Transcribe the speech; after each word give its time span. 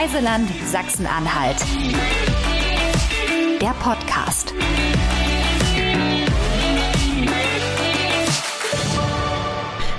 Reiseland 0.00 0.48
Sachsen-Anhalt. 0.64 1.58
Der 3.60 3.74
Podcast. 3.80 4.54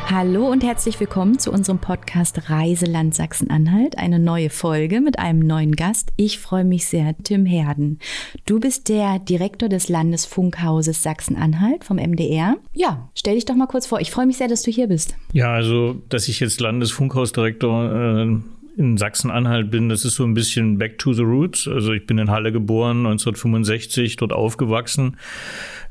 Hallo 0.09 0.47
und 0.47 0.63
herzlich 0.63 0.99
willkommen 0.99 1.37
zu 1.37 1.51
unserem 1.51 1.77
Podcast 1.77 2.49
Reiseland 2.49 3.13
Sachsen-Anhalt. 3.13 3.99
Eine 3.99 4.17
neue 4.17 4.49
Folge 4.49 5.01
mit 5.01 5.19
einem 5.19 5.41
neuen 5.41 5.75
Gast. 5.75 6.09
Ich 6.17 6.39
freue 6.39 6.65
mich 6.65 6.87
sehr, 6.87 7.15
Tim 7.23 7.45
Herden. 7.45 7.99
Du 8.47 8.59
bist 8.59 8.89
der 8.89 9.19
Direktor 9.19 9.69
des 9.69 9.87
Landesfunkhauses 9.87 11.03
Sachsen-Anhalt 11.03 11.83
vom 11.83 11.97
MDR. 11.97 12.55
Ja, 12.73 13.11
stell 13.13 13.35
dich 13.35 13.45
doch 13.45 13.55
mal 13.55 13.67
kurz 13.67 13.85
vor. 13.85 14.01
Ich 14.01 14.09
freue 14.09 14.25
mich 14.25 14.37
sehr, 14.37 14.47
dass 14.47 14.63
du 14.63 14.71
hier 14.71 14.87
bist. 14.87 15.15
Ja, 15.31 15.53
also, 15.53 16.01
dass 16.09 16.27
ich 16.27 16.39
jetzt 16.39 16.59
Landesfunkhausdirektor 16.59 18.23
äh 18.23 18.60
in 18.77 18.97
Sachsen-Anhalt 18.97 19.69
bin, 19.69 19.89
das 19.89 20.05
ist 20.05 20.15
so 20.15 20.23
ein 20.23 20.33
bisschen 20.33 20.77
back 20.77 20.97
to 20.97 21.11
the 21.13 21.23
roots. 21.23 21.67
Also 21.67 21.91
ich 21.93 22.05
bin 22.05 22.17
in 22.17 22.31
Halle 22.31 22.53
geboren, 22.53 23.05
1965, 23.05 24.15
dort 24.15 24.31
aufgewachsen, 24.31 25.17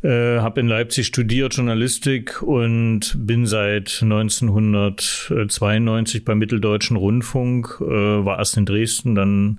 äh, 0.03 0.39
habe 0.39 0.61
in 0.61 0.69
Leipzig 0.69 1.07
studiert 1.07 1.55
Journalistik 1.55 2.43
und 2.43 3.15
bin 3.19 3.45
seit 3.47 4.01
1992 4.03 6.25
beim 6.25 6.39
Mitteldeutschen 6.39 6.97
Rundfunk, 6.97 7.77
äh, 7.81 8.25
war 8.25 8.39
erst 8.39 8.57
in 8.57 8.65
Dresden, 8.65 9.15
dann 9.15 9.59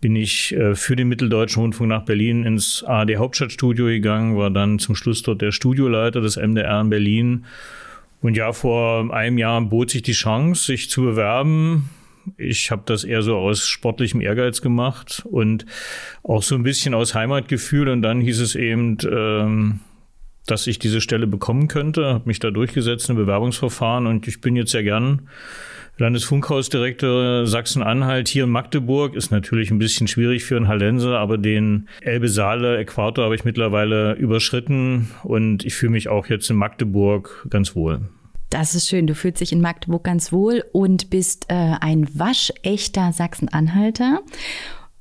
bin 0.00 0.14
ich 0.16 0.54
äh, 0.54 0.74
für 0.74 0.96
den 0.96 1.08
Mitteldeutschen 1.08 1.62
Rundfunk 1.62 1.88
nach 1.88 2.04
Berlin 2.04 2.44
ins 2.44 2.84
ARD 2.84 3.16
Hauptstadtstudio 3.16 3.86
gegangen, 3.86 4.36
war 4.36 4.50
dann 4.50 4.78
zum 4.78 4.94
Schluss 4.94 5.22
dort 5.22 5.40
der 5.40 5.52
Studioleiter 5.52 6.20
des 6.20 6.36
MDR 6.36 6.82
in 6.82 6.90
Berlin. 6.90 7.46
Und 8.22 8.36
ja, 8.36 8.52
vor 8.52 9.14
einem 9.14 9.38
Jahr 9.38 9.58
bot 9.62 9.88
sich 9.88 10.02
die 10.02 10.12
Chance, 10.12 10.66
sich 10.66 10.90
zu 10.90 11.00
bewerben 11.00 11.88
ich 12.36 12.70
habe 12.70 12.82
das 12.86 13.04
eher 13.04 13.22
so 13.22 13.36
aus 13.36 13.66
sportlichem 13.66 14.20
Ehrgeiz 14.20 14.60
gemacht 14.62 15.22
und 15.30 15.66
auch 16.22 16.42
so 16.42 16.54
ein 16.54 16.62
bisschen 16.62 16.94
aus 16.94 17.14
Heimatgefühl. 17.14 17.88
Und 17.88 18.02
dann 18.02 18.20
hieß 18.20 18.40
es 18.40 18.54
eben, 18.54 18.98
ähm, 19.10 19.80
dass 20.46 20.66
ich 20.66 20.78
diese 20.78 21.00
Stelle 21.00 21.26
bekommen 21.26 21.68
könnte, 21.68 22.06
habe 22.06 22.26
mich 22.26 22.38
da 22.38 22.50
durchgesetzt 22.50 23.08
im 23.10 23.16
Bewerbungsverfahren 23.16 24.06
und 24.06 24.26
ich 24.26 24.40
bin 24.40 24.56
jetzt 24.56 24.72
sehr 24.72 24.82
gern 24.82 25.28
Landesfunkhausdirektor 25.98 27.46
Sachsen-Anhalt 27.46 28.26
hier 28.26 28.44
in 28.44 28.50
Magdeburg. 28.50 29.14
Ist 29.14 29.30
natürlich 29.30 29.70
ein 29.70 29.78
bisschen 29.78 30.08
schwierig 30.08 30.44
für 30.44 30.56
einen 30.56 30.66
Hallenser, 30.66 31.18
aber 31.18 31.36
den 31.36 31.88
Elbe-Saale-Äquator 32.00 33.24
habe 33.24 33.34
ich 33.34 33.44
mittlerweile 33.44 34.14
überschritten 34.14 35.10
und 35.24 35.64
ich 35.64 35.74
fühle 35.74 35.92
mich 35.92 36.08
auch 36.08 36.26
jetzt 36.26 36.48
in 36.48 36.56
Magdeburg 36.56 37.46
ganz 37.50 37.76
wohl. 37.76 38.00
Das 38.50 38.74
ist 38.74 38.88
schön. 38.88 39.06
Du 39.06 39.14
fühlst 39.14 39.40
dich 39.40 39.52
in 39.52 39.60
Magdeburg 39.60 40.04
ganz 40.04 40.32
wohl 40.32 40.64
und 40.72 41.08
bist 41.08 41.46
äh, 41.48 41.54
ein 41.80 42.06
waschechter 42.18 43.12
Sachsen-Anhalter. 43.12 44.20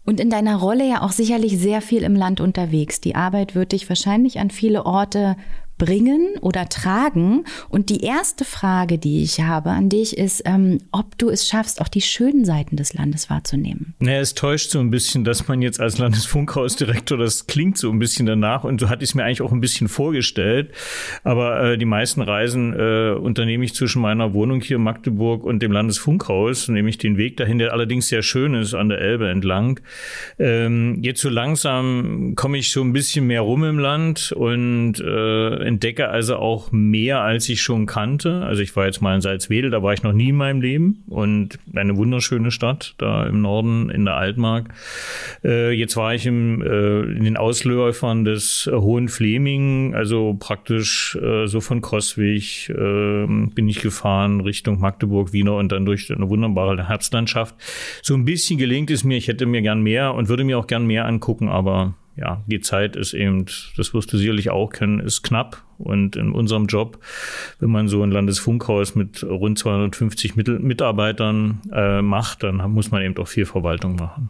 Und 0.06 0.20
in 0.20 0.30
deiner 0.30 0.56
Rolle 0.56 0.88
ja 0.88 1.02
auch 1.02 1.12
sicherlich 1.12 1.58
sehr 1.58 1.82
viel 1.82 2.04
im 2.04 2.16
Land 2.16 2.42
unterwegs. 2.42 3.02
Die 3.02 3.16
Arbeit 3.16 3.56
wird 3.56 3.72
dich 3.72 3.90
wahrscheinlich 3.90 4.40
an 4.40 4.50
viele 4.52 4.86
Orte 4.86 5.36
bringen 5.80 6.36
oder 6.42 6.70
tragen. 6.70 7.46
Und 7.70 7.90
die 7.90 8.04
erste 8.04 8.46
Frage, 8.46 9.00
die 9.00 9.24
ich 9.24 9.42
habe 9.42 9.72
an 9.72 9.90
dich, 9.90 10.16
ist, 10.16 10.44
ähm, 10.46 10.78
ob 10.92 11.18
du 11.18 11.30
es 11.30 11.48
schaffst, 11.48 11.82
auch 11.82 11.88
die 11.88 12.02
schönen 12.02 12.46
Seiten 12.46 12.76
des 12.76 12.94
Landes 12.94 13.32
wahrzunehmen. 13.32 13.96
Naja, 13.98 14.20
es 14.20 14.36
täuscht 14.36 14.70
so 14.70 14.80
ein 14.80 14.92
bisschen, 14.92 15.24
dass 15.24 15.48
man 15.48 15.64
jetzt 15.64 15.80
als 15.80 15.98
Landesfunkhausdirektor, 15.98 17.18
das 17.18 17.48
klingt 17.48 17.80
so 17.80 17.90
ein 17.90 17.98
bisschen 17.98 18.28
danach 18.28 18.64
und 18.64 18.80
so 18.80 18.90
hatte 18.90 19.04
ich 19.04 19.10
es 19.10 19.16
mir 19.16 19.24
eigentlich 19.24 19.42
auch 19.42 19.52
ein 19.52 19.62
bisschen 19.62 19.88
vorgestellt. 19.88 20.72
Aber 21.24 21.64
äh, 21.64 21.78
die 21.78 21.86
meisten 21.86 22.22
Reisen 22.22 22.74
äh, 22.74 23.12
unternehme 23.12 23.66
ich 23.66 23.74
zwischen 23.74 24.02
meiner 24.02 24.34
Wohnung 24.34 24.62
hier 24.62 24.76
in 24.78 24.84
Magdeburg 24.84 25.44
und 25.44 25.64
dem 25.64 25.72
Landesfunkhaus, 25.72 26.68
nämlich 26.68 26.98
den 26.98 27.18
Weg 27.18 27.38
dahin, 27.38 27.58
der 27.58 27.74
allerdings 27.74 28.10
sehr 28.10 28.22
schön 28.22 28.54
ist, 28.54 28.74
an 28.74 28.90
der 28.90 29.00
Elbe 29.00 29.30
entlang. 29.30 29.80
Ähm, 30.38 31.00
jetzt 31.02 31.22
so 31.22 31.30
langsam 31.30 32.34
komme 32.36 32.58
ich 32.58 32.72
so 32.72 32.82
ein 32.82 32.92
bisschen 32.92 33.28
mehr 33.28 33.42
rum 33.42 33.64
im 33.64 33.80
Land 33.80 34.34
und 34.34 35.00
äh, 35.00 35.69
entdecke 35.70 36.10
also 36.10 36.36
auch 36.38 36.72
mehr, 36.72 37.22
als 37.22 37.48
ich 37.48 37.62
schon 37.62 37.86
kannte. 37.86 38.42
Also 38.42 38.64
ich 38.64 38.76
war 38.76 38.88
jetzt 38.88 39.02
mal 39.02 39.14
in 39.16 39.22
Salzwedel, 39.22 39.70
da 39.70 39.84
war 39.84 39.94
ich 39.94 40.02
noch 40.02 40.14
nie 40.14 40.30
in 40.30 40.36
meinem 40.36 40.62
Leben 40.62 41.04
und 41.08 41.60
eine 41.76 41.96
wunderschöne 41.96 42.50
Stadt 42.50 42.96
da 42.98 43.26
im 43.28 43.42
Norden 43.42 43.92
in 43.92 44.04
der 44.04 44.16
Altmark. 44.16 44.70
Äh, 45.44 45.72
jetzt 45.72 45.96
war 45.96 46.16
ich 46.16 46.26
im, 46.26 46.62
äh, 46.62 47.02
in 47.02 47.24
den 47.24 47.38
Ausläufern 47.38 48.26
des 48.26 48.68
äh, 48.68 48.76
Hohen 48.76 49.10
Fleming, 49.10 49.94
also 49.94 50.36
praktisch 50.40 51.16
äh, 51.22 51.46
so 51.46 51.62
von 51.62 51.82
Koswig 51.82 52.74
ähm, 52.76 53.52
bin 53.54 53.70
ich 53.70 53.82
gefahren 53.82 54.42
Richtung 54.42 54.80
Magdeburg, 54.80 55.34
Wiener 55.34 55.56
und 55.56 55.72
dann 55.72 55.86
durch 55.86 56.12
eine 56.12 56.30
wunderbare 56.30 56.88
Herbstlandschaft. 56.88 57.56
So 58.02 58.16
ein 58.16 58.26
bisschen 58.26 58.58
gelingt 58.58 58.90
es 58.90 59.04
mir, 59.04 59.18
ich 59.18 59.28
hätte 59.28 59.46
mir 59.46 59.62
gern 59.62 59.82
mehr 59.82 60.16
und 60.16 60.30
würde 60.30 60.44
mir 60.44 60.58
auch 60.58 60.68
gern 60.68 60.88
mehr 60.88 61.06
angucken, 61.06 61.48
aber 61.48 61.94
ja, 62.20 62.44
die 62.48 62.60
Zeit 62.60 62.96
ist 62.96 63.14
eben, 63.14 63.46
das 63.78 63.94
wirst 63.94 64.12
du 64.12 64.18
sicherlich 64.18 64.50
auch 64.50 64.70
kennen, 64.70 65.00
ist 65.00 65.24
knapp. 65.24 65.64
Und 65.78 66.18
in 66.18 66.34
unserem 66.34 66.66
Job, 66.66 67.00
wenn 67.60 67.70
man 67.70 67.88
so 67.88 68.04
ein 68.04 68.12
Landesfunkhaus 68.12 68.96
mit 68.96 69.24
rund 69.24 69.58
250 69.58 70.36
Mitarbeitern 70.36 71.62
äh, 71.72 72.02
macht, 72.02 72.44
dann 72.44 72.58
muss 72.72 72.92
man 72.92 73.02
eben 73.02 73.18
auch 73.18 73.28
viel 73.28 73.46
Verwaltung 73.46 73.96
machen. 73.96 74.30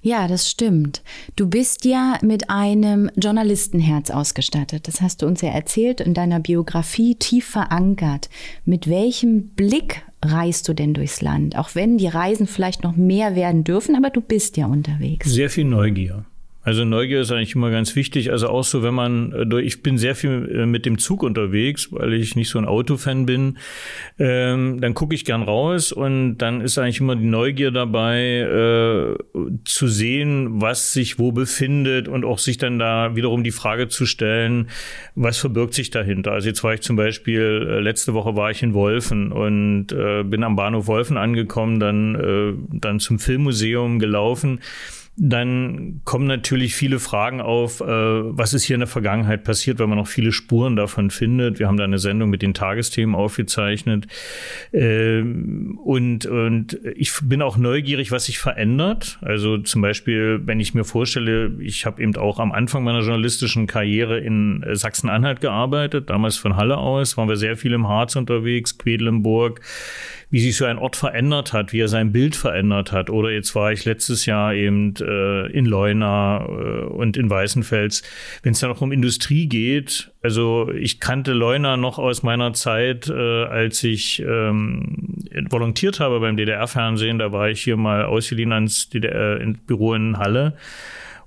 Ja, 0.00 0.28
das 0.28 0.48
stimmt. 0.48 1.02
Du 1.34 1.48
bist 1.48 1.84
ja 1.84 2.18
mit 2.22 2.50
einem 2.50 3.10
Journalistenherz 3.16 4.10
ausgestattet. 4.10 4.86
Das 4.86 5.00
hast 5.00 5.22
du 5.22 5.26
uns 5.26 5.40
ja 5.40 5.48
erzählt 5.48 6.00
in 6.00 6.14
deiner 6.14 6.38
Biografie 6.38 7.16
tief 7.16 7.46
verankert. 7.46 8.30
Mit 8.64 8.88
welchem 8.88 9.48
Blick 9.48 10.02
reist 10.24 10.68
du 10.68 10.74
denn 10.74 10.94
durchs 10.94 11.20
Land? 11.20 11.56
Auch 11.56 11.74
wenn 11.74 11.98
die 11.98 12.06
Reisen 12.06 12.46
vielleicht 12.46 12.84
noch 12.84 12.94
mehr 12.94 13.34
werden 13.34 13.64
dürfen, 13.64 13.96
aber 13.96 14.10
du 14.10 14.20
bist 14.20 14.56
ja 14.56 14.66
unterwegs. 14.66 15.28
Sehr 15.28 15.50
viel 15.50 15.64
Neugier. 15.64 16.24
Also 16.66 16.84
Neugier 16.84 17.20
ist 17.20 17.30
eigentlich 17.30 17.54
immer 17.54 17.70
ganz 17.70 17.94
wichtig. 17.94 18.32
Also 18.32 18.48
auch 18.48 18.64
so, 18.64 18.82
wenn 18.82 18.92
man, 18.92 19.32
äh, 19.32 19.60
ich 19.60 19.84
bin 19.84 19.98
sehr 19.98 20.16
viel 20.16 20.50
äh, 20.52 20.66
mit 20.66 20.84
dem 20.84 20.98
Zug 20.98 21.22
unterwegs, 21.22 21.92
weil 21.92 22.12
ich 22.14 22.34
nicht 22.34 22.48
so 22.48 22.58
ein 22.58 22.64
Autofan 22.64 23.24
bin. 23.24 23.58
Ähm, 24.18 24.80
dann 24.80 24.92
gucke 24.92 25.14
ich 25.14 25.24
gern 25.24 25.42
raus 25.42 25.92
und 25.92 26.38
dann 26.38 26.60
ist 26.60 26.76
eigentlich 26.76 26.98
immer 26.98 27.14
die 27.14 27.24
Neugier 27.24 27.70
dabei, 27.70 28.40
äh, 28.40 29.14
zu 29.64 29.86
sehen, 29.86 30.60
was 30.60 30.92
sich 30.92 31.20
wo 31.20 31.30
befindet 31.30 32.08
und 32.08 32.24
auch 32.24 32.40
sich 32.40 32.58
dann 32.58 32.80
da 32.80 33.14
wiederum 33.14 33.44
die 33.44 33.52
Frage 33.52 33.86
zu 33.86 34.04
stellen, 34.04 34.68
was 35.14 35.38
verbirgt 35.38 35.72
sich 35.72 35.90
dahinter. 35.90 36.32
Also 36.32 36.48
jetzt 36.48 36.64
war 36.64 36.74
ich 36.74 36.80
zum 36.80 36.96
Beispiel, 36.96 37.64
äh, 37.70 37.78
letzte 37.78 38.12
Woche 38.12 38.34
war 38.34 38.50
ich 38.50 38.64
in 38.64 38.74
Wolfen 38.74 39.30
und 39.30 39.92
äh, 39.92 40.24
bin 40.24 40.42
am 40.42 40.56
Bahnhof 40.56 40.88
Wolfen 40.88 41.16
angekommen, 41.16 41.78
dann, 41.78 42.16
äh, 42.16 42.78
dann 42.80 42.98
zum 42.98 43.20
Filmmuseum 43.20 44.00
gelaufen 44.00 44.58
dann 45.18 46.02
kommen 46.04 46.26
natürlich 46.26 46.74
viele 46.74 46.98
Fragen 46.98 47.40
auf, 47.40 47.80
äh, 47.80 47.86
was 47.86 48.52
ist 48.52 48.64
hier 48.64 48.74
in 48.74 48.80
der 48.80 48.86
Vergangenheit 48.86 49.44
passiert, 49.44 49.78
weil 49.78 49.86
man 49.86 49.96
noch 49.96 50.08
viele 50.08 50.30
Spuren 50.30 50.76
davon 50.76 51.10
findet. 51.10 51.58
Wir 51.58 51.68
haben 51.68 51.78
da 51.78 51.84
eine 51.84 51.98
Sendung 51.98 52.28
mit 52.28 52.42
den 52.42 52.52
Tagesthemen 52.52 53.14
aufgezeichnet. 53.14 54.06
Ähm, 54.74 55.78
und, 55.82 56.26
und 56.26 56.78
ich 56.96 57.12
bin 57.22 57.40
auch 57.40 57.56
neugierig, 57.56 58.12
was 58.12 58.26
sich 58.26 58.38
verändert. 58.38 59.18
Also 59.22 59.56
zum 59.56 59.80
Beispiel, 59.80 60.42
wenn 60.44 60.60
ich 60.60 60.74
mir 60.74 60.84
vorstelle, 60.84 61.50
ich 61.60 61.86
habe 61.86 62.02
eben 62.02 62.14
auch 62.16 62.38
am 62.38 62.52
Anfang 62.52 62.84
meiner 62.84 63.00
journalistischen 63.00 63.66
Karriere 63.66 64.18
in 64.18 64.62
Sachsen-Anhalt 64.70 65.40
gearbeitet, 65.40 66.10
damals 66.10 66.36
von 66.36 66.56
Halle 66.56 66.76
aus, 66.76 67.16
waren 67.16 67.28
wir 67.28 67.36
sehr 67.36 67.56
viel 67.56 67.72
im 67.72 67.88
Harz 67.88 68.16
unterwegs, 68.16 68.76
Quedlinburg 68.76 69.62
wie 70.30 70.40
sich 70.40 70.56
so 70.56 70.64
ein 70.64 70.78
Ort 70.78 70.96
verändert 70.96 71.52
hat, 71.52 71.72
wie 71.72 71.80
er 71.80 71.88
sein 71.88 72.12
Bild 72.12 72.34
verändert 72.34 72.90
hat. 72.90 73.10
Oder 73.10 73.30
jetzt 73.30 73.54
war 73.54 73.70
ich 73.70 73.84
letztes 73.84 74.26
Jahr 74.26 74.54
eben 74.54 74.94
äh, 74.96 75.46
in 75.52 75.66
Leuna 75.66 76.44
äh, 76.44 76.84
und 76.84 77.16
in 77.16 77.30
Weißenfels. 77.30 78.02
Wenn 78.42 78.52
es 78.52 78.60
dann 78.60 78.70
noch 78.70 78.80
um 78.80 78.90
Industrie 78.90 79.46
geht, 79.46 80.10
also 80.22 80.70
ich 80.72 80.98
kannte 80.98 81.32
Leuna 81.32 81.76
noch 81.76 81.98
aus 81.98 82.24
meiner 82.24 82.52
Zeit, 82.54 83.08
äh, 83.08 83.44
als 83.44 83.84
ich 83.84 84.20
ähm, 84.20 85.24
volontiert 85.48 86.00
habe 86.00 86.18
beim 86.18 86.36
DDR-Fernsehen. 86.36 87.18
Da 87.18 87.30
war 87.30 87.48
ich 87.48 87.62
hier 87.62 87.76
mal 87.76 88.04
ausgeliehen 88.04 88.52
ans 88.52 88.88
DDR, 88.88 89.38
Büro 89.66 89.94
in 89.94 90.18
Halle. 90.18 90.54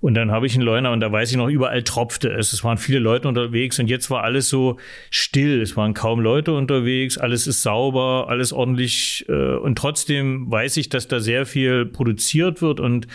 Und 0.01 0.13
dann 0.13 0.31
habe 0.31 0.45
ich 0.45 0.53
einen 0.55 0.63
Leuna 0.63 0.93
und 0.93 1.01
da 1.01 1.11
weiß 1.11 1.31
ich 1.31 1.37
noch, 1.37 1.49
überall 1.49 1.83
tropfte 1.83 2.29
es. 2.29 2.53
Es 2.53 2.63
waren 2.63 2.77
viele 2.77 2.99
Leute 2.99 3.27
unterwegs 3.27 3.79
und 3.79 3.89
jetzt 3.89 4.09
war 4.09 4.23
alles 4.23 4.47
so 4.47 4.77
still. 5.09 5.61
Es 5.61 5.75
waren 5.75 5.93
kaum 5.93 6.21
Leute 6.21 6.53
unterwegs, 6.53 7.17
alles 7.17 7.47
ist 7.47 7.63
sauber, 7.63 8.27
alles 8.29 8.53
ordentlich. 8.53 9.25
Äh, 9.27 9.55
und 9.55 9.77
trotzdem 9.77 10.49
weiß 10.49 10.77
ich, 10.77 10.89
dass 10.89 11.07
da 11.07 11.19
sehr 11.19 11.45
viel 11.45 11.85
produziert 11.85 12.61
wird 12.61 12.79
und 12.79 13.07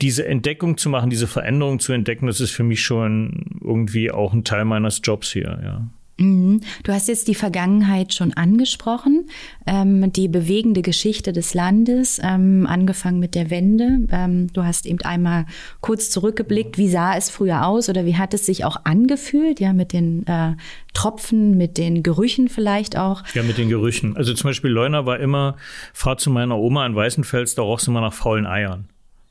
diese 0.00 0.26
Entdeckung 0.26 0.76
zu 0.76 0.90
machen, 0.90 1.08
diese 1.08 1.26
Veränderung 1.26 1.78
zu 1.78 1.92
entdecken, 1.92 2.26
das 2.26 2.40
ist 2.40 2.50
für 2.50 2.64
mich 2.64 2.82
schon 2.82 3.60
irgendwie 3.62 4.10
auch 4.10 4.32
ein 4.34 4.44
Teil 4.44 4.64
meines 4.64 5.00
Jobs 5.02 5.32
hier, 5.32 5.58
ja. 5.62 5.88
Mhm. 6.16 6.60
Du 6.84 6.92
hast 6.92 7.08
jetzt 7.08 7.26
die 7.26 7.34
Vergangenheit 7.34 8.14
schon 8.14 8.32
angesprochen, 8.34 9.28
ähm, 9.66 10.12
die 10.12 10.28
bewegende 10.28 10.82
Geschichte 10.82 11.32
des 11.32 11.54
Landes, 11.54 12.20
ähm, 12.22 12.66
angefangen 12.68 13.18
mit 13.18 13.34
der 13.34 13.50
Wende. 13.50 14.06
Ähm, 14.10 14.52
du 14.52 14.64
hast 14.64 14.86
eben 14.86 15.00
einmal 15.02 15.46
kurz 15.80 16.10
zurückgeblickt, 16.10 16.78
wie 16.78 16.88
sah 16.88 17.16
es 17.16 17.30
früher 17.30 17.66
aus 17.66 17.88
oder 17.88 18.04
wie 18.06 18.16
hat 18.16 18.32
es 18.32 18.46
sich 18.46 18.64
auch 18.64 18.84
angefühlt, 18.84 19.58
ja, 19.58 19.72
mit 19.72 19.92
den 19.92 20.26
äh, 20.26 20.52
Tropfen, 20.92 21.56
mit 21.56 21.78
den 21.78 22.04
Gerüchen 22.04 22.48
vielleicht 22.48 22.96
auch. 22.96 23.24
Ja, 23.34 23.42
mit 23.42 23.58
den 23.58 23.68
Gerüchen. 23.68 24.16
Also 24.16 24.34
zum 24.34 24.50
Beispiel 24.50 24.70
Leuna 24.70 25.06
war 25.06 25.18
immer, 25.18 25.56
fahr 25.92 26.16
zu 26.16 26.30
meiner 26.30 26.56
Oma 26.58 26.86
in 26.86 26.94
Weißenfels, 26.94 27.56
da 27.56 27.62
roch 27.62 27.80
es 27.80 27.88
immer 27.88 28.00
nach 28.00 28.12
faulen 28.12 28.46
Eiern. 28.46 28.88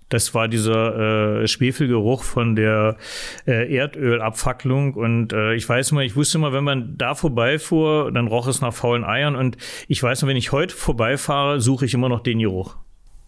Das 0.09 0.33
war 0.33 0.47
dieser 0.47 1.41
äh, 1.41 1.47
Schwefelgeruch 1.47 2.23
von 2.23 2.55
der 2.55 2.97
äh, 3.47 3.73
Erdölabfacklung. 3.73 4.93
Und 4.93 5.33
äh, 5.33 5.53
ich 5.55 5.67
weiß 5.67 5.91
immer, 5.91 6.01
ich 6.01 6.15
wusste 6.15 6.37
immer, 6.37 6.53
wenn 6.53 6.63
man 6.63 6.97
da 6.97 7.15
vorbeifuhr, 7.15 8.11
dann 8.11 8.27
roch 8.27 8.47
es 8.47 8.61
nach 8.61 8.73
faulen 8.73 9.03
Eiern. 9.03 9.35
Und 9.35 9.57
ich 9.87 10.01
weiß 10.01 10.21
noch, 10.21 10.29
wenn 10.29 10.37
ich 10.37 10.51
heute 10.51 10.75
vorbeifahre, 10.75 11.61
suche 11.61 11.85
ich 11.85 11.93
immer 11.93 12.09
noch 12.09 12.21
den 12.21 12.39
Geruch. 12.39 12.77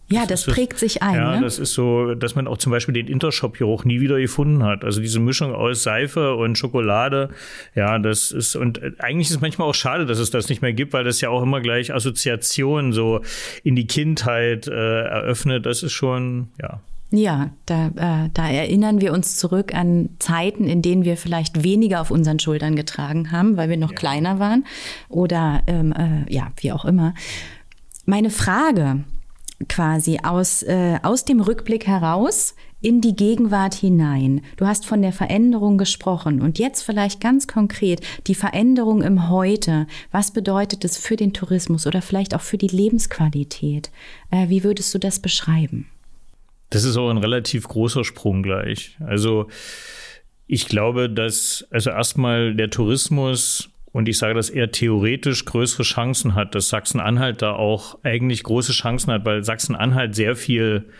Ja, 0.08 0.24
das, 0.24 0.44
das 0.44 0.54
prägt 0.54 0.78
sich 0.78 1.02
ein. 1.02 1.16
Ja, 1.16 1.36
ne? 1.36 1.42
das 1.42 1.58
ist 1.58 1.72
so, 1.72 2.14
dass 2.14 2.36
man 2.36 2.46
auch 2.46 2.58
zum 2.58 2.70
Beispiel 2.70 2.94
den 2.94 3.08
Intershop-Geruch 3.08 3.84
nie 3.84 4.00
wieder 4.00 4.20
gefunden 4.20 4.62
hat. 4.62 4.84
Also 4.84 5.00
diese 5.00 5.18
Mischung 5.18 5.52
aus 5.52 5.82
Seife 5.82 6.36
und 6.36 6.56
Schokolade, 6.56 7.30
ja, 7.74 7.98
das 7.98 8.30
ist, 8.30 8.54
und 8.54 8.80
eigentlich 8.98 9.28
ist 9.28 9.36
es 9.36 9.40
manchmal 9.40 9.68
auch 9.68 9.74
schade, 9.74 10.06
dass 10.06 10.20
es 10.20 10.30
das 10.30 10.48
nicht 10.48 10.62
mehr 10.62 10.72
gibt, 10.72 10.92
weil 10.92 11.02
das 11.02 11.20
ja 11.20 11.28
auch 11.30 11.42
immer 11.42 11.60
gleich 11.60 11.92
Assoziationen 11.92 12.92
so 12.92 13.20
in 13.64 13.74
die 13.74 13.88
Kindheit 13.88 14.68
äh, 14.68 15.02
eröffnet. 15.02 15.66
Das 15.66 15.82
ist 15.82 15.92
schon, 15.92 16.50
ja. 16.62 16.80
Ja, 17.10 17.50
da, 17.66 17.86
äh, 17.88 18.30
da 18.32 18.48
erinnern 18.48 19.00
wir 19.00 19.12
uns 19.12 19.36
zurück 19.36 19.74
an 19.74 20.10
Zeiten, 20.18 20.64
in 20.64 20.82
denen 20.82 21.04
wir 21.04 21.16
vielleicht 21.16 21.64
weniger 21.64 22.00
auf 22.00 22.10
unseren 22.10 22.38
Schultern 22.38 22.76
getragen 22.76 23.32
haben, 23.32 23.56
weil 23.56 23.68
wir 23.68 23.76
noch 23.76 23.92
ja. 23.92 23.96
kleiner 23.96 24.38
waren 24.38 24.64
oder 25.08 25.62
ähm, 25.66 25.92
äh, 25.92 26.32
ja, 26.32 26.52
wie 26.58 26.72
auch 26.72 26.84
immer. 26.84 27.14
Meine 28.06 28.30
Frage 28.30 29.04
quasi 29.68 30.18
aus, 30.22 30.62
äh, 30.62 30.98
aus 31.02 31.24
dem 31.24 31.40
Rückblick 31.40 31.86
heraus 31.86 32.54
in 32.82 33.00
die 33.00 33.16
Gegenwart 33.16 33.74
hinein. 33.74 34.42
Du 34.56 34.66
hast 34.66 34.86
von 34.86 35.02
der 35.02 35.12
Veränderung 35.12 35.78
gesprochen 35.78 36.42
und 36.42 36.58
jetzt 36.58 36.82
vielleicht 36.82 37.20
ganz 37.20 37.46
konkret 37.48 38.00
die 38.26 38.34
Veränderung 38.34 39.02
im 39.02 39.30
Heute. 39.30 39.86
Was 40.12 40.30
bedeutet 40.30 40.84
es 40.84 40.98
für 40.98 41.16
den 41.16 41.32
Tourismus 41.32 41.86
oder 41.86 42.02
vielleicht 42.02 42.34
auch 42.34 42.42
für 42.42 42.58
die 42.58 42.68
Lebensqualität? 42.68 43.90
Äh, 44.30 44.48
wie 44.48 44.62
würdest 44.62 44.94
du 44.94 44.98
das 44.98 45.20
beschreiben? 45.20 45.88
Das 46.70 46.84
ist 46.84 46.96
auch 46.96 47.10
ein 47.10 47.18
relativ 47.18 47.66
großer 47.68 48.04
Sprung 48.04 48.42
gleich. 48.42 48.96
Also 49.00 49.46
ich 50.46 50.66
glaube, 50.66 51.08
dass 51.08 51.66
also 51.70 51.90
erstmal 51.90 52.54
der 52.54 52.70
Tourismus 52.70 53.70
und 53.96 54.10
ich 54.10 54.18
sage 54.18 54.34
das 54.34 54.50
eher 54.50 54.70
theoretisch 54.70 55.46
größere 55.46 55.82
Chancen 55.82 56.34
hat, 56.34 56.54
dass 56.54 56.68
Sachsen-Anhalt 56.68 57.40
da 57.40 57.54
auch 57.54 57.98
eigentlich 58.04 58.42
große 58.42 58.72
Chancen 58.72 59.10
hat, 59.10 59.24
weil 59.24 59.42
Sachsen-Anhalt 59.42 60.14
sehr 60.14 60.36
viel 60.36 60.90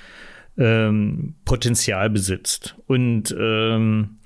ähm, 0.56 1.34
Potenzial 1.44 2.08
besitzt. 2.08 2.74
Und 2.86 3.36
ähm, 3.38 4.16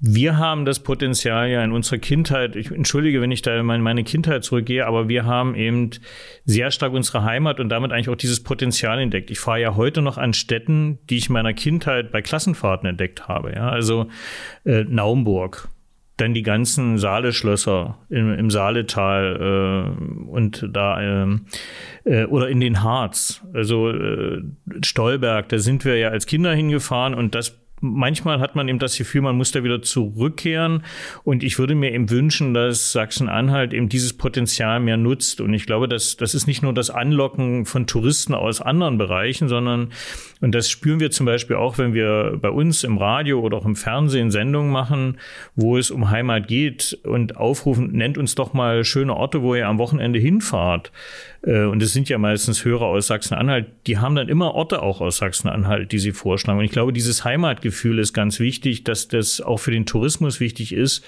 wir 0.00 0.36
haben 0.36 0.66
das 0.66 0.80
Potenzial 0.80 1.48
ja 1.48 1.64
in 1.64 1.72
unserer 1.72 1.96
Kindheit, 1.96 2.56
ich 2.56 2.70
entschuldige, 2.70 3.22
wenn 3.22 3.32
ich 3.32 3.40
da 3.40 3.58
in 3.58 3.64
meine 3.64 4.04
Kindheit 4.04 4.44
zurückgehe, 4.44 4.86
aber 4.86 5.08
wir 5.08 5.24
haben 5.24 5.54
eben 5.54 5.88
sehr 6.44 6.70
stark 6.70 6.92
unsere 6.92 7.24
Heimat 7.24 7.58
und 7.58 7.70
damit 7.70 7.90
eigentlich 7.90 8.10
auch 8.10 8.16
dieses 8.16 8.42
Potenzial 8.42 9.00
entdeckt. 9.00 9.30
Ich 9.30 9.40
fahre 9.40 9.62
ja 9.62 9.76
heute 9.76 10.02
noch 10.02 10.18
an 10.18 10.34
Städten, 10.34 10.98
die 11.08 11.16
ich 11.16 11.28
in 11.28 11.32
meiner 11.32 11.54
Kindheit 11.54 12.12
bei 12.12 12.20
Klassenfahrten 12.20 12.86
entdeckt 12.86 13.28
habe. 13.28 13.54
Ja, 13.54 13.70
also 13.70 14.08
äh, 14.66 14.84
Naumburg, 14.84 15.70
dann 16.20 16.34
die 16.34 16.42
ganzen 16.42 16.98
Saaleschlösser 16.98 17.98
im, 18.08 18.32
im 18.34 18.50
Saaletal 18.50 19.94
äh, 19.96 20.30
und 20.30 20.68
da 20.72 21.00
äh, 21.00 21.38
äh, 22.04 22.24
oder 22.26 22.48
in 22.48 22.60
den 22.60 22.82
Harz. 22.82 23.42
Also 23.52 23.90
äh, 23.90 24.42
Stolberg, 24.84 25.48
da 25.48 25.58
sind 25.58 25.84
wir 25.84 25.96
ja 25.96 26.08
als 26.08 26.26
Kinder 26.26 26.54
hingefahren 26.54 27.14
und 27.14 27.34
das 27.34 27.60
manchmal 27.80 28.40
hat 28.40 28.56
man 28.56 28.68
eben 28.68 28.78
das 28.78 28.96
Gefühl, 28.96 29.22
man 29.22 29.36
muss 29.36 29.52
da 29.52 29.64
wieder 29.64 29.82
zurückkehren. 29.82 30.84
Und 31.24 31.42
ich 31.42 31.58
würde 31.58 31.74
mir 31.74 31.92
eben 31.92 32.10
wünschen, 32.10 32.54
dass 32.54 32.92
Sachsen-Anhalt 32.92 33.72
eben 33.72 33.88
dieses 33.88 34.12
Potenzial 34.16 34.80
mehr 34.80 34.96
nutzt. 34.96 35.40
Und 35.40 35.54
ich 35.54 35.66
glaube, 35.66 35.88
dass 35.88 36.16
das 36.16 36.34
ist 36.34 36.46
nicht 36.46 36.62
nur 36.62 36.74
das 36.74 36.90
Anlocken 36.90 37.64
von 37.64 37.86
Touristen 37.86 38.34
aus 38.34 38.60
anderen 38.60 38.98
Bereichen, 38.98 39.48
sondern, 39.48 39.92
und 40.40 40.54
das 40.54 40.70
spüren 40.70 41.00
wir 41.00 41.10
zum 41.10 41.26
Beispiel 41.26 41.56
auch, 41.56 41.76
wenn 41.76 41.92
wir 41.92 42.38
bei 42.40 42.48
uns 42.48 42.82
im 42.82 42.96
Radio 42.96 43.40
oder 43.40 43.58
auch 43.58 43.66
im 43.66 43.76
Fernsehen 43.76 44.30
Sendungen 44.30 44.72
machen, 44.72 45.18
wo 45.54 45.76
es 45.76 45.90
um 45.90 46.10
Heimat 46.10 46.48
geht 46.48 46.98
und 47.04 47.36
aufrufen, 47.36 47.92
nennt 47.92 48.16
uns 48.16 48.34
doch 48.34 48.54
mal 48.54 48.84
schöne 48.84 49.14
Orte, 49.14 49.42
wo 49.42 49.54
ihr 49.54 49.68
am 49.68 49.78
Wochenende 49.78 50.18
hinfahrt. 50.18 50.92
Äh, 51.42 51.64
und 51.64 51.82
es 51.82 51.92
sind 51.92 52.08
ja 52.08 52.16
meistens 52.16 52.64
Hörer 52.64 52.86
aus 52.86 53.08
Sachsen-Anhalt, 53.08 53.66
die 53.86 53.98
haben 53.98 54.14
dann 54.14 54.28
immer 54.28 54.54
Orte 54.54 54.82
auch 54.82 55.02
aus 55.02 55.18
Sachsen-Anhalt, 55.18 55.92
die 55.92 55.98
sie 55.98 56.12
vorschlagen. 56.12 56.58
Und 56.58 56.64
ich 56.64 56.72
glaube, 56.72 56.92
dieses 56.92 57.24
Heimatgefühl 57.24 57.98
ist 57.98 58.14
ganz 58.14 58.40
wichtig, 58.40 58.84
dass 58.84 59.08
das 59.08 59.42
auch 59.42 59.58
für 59.58 59.70
den 59.70 59.84
Tourismus 59.84 60.40
wichtig 60.40 60.72
ist, 60.72 61.04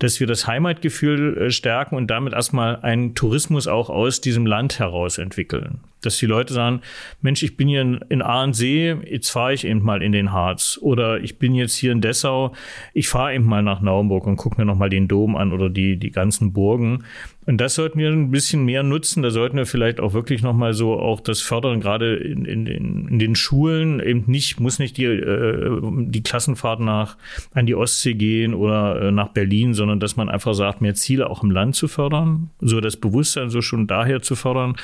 dass 0.00 0.18
wir 0.18 0.26
das 0.26 0.48
Heimatgefühl 0.48 1.38
äh, 1.38 1.50
stärken 1.50 1.94
und 1.94 2.08
damit 2.08 2.32
erstmal 2.32 2.80
einen 2.80 3.14
Tourismus 3.14 3.68
auch 3.68 3.90
aus 3.90 4.20
diesem 4.20 4.44
Land 4.44 4.80
heraus 4.80 5.18
entwickeln 5.18 5.80
dass 6.02 6.18
die 6.18 6.26
Leute 6.26 6.52
sagen, 6.52 6.82
Mensch, 7.20 7.42
ich 7.42 7.56
bin 7.56 7.68
hier 7.68 7.80
in, 7.80 8.00
in 8.08 8.22
Ahrensee, 8.72 9.10
jetzt 9.10 9.30
fahre 9.30 9.54
ich 9.54 9.66
eben 9.66 9.82
mal 9.82 10.02
in 10.02 10.12
den 10.12 10.32
Harz. 10.32 10.78
Oder 10.80 11.20
ich 11.20 11.38
bin 11.38 11.54
jetzt 11.54 11.74
hier 11.74 11.92
in 11.92 12.00
Dessau, 12.00 12.52
ich 12.94 13.08
fahre 13.08 13.34
eben 13.34 13.46
mal 13.46 13.62
nach 13.62 13.80
Naumburg 13.80 14.26
und 14.26 14.36
gucke 14.36 14.60
mir 14.60 14.64
nochmal 14.64 14.90
den 14.90 15.08
Dom 15.08 15.36
an 15.36 15.52
oder 15.52 15.70
die, 15.70 15.96
die 15.98 16.10
ganzen 16.10 16.52
Burgen. 16.52 17.04
Und 17.44 17.60
das 17.60 17.74
sollten 17.74 17.98
wir 17.98 18.08
ein 18.08 18.30
bisschen 18.30 18.64
mehr 18.64 18.84
nutzen. 18.84 19.22
Da 19.22 19.30
sollten 19.30 19.56
wir 19.56 19.66
vielleicht 19.66 19.98
auch 19.98 20.12
wirklich 20.12 20.42
nochmal 20.42 20.74
so 20.74 20.98
auch 20.98 21.20
das 21.20 21.40
fördern, 21.40 21.80
gerade 21.80 22.14
in, 22.14 22.44
in, 22.44 22.64
den, 22.64 23.08
in 23.08 23.18
den 23.18 23.34
Schulen. 23.34 23.98
Eben 23.98 24.24
nicht, 24.26 24.60
muss 24.60 24.78
nicht 24.78 24.96
die, 24.96 25.06
äh, 25.06 25.80
die 25.82 26.22
Klassenfahrt 26.22 26.78
nach, 26.78 27.16
an 27.52 27.66
die 27.66 27.74
Ostsee 27.74 28.14
gehen 28.14 28.54
oder 28.54 29.02
äh, 29.02 29.12
nach 29.12 29.28
Berlin, 29.28 29.74
sondern 29.74 29.98
dass 29.98 30.16
man 30.16 30.28
einfach 30.28 30.54
sagt, 30.54 30.80
mehr 30.80 30.94
Ziele 30.94 31.28
auch 31.28 31.42
im 31.42 31.50
Land 31.50 31.74
zu 31.74 31.88
fördern, 31.88 32.50
so 32.60 32.80
das 32.80 32.96
Bewusstsein 32.96 33.50
so 33.50 33.60
schon 33.60 33.88
daher 33.88 34.22
zu 34.22 34.36
fördern. 34.36 34.76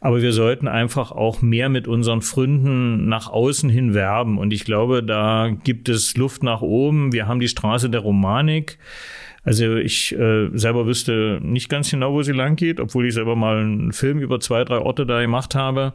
Aber 0.00 0.22
wir 0.22 0.32
sollten 0.32 0.68
einfach 0.68 1.10
auch 1.10 1.42
mehr 1.42 1.68
mit 1.68 1.88
unseren 1.88 2.22
Fründen 2.22 3.08
nach 3.08 3.28
außen 3.28 3.68
hin 3.68 3.92
werben. 3.92 4.38
Und 4.38 4.52
ich 4.52 4.64
glaube, 4.64 5.02
da 5.02 5.50
gibt 5.64 5.88
es 5.88 6.16
Luft 6.16 6.44
nach 6.44 6.62
oben. 6.62 7.12
Wir 7.12 7.26
haben 7.26 7.40
die 7.40 7.48
Straße 7.48 7.90
der 7.90 8.00
Romanik. 8.00 8.78
Also 9.44 9.76
ich 9.76 10.12
äh, 10.12 10.48
selber 10.54 10.86
wüsste 10.86 11.38
nicht 11.42 11.68
ganz 11.68 11.90
genau, 11.90 12.12
wo 12.12 12.22
sie 12.22 12.32
lang 12.32 12.56
geht, 12.56 12.80
obwohl 12.80 13.06
ich 13.06 13.14
selber 13.14 13.36
mal 13.36 13.58
einen 13.58 13.92
Film 13.92 14.18
über 14.18 14.40
zwei, 14.40 14.64
drei 14.64 14.78
Orte 14.78 15.04
da 15.06 15.20
gemacht 15.20 15.54
habe. 15.54 15.92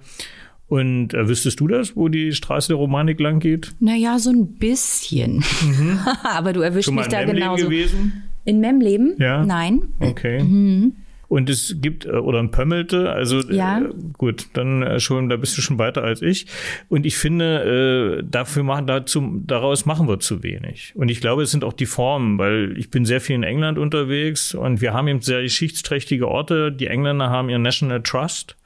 Und 0.68 1.16
äh, 1.16 1.28
wüsstest 1.28 1.60
du 1.60 1.68
das, 1.68 1.96
wo 1.96 2.10
die 2.10 2.32
Straße 2.32 2.68
der 2.68 2.78
Romanik 2.78 3.20
lang 3.20 3.40
geht? 3.40 3.74
Naja, 3.80 4.20
so 4.20 4.30
ein 4.30 4.54
bisschen. 4.54 5.38
Mhm. 5.38 6.00
Aber 6.24 6.54
du 6.54 6.62
erwischst 6.62 6.92
mich 6.92 7.08
da 7.08 7.24
genauso. 7.24 7.66
Gewesen? 7.66 8.24
In 8.46 8.60
Memleben? 8.60 9.16
Ja. 9.18 9.44
Nein. 9.44 9.82
Okay. 10.00 10.44
Mhm. 10.44 10.94
Und 11.30 11.50
es 11.50 11.76
gibt, 11.80 12.06
äh, 12.06 12.10
oder 12.10 12.40
ein 12.40 12.52
Pömmelte, 12.52 13.12
also 13.12 13.40
ja. 13.50 13.80
äh, 13.80 13.90
gut, 14.18 14.48
dann 14.54 14.82
äh, 14.82 15.00
schon, 15.00 15.30
da 15.30 15.38
bist 15.38 15.58
du 15.58 15.62
schon 15.62 15.78
weiter 15.78 16.04
als 16.04 16.22
ich. 16.22 16.48
Und 16.90 17.06
ich 17.06 17.18
finde, 17.18 18.20
äh, 18.20 18.24
dafür 18.30 18.64
machen, 18.64 18.88
dazu, 18.88 19.42
daraus 19.46 19.86
machen 19.86 20.08
wir 20.08 20.20
zu 20.20 20.44
wenig. 20.44 20.92
Und 20.96 21.10
ich 21.10 21.22
glaube, 21.22 21.44
es 21.44 21.52
sind 21.52 21.64
auch 21.64 21.74
die 21.74 21.86
Formen, 21.86 22.38
weil 22.40 22.76
ich 22.78 22.90
bin 22.90 23.06
sehr 23.06 23.22
viel 23.22 23.36
in 23.36 23.44
England 23.44 23.78
unterwegs 23.78 24.54
und 24.54 24.82
wir 24.82 24.94
haben 24.94 25.08
eben 25.08 25.22
sehr 25.22 25.44
geschichtsträchtige 25.44 26.28
Orte. 26.28 26.72
Die 26.72 26.88
Engländer 26.88 27.30
haben 27.30 27.50
ihr 27.50 27.60
National 27.60 28.02
Trust 28.02 28.58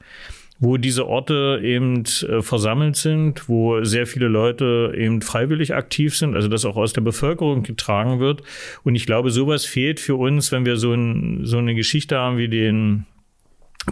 wo 0.60 0.76
diese 0.76 1.06
Orte 1.06 1.60
eben 1.62 2.04
äh, 2.04 2.40
versammelt 2.42 2.96
sind, 2.96 3.48
wo 3.48 3.82
sehr 3.84 4.06
viele 4.06 4.28
Leute 4.28 4.94
eben 4.96 5.20
freiwillig 5.20 5.74
aktiv 5.74 6.16
sind, 6.16 6.34
also 6.34 6.48
das 6.48 6.64
auch 6.64 6.76
aus 6.76 6.92
der 6.92 7.00
Bevölkerung 7.00 7.62
getragen 7.62 8.20
wird. 8.20 8.42
Und 8.84 8.94
ich 8.94 9.06
glaube, 9.06 9.30
sowas 9.30 9.64
fehlt 9.64 10.00
für 10.00 10.14
uns, 10.16 10.52
wenn 10.52 10.64
wir 10.64 10.76
so, 10.76 10.92
ein, 10.92 11.40
so 11.44 11.58
eine 11.58 11.74
Geschichte 11.74 12.16
haben 12.18 12.38
wie 12.38 12.48
den 12.48 13.06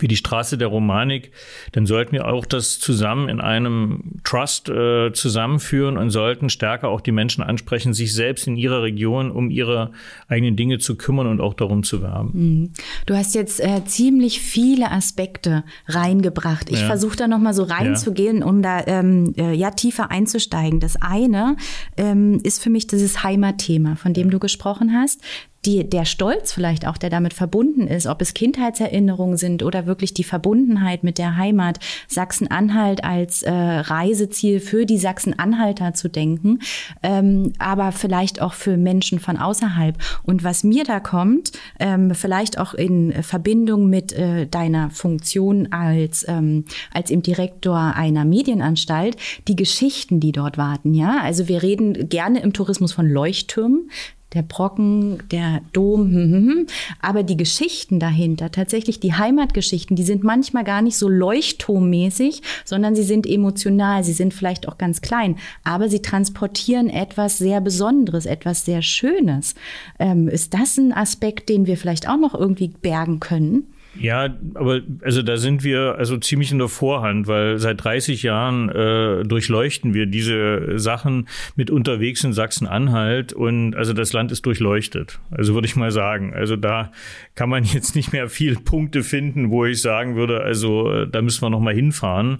wie 0.00 0.08
die 0.08 0.16
Straße 0.16 0.58
der 0.58 0.68
Romanik, 0.68 1.32
dann 1.72 1.86
sollten 1.86 2.12
wir 2.12 2.26
auch 2.26 2.46
das 2.46 2.78
zusammen 2.78 3.28
in 3.28 3.40
einem 3.40 4.20
Trust 4.24 4.68
äh, 4.68 5.12
zusammenführen 5.12 5.98
und 5.98 6.10
sollten 6.10 6.48
stärker 6.48 6.88
auch 6.88 7.00
die 7.00 7.12
Menschen 7.12 7.42
ansprechen, 7.42 7.92
sich 7.92 8.14
selbst 8.14 8.46
in 8.46 8.56
ihrer 8.56 8.82
Region 8.82 9.30
um 9.30 9.50
ihre 9.50 9.92
eigenen 10.28 10.56
Dinge 10.56 10.78
zu 10.78 10.96
kümmern 10.96 11.26
und 11.26 11.40
auch 11.40 11.54
darum 11.54 11.82
zu 11.82 12.02
werben. 12.02 12.30
Mhm. 12.32 12.70
Du 13.06 13.14
hast 13.14 13.34
jetzt 13.34 13.60
äh, 13.60 13.84
ziemlich 13.84 14.40
viele 14.40 14.90
Aspekte 14.90 15.64
reingebracht. 15.86 16.70
Ich 16.70 16.80
ja. 16.80 16.86
versuche 16.86 17.16
da 17.16 17.28
nochmal 17.28 17.54
so 17.54 17.64
reinzugehen, 17.64 18.38
ja. 18.38 18.46
um 18.46 18.62
da 18.62 18.82
ähm, 18.86 19.34
äh, 19.36 19.52
ja 19.52 19.70
tiefer 19.70 20.10
einzusteigen. 20.10 20.80
Das 20.80 20.96
eine 21.00 21.56
ähm, 21.96 22.40
ist 22.42 22.62
für 22.62 22.70
mich 22.70 22.86
dieses 22.86 23.22
Heimatthema, 23.22 23.96
von 23.96 24.14
dem 24.14 24.30
du 24.30 24.38
gesprochen 24.38 24.92
hast 24.94 25.20
die, 25.64 25.88
der 25.88 26.04
Stolz 26.04 26.52
vielleicht 26.52 26.86
auch, 26.86 26.98
der 26.98 27.10
damit 27.10 27.34
verbunden 27.34 27.86
ist, 27.86 28.06
ob 28.06 28.20
es 28.20 28.34
Kindheitserinnerungen 28.34 29.36
sind 29.36 29.62
oder 29.62 29.86
wirklich 29.86 30.12
die 30.12 30.24
Verbundenheit 30.24 31.04
mit 31.04 31.18
der 31.18 31.36
Heimat, 31.36 31.78
Sachsen-Anhalt 32.08 33.04
als 33.04 33.42
äh, 33.42 33.52
Reiseziel 33.52 34.58
für 34.58 34.86
die 34.86 34.98
Sachsen-Anhalter 34.98 35.94
zu 35.94 36.08
denken, 36.08 36.58
ähm, 37.02 37.52
aber 37.58 37.92
vielleicht 37.92 38.42
auch 38.42 38.54
für 38.54 38.76
Menschen 38.76 39.20
von 39.20 39.36
außerhalb. 39.36 39.96
Und 40.24 40.42
was 40.42 40.64
mir 40.64 40.82
da 40.82 40.98
kommt, 40.98 41.52
ähm, 41.78 42.12
vielleicht 42.14 42.58
auch 42.58 42.74
in 42.74 43.12
Verbindung 43.22 43.88
mit 43.88 44.12
äh, 44.12 44.48
deiner 44.48 44.90
Funktion 44.90 45.72
als, 45.72 46.26
ähm, 46.28 46.64
als 46.92 47.10
im 47.10 47.22
Direktor 47.22 47.94
einer 47.94 48.24
Medienanstalt, 48.24 49.16
die 49.46 49.56
Geschichten, 49.56 50.18
die 50.18 50.32
dort 50.32 50.58
warten, 50.58 50.92
ja. 50.92 51.20
Also 51.22 51.46
wir 51.46 51.62
reden 51.62 52.08
gerne 52.08 52.40
im 52.40 52.52
Tourismus 52.52 52.92
von 52.92 53.08
Leuchttürmen 53.08 53.88
der 54.34 54.42
Brocken, 54.42 55.22
der 55.30 55.60
Dom, 55.72 56.10
hm, 56.10 56.32
hm, 56.32 56.32
hm. 56.32 56.66
aber 57.00 57.22
die 57.22 57.36
Geschichten 57.36 57.98
dahinter, 57.98 58.50
tatsächlich 58.50 59.00
die 59.00 59.14
Heimatgeschichten, 59.14 59.96
die 59.96 60.02
sind 60.02 60.24
manchmal 60.24 60.64
gar 60.64 60.82
nicht 60.82 60.96
so 60.96 61.08
leuchtturmmäßig, 61.08 62.42
sondern 62.64 62.94
sie 62.94 63.02
sind 63.02 63.26
emotional, 63.26 64.04
sie 64.04 64.12
sind 64.12 64.34
vielleicht 64.34 64.68
auch 64.68 64.78
ganz 64.78 65.00
klein, 65.00 65.36
aber 65.64 65.88
sie 65.88 66.02
transportieren 66.02 66.88
etwas 66.88 67.38
sehr 67.38 67.60
Besonderes, 67.60 68.26
etwas 68.26 68.64
sehr 68.64 68.82
Schönes. 68.82 69.54
Ähm, 69.98 70.28
ist 70.28 70.54
das 70.54 70.78
ein 70.78 70.92
Aspekt, 70.92 71.48
den 71.48 71.66
wir 71.66 71.76
vielleicht 71.76 72.08
auch 72.08 72.18
noch 72.18 72.34
irgendwie 72.34 72.68
bergen 72.68 73.20
können? 73.20 73.71
Ja, 73.98 74.34
aber 74.54 74.80
also 75.02 75.22
da 75.22 75.36
sind 75.36 75.64
wir 75.64 75.96
also 75.98 76.16
ziemlich 76.16 76.50
in 76.50 76.58
der 76.58 76.68
Vorhand, 76.68 77.26
weil 77.26 77.58
seit 77.58 77.84
30 77.84 78.22
Jahren 78.22 78.70
äh, 78.70 79.22
durchleuchten 79.22 79.92
wir 79.92 80.06
diese 80.06 80.78
Sachen 80.78 81.28
mit 81.56 81.70
unterwegs 81.70 82.24
in 82.24 82.32
Sachsen-Anhalt 82.32 83.34
und 83.34 83.76
also 83.76 83.92
das 83.92 84.14
Land 84.14 84.32
ist 84.32 84.46
durchleuchtet. 84.46 85.20
Also 85.30 85.52
würde 85.52 85.66
ich 85.66 85.76
mal 85.76 85.90
sagen. 85.90 86.32
Also 86.32 86.56
da 86.56 86.90
kann 87.34 87.50
man 87.50 87.64
jetzt 87.72 87.94
nicht 87.94 88.12
mehr 88.12 88.28
viel 88.28 88.56
Punkte 88.56 89.02
finden, 89.02 89.50
wo 89.50 89.66
ich 89.66 89.82
sagen 89.82 90.16
würde, 90.16 90.40
also 90.40 90.90
äh, 90.90 91.06
da 91.06 91.20
müssen 91.20 91.42
wir 91.42 91.50
noch 91.50 91.60
mal 91.60 91.74
hinfahren. 91.74 92.38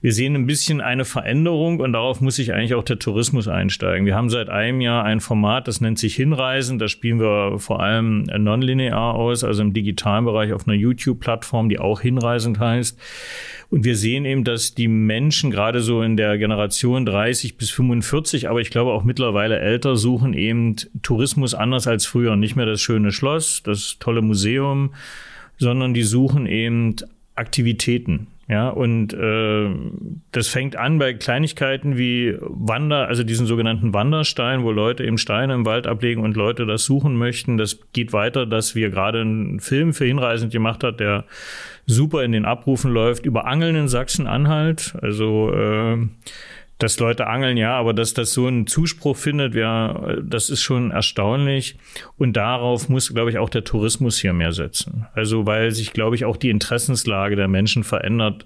Wir 0.00 0.14
sehen 0.14 0.34
ein 0.34 0.46
bisschen 0.46 0.80
eine 0.80 1.04
Veränderung 1.04 1.80
und 1.80 1.92
darauf 1.92 2.22
muss 2.22 2.36
sich 2.36 2.54
eigentlich 2.54 2.74
auch 2.74 2.84
der 2.84 2.98
Tourismus 2.98 3.48
einsteigen. 3.48 4.06
Wir 4.06 4.14
haben 4.14 4.30
seit 4.30 4.48
einem 4.48 4.80
Jahr 4.80 5.04
ein 5.04 5.20
Format, 5.20 5.68
das 5.68 5.82
nennt 5.82 5.98
sich 5.98 6.16
Hinreisen. 6.16 6.78
Da 6.78 6.88
spielen 6.88 7.20
wir 7.20 7.58
vor 7.58 7.82
allem 7.82 8.22
nonlinear 8.22 9.14
aus, 9.14 9.44
also 9.44 9.60
im 9.60 9.74
digitalen 9.74 10.24
Bereich 10.24 10.54
auf 10.54 10.66
einer 10.66 10.85
YouTube-Plattform, 10.86 11.68
die 11.68 11.78
auch 11.78 12.00
hinreisend 12.00 12.58
heißt. 12.58 12.98
Und 13.70 13.84
wir 13.84 13.96
sehen 13.96 14.24
eben, 14.24 14.44
dass 14.44 14.74
die 14.74 14.88
Menschen 14.88 15.50
gerade 15.50 15.80
so 15.80 16.02
in 16.02 16.16
der 16.16 16.38
Generation 16.38 17.04
30 17.04 17.56
bis 17.56 17.70
45, 17.70 18.48
aber 18.48 18.60
ich 18.60 18.70
glaube 18.70 18.92
auch 18.92 19.04
mittlerweile 19.04 19.58
älter, 19.58 19.96
suchen 19.96 20.34
eben 20.34 20.76
Tourismus 21.02 21.54
anders 21.54 21.86
als 21.86 22.06
früher. 22.06 22.36
Nicht 22.36 22.56
mehr 22.56 22.66
das 22.66 22.80
schöne 22.80 23.10
Schloss, 23.12 23.62
das 23.62 23.96
tolle 23.98 24.22
Museum, 24.22 24.94
sondern 25.58 25.94
die 25.94 26.04
suchen 26.04 26.46
eben 26.46 26.96
Aktivitäten. 27.34 28.28
Ja, 28.48 28.68
und 28.68 29.12
äh, 29.12 29.70
das 30.30 30.46
fängt 30.46 30.76
an 30.76 31.00
bei 31.00 31.14
Kleinigkeiten 31.14 31.98
wie 31.98 32.36
Wander, 32.40 33.08
also 33.08 33.24
diesen 33.24 33.44
sogenannten 33.44 33.92
Wanderstein, 33.92 34.62
wo 34.62 34.70
Leute 34.70 35.04
eben 35.04 35.18
Steine 35.18 35.54
im 35.54 35.66
Wald 35.66 35.88
ablegen 35.88 36.22
und 36.22 36.36
Leute 36.36 36.64
das 36.64 36.84
suchen 36.84 37.16
möchten. 37.16 37.58
Das 37.58 37.80
geht 37.92 38.12
weiter, 38.12 38.46
dass 38.46 38.76
wir 38.76 38.90
gerade 38.90 39.22
einen 39.22 39.58
Film 39.58 39.92
für 39.92 40.04
Hinreisend 40.04 40.52
gemacht 40.52 40.84
hat, 40.84 41.00
der 41.00 41.24
super 41.86 42.22
in 42.22 42.30
den 42.30 42.44
Abrufen 42.44 42.92
läuft, 42.92 43.26
über 43.26 43.46
Angeln 43.46 43.74
in 43.74 43.88
Sachsen-Anhalt. 43.88 44.94
Also 45.02 45.52
äh, 45.52 46.06
dass 46.78 46.98
Leute 46.98 47.26
angeln, 47.26 47.56
ja, 47.56 47.74
aber 47.76 47.94
dass 47.94 48.12
das 48.12 48.32
so 48.32 48.46
einen 48.46 48.66
Zuspruch 48.66 49.16
findet, 49.16 49.54
ja, 49.54 50.16
das 50.22 50.50
ist 50.50 50.62
schon 50.62 50.90
erstaunlich. 50.90 51.78
Und 52.18 52.34
darauf 52.36 52.88
muss, 52.88 53.12
glaube 53.14 53.30
ich, 53.30 53.38
auch 53.38 53.48
der 53.48 53.64
Tourismus 53.64 54.18
hier 54.18 54.34
mehr 54.34 54.52
setzen. 54.52 55.06
Also 55.14 55.46
weil 55.46 55.70
sich, 55.70 55.92
glaube 55.92 56.16
ich, 56.16 56.26
auch 56.26 56.36
die 56.36 56.50
Interessenslage 56.50 57.36
der 57.36 57.48
Menschen 57.48 57.82
verändert 57.82 58.44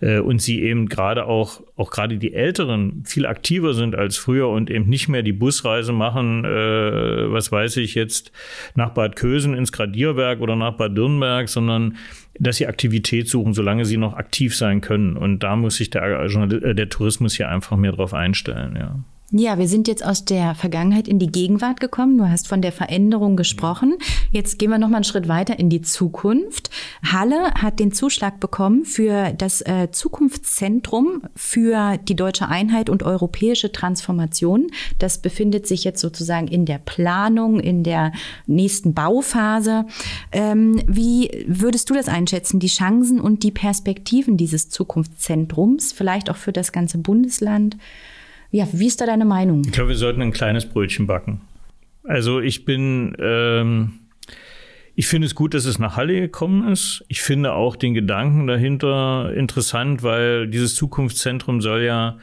äh, 0.00 0.20
und 0.20 0.40
sie 0.40 0.62
eben 0.62 0.88
gerade 0.88 1.26
auch, 1.26 1.62
auch 1.76 1.90
gerade 1.90 2.16
die 2.16 2.32
Älteren 2.32 3.02
viel 3.04 3.26
aktiver 3.26 3.74
sind 3.74 3.94
als 3.94 4.16
früher 4.16 4.48
und 4.48 4.70
eben 4.70 4.88
nicht 4.88 5.08
mehr 5.08 5.22
die 5.22 5.32
Busreise 5.32 5.92
machen, 5.92 6.44
äh, 6.44 7.30
was 7.30 7.52
weiß 7.52 7.76
ich 7.76 7.94
jetzt, 7.94 8.32
nach 8.74 8.90
Bad 8.90 9.16
Kösen 9.16 9.54
ins 9.54 9.72
Gradierwerk 9.72 10.40
oder 10.40 10.56
nach 10.56 10.76
Bad 10.76 10.96
Dürnberg, 10.96 11.48
sondern 11.48 11.96
dass 12.38 12.56
sie 12.56 12.66
Aktivität 12.66 13.28
suchen, 13.28 13.52
solange 13.52 13.84
sie 13.84 13.98
noch 13.98 14.14
aktiv 14.14 14.56
sein 14.56 14.80
können. 14.80 15.16
Und 15.16 15.40
da 15.40 15.54
muss 15.56 15.76
sich 15.76 15.90
der, 15.90 16.02
äh, 16.02 16.74
der 16.74 16.88
Tourismus 16.88 17.34
hier 17.34 17.50
einfach 17.50 17.76
mehr 17.76 17.92
drauf 17.92 18.14
einstellen, 18.14 18.76
ja. 18.76 18.98
Ja, 19.32 19.58
wir 19.58 19.66
sind 19.66 19.88
jetzt 19.88 20.06
aus 20.06 20.24
der 20.24 20.54
Vergangenheit 20.54 21.08
in 21.08 21.18
die 21.18 21.26
Gegenwart 21.26 21.80
gekommen. 21.80 22.16
Du 22.16 22.28
hast 22.28 22.46
von 22.46 22.62
der 22.62 22.70
Veränderung 22.70 23.34
gesprochen. 23.34 23.96
Jetzt 24.30 24.56
gehen 24.56 24.70
wir 24.70 24.78
noch 24.78 24.88
mal 24.88 24.98
einen 24.98 25.04
Schritt 25.04 25.26
weiter 25.26 25.58
in 25.58 25.68
die 25.68 25.82
Zukunft. 25.82 26.70
Halle 27.02 27.52
hat 27.54 27.80
den 27.80 27.90
Zuschlag 27.90 28.38
bekommen 28.38 28.84
für 28.84 29.32
das 29.32 29.62
äh, 29.62 29.90
Zukunftszentrum 29.90 31.22
für 31.34 31.96
die 31.96 32.14
deutsche 32.14 32.46
Einheit 32.46 32.88
und 32.88 33.02
europäische 33.02 33.72
Transformation. 33.72 34.68
Das 35.00 35.18
befindet 35.18 35.66
sich 35.66 35.82
jetzt 35.82 36.00
sozusagen 36.00 36.46
in 36.46 36.64
der 36.64 36.78
Planung, 36.78 37.58
in 37.58 37.82
der 37.82 38.12
nächsten 38.46 38.94
Bauphase. 38.94 39.86
Ähm, 40.30 40.80
wie 40.86 41.44
würdest 41.48 41.90
du 41.90 41.94
das 41.94 42.06
einschätzen, 42.06 42.60
die 42.60 42.68
Chancen 42.68 43.20
und 43.20 43.42
die 43.42 43.50
Perspektiven 43.50 44.36
dieses 44.36 44.68
Zukunftszentrums, 44.68 45.92
vielleicht 45.92 46.30
auch 46.30 46.36
für 46.36 46.52
das 46.52 46.70
ganze 46.70 46.98
Bundesland? 46.98 47.76
Ja, 48.56 48.66
wie 48.72 48.86
ist 48.86 49.02
da 49.02 49.04
deine 49.04 49.26
Meinung? 49.26 49.60
Ich 49.66 49.72
glaube, 49.72 49.90
wir 49.90 49.96
sollten 49.96 50.22
ein 50.22 50.32
kleines 50.32 50.64
Brötchen 50.64 51.06
backen. 51.06 51.42
Also 52.04 52.40
ich 52.40 52.64
bin, 52.64 53.14
ähm, 53.18 53.98
ich 54.94 55.08
finde 55.08 55.26
es 55.26 55.34
gut, 55.34 55.52
dass 55.52 55.66
es 55.66 55.78
nach 55.78 55.98
Halle 55.98 56.18
gekommen 56.18 56.66
ist. 56.72 57.04
Ich 57.08 57.20
finde 57.20 57.52
auch 57.52 57.76
den 57.76 57.92
Gedanken 57.92 58.46
dahinter 58.46 59.30
interessant, 59.34 60.02
weil 60.02 60.48
dieses 60.48 60.74
Zukunftszentrum 60.74 61.60
soll 61.60 61.82
ja 61.82 62.16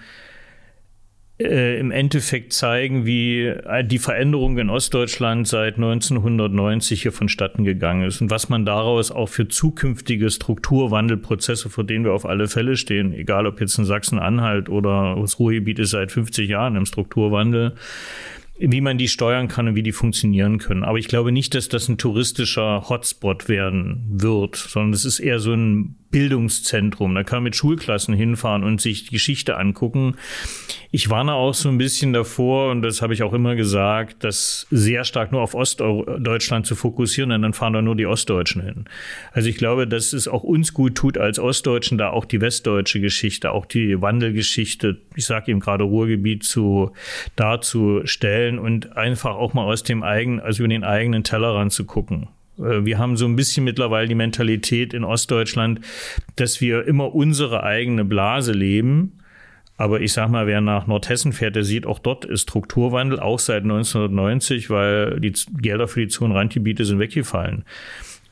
äh, 1.40 1.80
im 1.80 1.90
Endeffekt 1.92 2.54
zeigen, 2.54 3.06
wie 3.06 3.46
äh, 3.46 3.84
die 3.84 3.98
Veränderung 3.98 4.58
in 4.60 4.70
Ostdeutschland 4.70 5.48
seit 5.48 5.76
1990 5.76 7.02
hier 7.02 7.12
vonstatten 7.12 7.64
gegangen 7.64 8.04
ist 8.08 8.22
und 8.22 8.30
was 8.30 8.50
man 8.50 8.66
daraus 8.66 9.12
auch 9.12 9.30
für 9.30 9.48
zukünftige 9.48 10.30
Strukturwandelprozesse, 10.30 11.70
vor 11.70 11.84
denen 11.84 12.06
wir 12.06 12.14
auf 12.14 12.26
alle 12.26 12.48
Fälle 12.48 12.78
stehen, 12.78 13.14
egal 13.14 13.48
ob 13.48 13.60
jetzt 13.62 13.78
in 13.80 13.86
Sachsen-Anhalt 13.86 14.70
oder 14.70 15.18
das 15.20 15.40
Ruhrgebiet 15.40 15.80
ist 15.80 15.92
seit 15.92 16.12
50 16.12 16.48
Jahren 16.50 16.76
im 16.76 16.86
Strukturwandel, 16.86 17.74
wie 18.60 18.82
man 18.82 19.00
die 19.00 19.08
steuern 19.08 19.48
kann 19.48 19.68
und 19.68 19.76
wie 19.76 19.84
die 19.84 19.92
funktionieren 19.92 20.60
können. 20.60 20.84
Aber 20.84 21.00
ich 21.00 21.08
glaube 21.08 21.32
nicht, 21.32 21.56
dass 21.56 21.68
das 21.68 21.90
ein 21.90 21.98
touristischer 21.98 22.88
Hotspot 22.90 23.50
werden 23.50 24.06
wird, 24.08 24.56
sondern 24.56 24.94
es 24.94 25.04
ist 25.04 25.20
eher 25.20 25.40
so 25.40 25.54
ein 25.54 25.96
Bildungszentrum. 26.14 27.14
Da 27.16 27.24
kann 27.24 27.38
man 27.38 27.46
mit 27.46 27.56
Schulklassen 27.58 28.14
hinfahren 28.14 28.64
und 28.64 28.80
sich 28.80 29.06
die 29.06 29.12
Geschichte 29.12 29.58
angucken. 29.58 30.16
Ich 30.92 31.10
warne 31.10 31.34
auch 31.34 31.56
so 31.56 31.70
ein 31.70 31.80
bisschen 31.80 32.14
davor, 32.14 32.72
und 32.72 32.84
das 32.84 33.02
habe 33.02 33.16
ich 33.16 33.24
auch 33.24 33.34
immer 33.34 33.56
gesagt, 33.56 34.24
das 34.24 34.68
sehr 34.70 35.04
stark 35.04 35.32
nur 35.32 35.42
auf 35.42 35.56
Ostdeutschland 35.56 36.68
zu 36.68 36.76
fokussieren, 36.76 37.32
denn 37.32 37.42
dann 37.42 37.54
fahren 37.54 37.74
da 37.74 37.82
nur 37.82 37.96
die 37.96 38.06
Ostdeutschen 38.06 38.62
hin. 38.62 38.86
Also 39.32 39.50
ich 39.50 39.58
glaube, 39.58 39.88
dass 39.88 40.14
es 40.14 40.28
auch 40.28 40.44
uns 40.44 40.74
gut 40.74 40.96
tut, 40.96 41.18
als 41.18 41.40
Ostdeutschen 41.40 41.98
da 41.98 42.12
auch 42.12 42.26
die 42.26 42.40
westdeutsche 42.42 43.02
Geschichte, 43.02 43.52
auch 43.52 43.66
die 43.66 44.00
Wandelgeschichte, 44.00 45.02
ich 45.16 45.26
sage 45.26 45.52
eben 45.52 45.60
gerade 45.60 45.84
Ruhrgebiet, 45.84 46.44
zu 46.44 46.92
darzustellen 47.36 48.60
und 48.60 48.96
einfach 48.96 49.36
auch 49.36 49.56
mal 49.56 49.66
aus 49.66 49.82
dem 49.82 50.04
eigenen, 50.04 50.40
also 50.40 50.64
über 50.64 50.70
den 50.70 50.84
eigenen 50.84 51.24
Tellerrand 51.24 51.72
zu 51.74 51.86
gucken. 51.86 52.28
Äh, 52.58 52.86
wir 52.86 52.98
haben 52.98 53.18
so 53.18 53.26
ein 53.26 53.36
bisschen 53.36 53.64
mittlerweile 53.64 54.08
die 54.08 54.16
Mentalität 54.16 54.94
in 54.94 55.04
Ostdeutschland, 55.04 55.82
dass 56.36 56.62
wir 56.62 56.86
immer 56.88 57.14
unsere 57.14 57.64
eigene 57.64 58.06
Blase 58.06 58.52
leben. 58.52 59.20
Aber 59.76 60.02
ich 60.02 60.14
sag 60.14 60.30
mal, 60.30 60.46
wer 60.46 60.62
nach 60.62 60.86
Nordhessen 60.86 61.34
fährt, 61.34 61.56
der 61.56 61.64
sieht, 61.64 61.86
auch 61.88 62.00
dort 62.00 62.26
ist 62.26 62.44
Strukturwandel, 62.44 63.20
auch 63.20 63.40
seit 63.40 63.64
1990, 63.64 64.70
weil 64.70 65.20
die 65.20 65.34
Gelder 65.58 65.88
für 65.88 66.02
die 66.02 66.08
Zonenrandgebiete 66.08 66.86
sind 66.86 67.00
weggefallen. 67.00 67.66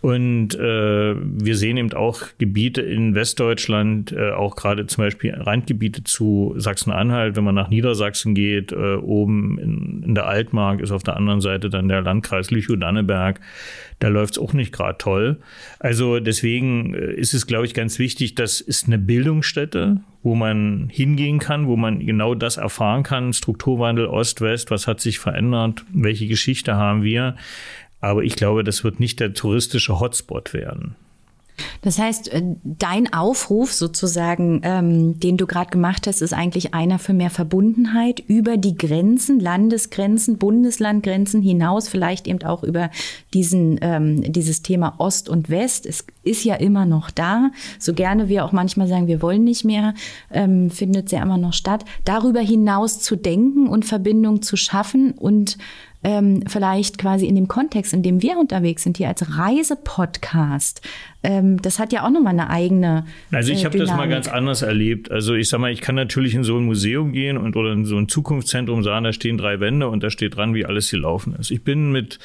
Und 0.02 0.56
äh, 0.56 1.16
wir 1.16 1.56
sehen 1.56 1.78
eben 1.78 1.94
auch 1.94 2.24
Gebiete 2.40 2.82
in 2.82 3.14
Westdeutschland, 3.14 4.12
äh, 4.12 4.32
auch 4.32 4.56
gerade 4.56 4.88
zum 4.88 5.04
Beispiel 5.04 5.32
Randgebiete 5.32 6.04
zu 6.04 6.56
Sachsen-Anhalt, 6.58 7.36
wenn 7.36 7.44
man 7.44 7.54
nach 7.54 7.70
Niedersachsen 7.70 8.34
geht, 8.34 8.72
äh, 8.72 8.96
oben 8.96 9.60
in, 9.60 10.04
in 10.04 10.16
der 10.16 10.26
Altmark 10.26 10.80
ist 10.82 10.92
auf 10.92 11.04
der 11.04 11.18
anderen 11.18 11.40
Seite 11.40 11.70
dann 11.70 11.88
der 11.88 12.02
Landkreis 12.02 12.50
Lüchow-Danneberg. 12.50 13.40
Da 14.00 14.08
läuft 14.08 14.34
es 14.34 14.40
auch 14.40 14.54
nicht 14.54 14.72
gerade 14.72 14.98
toll. 14.98 15.38
Also 15.78 16.20
deswegen 16.20 16.96
äh, 16.96 17.14
ist 17.14 17.36
es, 17.36 17.46
glaube 17.46 17.68
ich, 17.68 17.76
ganz 17.76 18.00
wichtig, 18.00 18.34
das 18.34 18.60
ist 18.60 18.88
eine 18.88 18.98
Bildungsstätte, 18.98 20.02
wo 20.24 20.34
man 20.34 20.90
hingehen 20.92 21.38
kann, 21.38 21.68
wo 21.68 21.76
man 21.76 22.00
genau 22.00 22.34
das 22.34 22.58
erfahren 22.58 23.04
kann. 23.04 23.34
Strukturwandel 23.34 24.08
Ost-West, 24.08 24.72
was 24.72 24.88
hat 24.88 25.00
sich 25.00 25.20
verändert, 25.20 25.84
welche 25.94 26.28
Geschichte 26.28 26.76
haben 26.76 27.04
wir. 27.04 27.36
Aber 28.02 28.24
ich 28.24 28.36
glaube, 28.36 28.64
das 28.64 28.84
wird 28.84 29.00
nicht 29.00 29.20
der 29.20 29.34
touristische 29.34 30.00
Hotspot 30.00 30.54
werden. 30.54 30.96
Das 31.82 32.00
heißt, 32.00 32.30
äh, 32.30 32.42
dein 32.64 33.14
Aufruf 33.14 33.74
sozusagen, 33.74 34.62
ähm, 34.64 35.20
den 35.20 35.38
du 35.38 35.48
gerade 35.48 35.70
gemacht 35.70 36.08
hast, 36.08 36.22
ist 36.22 36.34
eigentlich 36.34 36.74
einer 36.74 37.00
für 37.00 37.14
mehr 37.14 37.30
Verbundenheit 37.30 38.20
über 38.20 38.58
die 38.58 38.76
Grenzen, 38.76 39.40
Landesgrenzen, 39.40 40.38
Bundeslandgrenzen 40.38 41.42
hinaus, 41.42 41.88
vielleicht 41.88 42.28
eben 42.28 42.44
auch 42.44 42.64
über 42.64 42.90
diesen, 43.34 43.80
ähm, 43.82 44.32
dieses 44.32 44.62
Thema 44.62 44.96
Ost 44.98 45.30
und 45.30 45.50
West. 45.50 45.86
Es 45.86 46.06
ist 46.24 46.44
ja 46.44 46.56
immer 46.56 46.86
noch 46.86 47.12
da. 47.12 47.52
So 47.80 47.94
gerne 47.94 48.30
wir 48.30 48.46
auch 48.46 48.52
manchmal 48.52 48.88
sagen, 48.88 49.08
wir 49.08 49.22
wollen 49.22 49.44
nicht 49.44 49.66
mehr, 49.66 49.94
ähm, 50.32 50.70
findet 50.70 51.12
ja 51.12 51.22
immer 51.22 51.38
noch 51.38 51.54
statt. 51.54 51.86
Darüber 52.06 52.42
hinaus 52.42 53.00
zu 53.00 53.16
denken 53.16 53.68
und 53.68 53.86
Verbindung 53.86 54.42
zu 54.42 54.56
schaffen 54.56 55.12
und 55.12 55.58
ähm, 56.04 56.44
vielleicht 56.48 56.98
quasi 56.98 57.26
in 57.26 57.36
dem 57.36 57.48
Kontext, 57.48 57.94
in 57.94 58.04
dem 58.04 58.22
wir 58.22 58.38
unterwegs 58.38 58.84
sind, 58.84 58.98
hier 58.98 59.08
als 59.08 59.38
Reisepodcast, 59.38 60.82
ähm, 61.24 61.62
das 61.62 61.78
hat 61.78 61.94
ja 61.94 62.04
auch 62.04 62.10
nochmal 62.10 62.34
eine 62.34 62.50
eigene. 62.50 63.06
Also 63.32 63.52
ich 63.52 63.62
äh, 63.62 63.66
habe 63.66 63.78
das 63.78 63.90
mal 63.90 64.10
ganz 64.10 64.28
anders 64.28 64.64
erlebt. 64.64 65.12
Also 65.12 65.36
ich 65.36 65.50
sag 65.50 65.60
mal, 65.60 65.72
ich 65.72 65.82
kann 65.82 65.96
natürlich 65.96 66.34
in 66.34 66.44
so 66.44 66.58
ein 66.58 66.66
Museum 66.66 67.12
gehen 67.12 67.38
und 67.38 67.56
oder 67.56 67.72
in 67.74 67.86
so 67.86 67.98
ein 67.98 68.08
Zukunftszentrum 68.08 68.84
sagen, 68.84 69.04
da 69.04 69.14
stehen 69.14 69.38
drei 69.38 69.60
Wände 69.60 69.88
und 69.88 70.02
da 70.02 70.10
steht 70.10 70.36
dran, 70.36 70.56
wie 70.56 70.66
alles 70.66 70.90
hier 70.90 71.00
laufen 71.00 71.36
ist. 71.36 71.52
Ich 71.52 71.64
bin 71.64 71.92
mit 71.92 72.20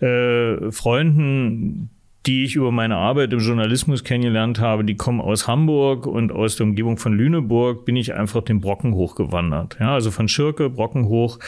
äh, 0.00 0.70
Freunden 0.70 1.90
die 2.26 2.44
ich 2.44 2.56
über 2.56 2.72
meine 2.72 2.96
Arbeit 2.96 3.32
im 3.32 3.38
Journalismus 3.38 4.02
kennengelernt 4.02 4.58
habe, 4.58 4.84
die 4.84 4.96
kommen 4.96 5.20
aus 5.20 5.46
Hamburg 5.46 6.06
und 6.06 6.32
aus 6.32 6.56
der 6.56 6.66
Umgebung 6.66 6.98
von 6.98 7.12
Lüneburg, 7.12 7.84
bin 7.84 7.94
ich 7.94 8.14
einfach 8.14 8.42
den 8.42 8.60
Brocken 8.60 8.94
hochgewandert. 8.94 9.76
Ja, 9.78 9.94
also 9.94 10.10
von 10.10 10.26
Schirke, 10.26 10.68
Brocken 10.68 11.06
hoch 11.06 11.38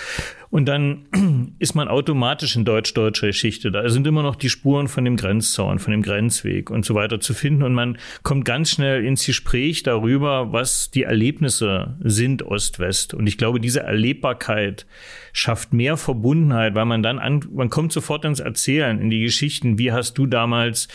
und 0.51 0.67
dann 0.67 1.07
ist 1.59 1.75
man 1.75 1.89
automatisch 1.89 2.57
in 2.57 2.65
deutsch-deutscher 2.65 3.29
Geschichte. 3.29 3.71
Da 3.71 3.89
sind 3.89 4.07
immer 4.07 4.23
noch 4.23 4.37
die 4.37 4.49
Spuren 4.49 4.89
von 4.89 5.05
dem 5.05 5.17
Grenzzaun, 5.17 5.79
von 5.79 5.91
dem 5.91 6.03
Grenzweg 6.03 6.71
und 6.71 6.85
so 6.85 6.95
weiter 6.95 7.21
zu 7.21 7.35
finden. 7.35 7.63
Und 7.63 7.75
man 7.75 7.99
kommt 8.23 8.45
ganz 8.45 8.71
schnell 8.71 9.05
ins 9.05 9.27
Gespräch 9.27 9.83
darüber, 9.83 10.53
was 10.53 10.91
die 10.91 11.03
Erlebnisse 11.03 11.97
sind 12.01 12.43
Ost-West. 12.43 13.15
Und 13.15 13.27
ich 13.27 13.37
glaube, 13.37 13.61
diese 13.61 13.81
Erlebbarkeit 13.81 14.87
schafft 15.33 15.73
mehr 15.73 15.97
Verbundenheit, 15.97 16.75
weil 16.75 16.87
man 16.87 17.03
dann 17.03 17.19
an, 17.19 17.45
man 17.53 17.69
kommt 17.69 17.93
sofort 17.93 18.25
ins 18.25 18.41
Erzählen, 18.41 18.99
in 19.01 19.11
die 19.11 19.21
Geschichten. 19.21 19.79
Wie 19.79 19.93
hast 19.93 20.17
du 20.17 20.27
damals 20.27 20.89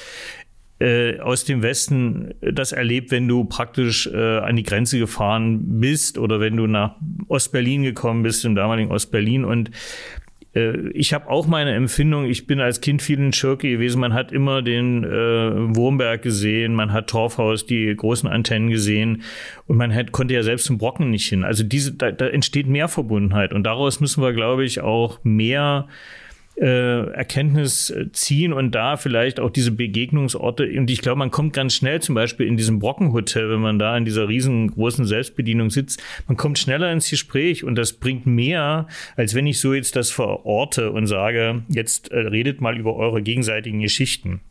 äh, 0.83 1.19
aus 1.21 1.45
dem 1.45 1.63
Westen 1.63 2.33
das 2.41 2.73
erlebt, 2.73 3.09
wenn 3.11 3.25
du 3.27 3.45
praktisch 3.45 4.07
äh, 4.07 4.39
an 4.39 4.57
die 4.57 4.63
Grenze 4.63 4.99
gefahren 4.99 5.79
bist 5.79 6.17
oder 6.17 6.41
wenn 6.41 6.57
du 6.57 6.67
nach 6.67 6.95
Ostberlin 7.29 7.83
gekommen 7.83 8.23
bist, 8.23 8.43
im 8.43 8.53
damaligen 8.53 8.91
Ostberlin. 8.91 9.45
Und 9.45 9.71
äh, 10.53 10.89
ich 10.89 11.13
habe 11.13 11.29
auch 11.29 11.47
meine 11.47 11.73
Empfindung, 11.73 12.25
ich 12.25 12.47
bin 12.47 12.59
als 12.59 12.81
Kind 12.81 13.01
viel 13.01 13.17
in 13.17 13.31
Schirke 13.31 13.69
gewesen, 13.69 14.01
man 14.01 14.13
hat 14.13 14.33
immer 14.33 14.61
den 14.61 15.05
äh, 15.05 15.75
Wurmberg 15.75 16.21
gesehen, 16.21 16.73
man 16.73 16.91
hat 16.91 17.07
Torfhaus, 17.07 17.65
die 17.65 17.95
großen 17.95 18.27
Antennen 18.27 18.69
gesehen 18.69 19.21
und 19.67 19.77
man 19.77 19.95
hat, 19.95 20.11
konnte 20.11 20.33
ja 20.33 20.43
selbst 20.43 20.65
zum 20.65 20.79
Brocken 20.79 21.11
nicht 21.11 21.29
hin. 21.29 21.45
Also 21.45 21.63
diese, 21.63 21.93
da, 21.93 22.11
da 22.11 22.27
entsteht 22.27 22.67
mehr 22.67 22.89
Verbundenheit 22.89 23.53
und 23.53 23.63
daraus 23.63 24.01
müssen 24.01 24.21
wir, 24.21 24.33
glaube 24.33 24.65
ich, 24.65 24.81
auch 24.81 25.23
mehr 25.23 25.87
äh, 26.55 27.07
Erkenntnis 27.11 27.93
ziehen 28.11 28.53
und 28.53 28.73
da 28.73 28.97
vielleicht 28.97 29.39
auch 29.39 29.49
diese 29.49 29.71
Begegnungsorte. 29.71 30.69
Und 30.77 30.89
ich 30.89 31.01
glaube, 31.01 31.19
man 31.19 31.31
kommt 31.31 31.53
ganz 31.53 31.73
schnell 31.73 32.01
zum 32.01 32.15
Beispiel 32.15 32.47
in 32.47 32.57
diesem 32.57 32.79
Brockenhotel, 32.79 33.49
wenn 33.49 33.59
man 33.59 33.79
da 33.79 33.97
in 33.97 34.05
dieser 34.05 34.27
riesengroßen 34.27 35.05
Selbstbedienung 35.05 35.69
sitzt, 35.69 36.01
man 36.27 36.37
kommt 36.37 36.59
schneller 36.59 36.91
ins 36.91 37.09
Gespräch 37.09 37.63
und 37.63 37.75
das 37.75 37.93
bringt 37.93 38.25
mehr, 38.25 38.87
als 39.15 39.33
wenn 39.33 39.47
ich 39.47 39.59
so 39.59 39.73
jetzt 39.73 39.95
das 39.95 40.11
verorte 40.11 40.91
und 40.91 41.07
sage, 41.07 41.63
jetzt 41.69 42.11
äh, 42.11 42.19
redet 42.19 42.61
mal 42.61 42.77
über 42.77 42.95
eure 42.95 43.21
gegenseitigen 43.21 43.79
Geschichten. 43.79 44.41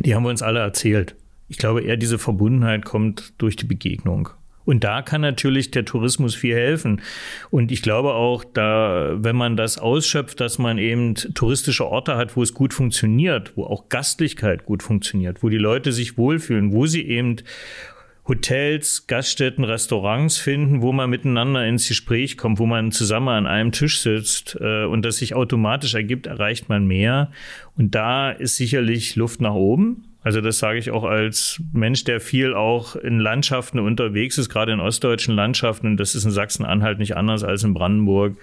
Die 0.00 0.14
haben 0.14 0.24
wir 0.24 0.30
uns 0.30 0.42
alle 0.42 0.60
erzählt. 0.60 1.16
Ich 1.48 1.58
glaube 1.58 1.82
eher, 1.82 1.96
diese 1.96 2.18
Verbundenheit 2.18 2.84
kommt 2.84 3.32
durch 3.38 3.56
die 3.56 3.66
Begegnung. 3.66 4.30
Und 4.66 4.84
da 4.84 5.00
kann 5.00 5.22
natürlich 5.22 5.70
der 5.70 5.86
Tourismus 5.86 6.34
viel 6.34 6.54
helfen. 6.54 7.00
Und 7.50 7.72
ich 7.72 7.80
glaube 7.80 8.12
auch, 8.12 8.44
da, 8.44 9.16
wenn 9.16 9.36
man 9.36 9.56
das 9.56 9.78
ausschöpft, 9.78 10.40
dass 10.40 10.58
man 10.58 10.76
eben 10.76 11.14
touristische 11.14 11.86
Orte 11.86 12.16
hat, 12.16 12.36
wo 12.36 12.42
es 12.42 12.52
gut 12.52 12.74
funktioniert, 12.74 13.56
wo 13.56 13.64
auch 13.64 13.88
Gastlichkeit 13.88 14.66
gut 14.66 14.82
funktioniert, 14.82 15.42
wo 15.42 15.48
die 15.48 15.56
Leute 15.56 15.92
sich 15.92 16.18
wohlfühlen, 16.18 16.72
wo 16.72 16.86
sie 16.86 17.06
eben 17.06 17.36
Hotels, 18.28 19.06
Gaststätten, 19.06 19.62
Restaurants 19.62 20.36
finden, 20.36 20.82
wo 20.82 20.92
man 20.92 21.08
miteinander 21.08 21.64
ins 21.64 21.86
Gespräch 21.86 22.36
kommt, 22.36 22.58
wo 22.58 22.66
man 22.66 22.90
zusammen 22.90 23.28
an 23.28 23.46
einem 23.46 23.70
Tisch 23.70 24.00
sitzt 24.00 24.58
äh, 24.60 24.84
und 24.84 25.04
das 25.04 25.18
sich 25.18 25.34
automatisch 25.34 25.94
ergibt, 25.94 26.26
erreicht 26.26 26.68
man 26.68 26.86
mehr. 26.86 27.30
Und 27.76 27.94
da 27.94 28.30
ist 28.32 28.56
sicherlich 28.56 29.14
Luft 29.14 29.40
nach 29.40 29.54
oben. 29.54 30.15
Also 30.26 30.40
das 30.40 30.58
sage 30.58 30.80
ich 30.80 30.90
auch 30.90 31.04
als 31.04 31.62
Mensch, 31.72 32.02
der 32.02 32.20
viel 32.20 32.52
auch 32.52 32.96
in 32.96 33.20
Landschaften 33.20 33.78
unterwegs 33.78 34.38
ist, 34.38 34.48
gerade 34.48 34.72
in 34.72 34.80
ostdeutschen 34.80 35.36
Landschaften. 35.36 35.86
Und 35.86 35.98
das 35.98 36.16
ist 36.16 36.24
in 36.24 36.32
Sachsen-Anhalt 36.32 36.98
nicht 36.98 37.16
anders 37.16 37.44
als 37.44 37.62
in 37.62 37.74
Brandenburg. 37.74 38.36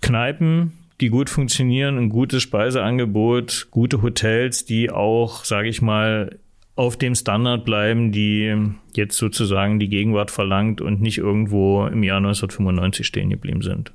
Kneipen, 0.00 0.72
die 1.00 1.10
gut 1.10 1.30
funktionieren, 1.30 1.96
ein 1.96 2.08
gutes 2.08 2.42
Speiseangebot, 2.42 3.68
gute 3.70 4.02
Hotels, 4.02 4.64
die 4.64 4.90
auch, 4.90 5.44
sage 5.44 5.68
ich 5.68 5.80
mal, 5.80 6.40
auf 6.74 6.96
dem 6.96 7.14
Standard 7.14 7.64
bleiben, 7.64 8.10
die 8.10 8.52
jetzt 8.96 9.18
sozusagen 9.18 9.78
die 9.78 9.88
Gegenwart 9.88 10.32
verlangt 10.32 10.80
und 10.80 11.00
nicht 11.00 11.18
irgendwo 11.18 11.86
im 11.86 12.02
Jahr 12.02 12.16
1995 12.16 13.06
stehen 13.06 13.30
geblieben 13.30 13.62
sind. 13.62 13.92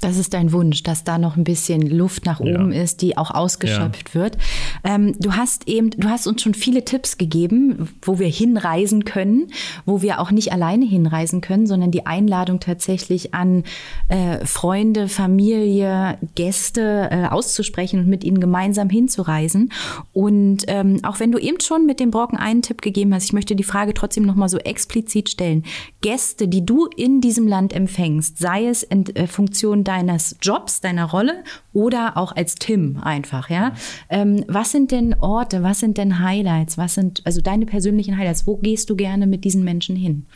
Das 0.00 0.18
ist 0.18 0.34
dein 0.34 0.52
Wunsch, 0.52 0.82
dass 0.82 1.04
da 1.04 1.16
noch 1.16 1.36
ein 1.36 1.44
bisschen 1.44 1.80
Luft 1.80 2.26
nach 2.26 2.40
oben 2.40 2.72
ja. 2.72 2.82
ist, 2.82 3.00
die 3.00 3.16
auch 3.16 3.30
ausgeschöpft 3.30 4.10
ja. 4.10 4.14
wird. 4.14 4.38
Ähm, 4.82 5.14
du 5.18 5.32
hast 5.32 5.66
eben, 5.66 5.90
du 5.90 6.08
hast 6.08 6.26
uns 6.26 6.42
schon 6.42 6.52
viele 6.52 6.84
Tipps 6.84 7.16
gegeben, 7.16 7.88
wo 8.02 8.18
wir 8.18 8.26
hinreisen 8.26 9.04
können, 9.04 9.46
wo 9.86 10.02
wir 10.02 10.20
auch 10.20 10.30
nicht 10.30 10.52
alleine 10.52 10.84
hinreisen 10.84 11.40
können, 11.40 11.66
sondern 11.66 11.90
die 11.90 12.06
Einladung 12.06 12.60
tatsächlich 12.60 13.34
an 13.34 13.64
äh, 14.08 14.44
Freunde, 14.44 15.08
Familie, 15.08 16.18
Gäste 16.34 17.08
äh, 17.10 17.26
auszusprechen 17.28 18.00
und 18.00 18.08
mit 18.08 18.24
ihnen 18.24 18.40
gemeinsam 18.40 18.90
hinzureisen. 18.90 19.70
Und 20.12 20.64
ähm, 20.66 20.98
auch 21.04 21.20
wenn 21.20 21.32
du 21.32 21.38
eben 21.38 21.60
schon 21.60 21.86
mit 21.86 22.00
dem 22.00 22.10
Brocken 22.10 22.36
einen 22.36 22.62
Tipp 22.62 22.82
gegeben 22.82 23.14
hast, 23.14 23.24
ich 23.24 23.32
möchte 23.32 23.56
die 23.56 23.64
Frage 23.64 23.94
trotzdem 23.94 24.24
noch 24.24 24.34
mal 24.34 24.48
so 24.48 24.58
explizit 24.58 25.30
stellen. 25.30 25.64
Gäste, 26.02 26.48
die 26.48 26.66
du 26.66 26.88
in 26.96 27.20
diesem 27.20 27.46
Land 27.46 27.72
empfängst, 27.72 28.38
sei 28.38 28.66
es 28.66 28.82
in 28.82 29.06
äh, 29.14 29.26
Funktion 29.26 29.83
deines 29.84 30.36
Jobs, 30.42 30.80
deiner 30.80 31.04
Rolle 31.04 31.44
oder 31.72 32.16
auch 32.16 32.34
als 32.34 32.56
Tim 32.56 32.98
einfach, 33.02 33.50
ja. 33.50 33.72
Ähm, 34.08 34.44
was 34.48 34.72
sind 34.72 34.90
denn 34.90 35.14
Orte, 35.20 35.62
was 35.62 35.80
sind 35.80 35.98
denn 35.98 36.18
Highlights, 36.20 36.78
was 36.78 36.94
sind 36.94 37.22
also 37.24 37.40
deine 37.40 37.66
persönlichen 37.66 38.16
Highlights? 38.16 38.46
Wo 38.46 38.56
gehst 38.56 38.90
du 38.90 38.96
gerne 38.96 39.26
mit 39.26 39.44
diesen 39.44 39.64
Menschen 39.64 39.96
hin? 39.96 40.26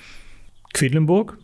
Quedlinburg, 0.74 1.38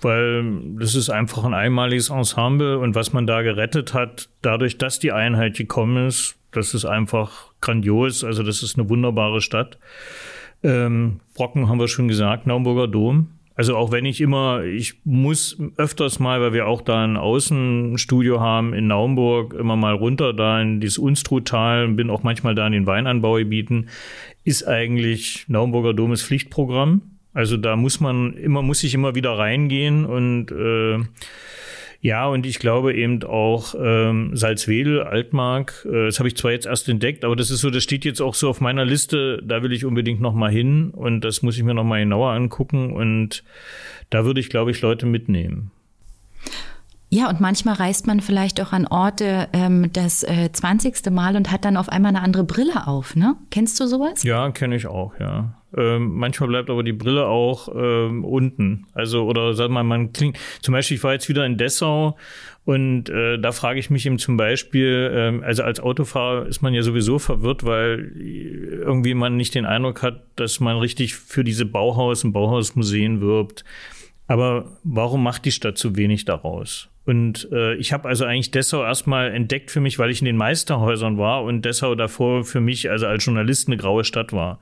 weil 0.00 0.44
das 0.78 0.94
ist 0.94 1.10
einfach 1.10 1.44
ein 1.44 1.54
einmaliges 1.54 2.10
Ensemble 2.10 2.78
und 2.78 2.94
was 2.94 3.12
man 3.12 3.26
da 3.26 3.42
gerettet 3.42 3.94
hat, 3.94 4.28
dadurch, 4.42 4.78
dass 4.78 4.98
die 4.98 5.12
Einheit 5.12 5.56
gekommen 5.56 6.06
ist, 6.06 6.36
das 6.54 6.72
ist 6.72 6.84
einfach 6.84 7.52
grandios. 7.60 8.24
Also 8.24 8.42
das 8.42 8.62
ist 8.62 8.78
eine 8.78 8.88
wunderbare 8.88 9.40
Stadt. 9.40 9.78
Ähm, 10.62 11.20
Brocken 11.34 11.68
haben 11.68 11.80
wir 11.80 11.88
schon 11.88 12.08
gesagt, 12.08 12.46
Naumburger 12.46 12.88
Dom. 12.88 13.30
Also 13.56 13.76
auch 13.76 13.92
wenn 13.92 14.04
ich 14.04 14.20
immer, 14.20 14.64
ich 14.64 14.94
muss 15.04 15.56
öfters 15.76 16.18
mal, 16.18 16.40
weil 16.40 16.52
wir 16.52 16.66
auch 16.66 16.82
da 16.82 17.04
ein 17.04 17.16
Außenstudio 17.16 18.40
haben 18.40 18.74
in 18.74 18.88
Naumburg, 18.88 19.54
immer 19.54 19.76
mal 19.76 19.94
runter 19.94 20.32
da 20.32 20.60
in 20.60 20.80
dieses 20.80 20.98
Unstruttal, 20.98 21.88
bin 21.88 22.10
auch 22.10 22.24
manchmal 22.24 22.56
da 22.56 22.66
in 22.66 22.72
den 22.72 22.86
Weinanbaugebieten, 22.86 23.88
ist 24.42 24.66
eigentlich 24.66 25.44
Naumburger 25.46 25.94
Dom 25.94 26.10
das 26.10 26.22
Pflichtprogramm. 26.22 27.02
Also 27.32 27.56
da 27.56 27.76
muss 27.76 28.00
man 28.00 28.34
immer, 28.34 28.62
muss 28.62 28.82
ich 28.82 28.94
immer 28.94 29.14
wieder 29.14 29.38
reingehen 29.38 30.04
und 30.04 30.50
äh, 30.50 30.98
ja, 32.04 32.26
und 32.26 32.44
ich 32.44 32.58
glaube 32.58 32.92
eben 32.92 33.22
auch 33.22 33.74
ähm, 33.80 34.36
Salzwedel, 34.36 35.04
Altmark, 35.04 35.86
äh, 35.90 36.04
das 36.04 36.18
habe 36.18 36.28
ich 36.28 36.36
zwar 36.36 36.50
jetzt 36.50 36.66
erst 36.66 36.86
entdeckt, 36.86 37.24
aber 37.24 37.34
das 37.34 37.50
ist 37.50 37.62
so, 37.62 37.70
das 37.70 37.82
steht 37.82 38.04
jetzt 38.04 38.20
auch 38.20 38.34
so 38.34 38.50
auf 38.50 38.60
meiner 38.60 38.84
Liste, 38.84 39.42
da 39.42 39.62
will 39.62 39.72
ich 39.72 39.86
unbedingt 39.86 40.20
noch 40.20 40.34
mal 40.34 40.50
hin 40.50 40.90
und 40.90 41.22
das 41.22 41.40
muss 41.40 41.56
ich 41.56 41.62
mir 41.62 41.72
noch 41.72 41.82
mal 41.82 42.00
genauer 42.00 42.32
angucken 42.32 42.92
und 42.92 43.42
da 44.10 44.26
würde 44.26 44.38
ich, 44.38 44.50
glaube 44.50 44.70
ich, 44.70 44.82
Leute 44.82 45.06
mitnehmen. 45.06 45.70
Ja, 47.08 47.30
und 47.30 47.40
manchmal 47.40 47.76
reist 47.76 48.06
man 48.06 48.20
vielleicht 48.20 48.60
auch 48.60 48.74
an 48.74 48.86
Orte 48.86 49.48
ähm, 49.54 49.90
das 49.94 50.24
äh, 50.24 50.52
20. 50.52 51.10
Mal 51.10 51.36
und 51.36 51.50
hat 51.50 51.64
dann 51.64 51.78
auf 51.78 51.88
einmal 51.88 52.10
eine 52.10 52.20
andere 52.20 52.44
Brille 52.44 52.86
auf, 52.86 53.16
ne? 53.16 53.36
Kennst 53.50 53.80
du 53.80 53.86
sowas? 53.86 54.24
Ja, 54.24 54.50
kenne 54.50 54.76
ich 54.76 54.86
auch, 54.86 55.18
ja. 55.18 55.54
Ähm, 55.76 56.14
manchmal 56.14 56.48
bleibt 56.48 56.70
aber 56.70 56.82
die 56.82 56.92
Brille 56.92 57.26
auch 57.26 57.68
ähm, 57.74 58.24
unten. 58.24 58.86
Also, 58.92 59.24
oder 59.24 59.54
sag 59.54 59.70
mal, 59.70 59.82
man 59.82 60.12
klingt, 60.12 60.38
zum 60.60 60.72
Beispiel, 60.72 60.96
ich 60.96 61.04
war 61.04 61.12
jetzt 61.12 61.28
wieder 61.28 61.44
in 61.44 61.56
Dessau 61.56 62.16
und 62.64 63.10
äh, 63.10 63.38
da 63.38 63.52
frage 63.52 63.78
ich 63.78 63.90
mich 63.90 64.06
eben 64.06 64.18
zum 64.18 64.36
Beispiel, 64.36 65.10
ähm, 65.12 65.42
also 65.44 65.62
als 65.62 65.80
Autofahrer 65.80 66.46
ist 66.46 66.62
man 66.62 66.72
ja 66.72 66.82
sowieso 66.82 67.18
verwirrt, 67.18 67.64
weil 67.64 68.12
irgendwie 68.16 69.14
man 69.14 69.36
nicht 69.36 69.54
den 69.54 69.66
Eindruck 69.66 70.02
hat, 70.02 70.22
dass 70.36 70.60
man 70.60 70.78
richtig 70.78 71.14
für 71.14 71.44
diese 71.44 71.66
Bauhaus- 71.66 72.24
und 72.24 72.32
Bauhausmuseen 72.32 73.20
wirbt. 73.20 73.64
Aber 74.26 74.78
warum 74.82 75.22
macht 75.22 75.44
die 75.44 75.52
Stadt 75.52 75.76
so 75.76 75.96
wenig 75.96 76.24
daraus? 76.24 76.88
Und 77.04 77.48
äh, 77.52 77.74
ich 77.74 77.92
habe 77.92 78.08
also 78.08 78.24
eigentlich 78.24 78.50
Dessau 78.50 78.82
erstmal 78.82 79.30
entdeckt 79.32 79.70
für 79.70 79.80
mich, 79.80 79.98
weil 79.98 80.10
ich 80.10 80.20
in 80.20 80.24
den 80.24 80.38
Meisterhäusern 80.38 81.18
war 81.18 81.42
und 81.44 81.62
Dessau 81.62 81.94
davor 81.94 82.44
für 82.44 82.60
mich 82.60 82.90
also 82.90 83.06
als 83.06 83.24
Journalist 83.26 83.68
eine 83.68 83.76
graue 83.76 84.04
Stadt 84.04 84.32
war. 84.32 84.58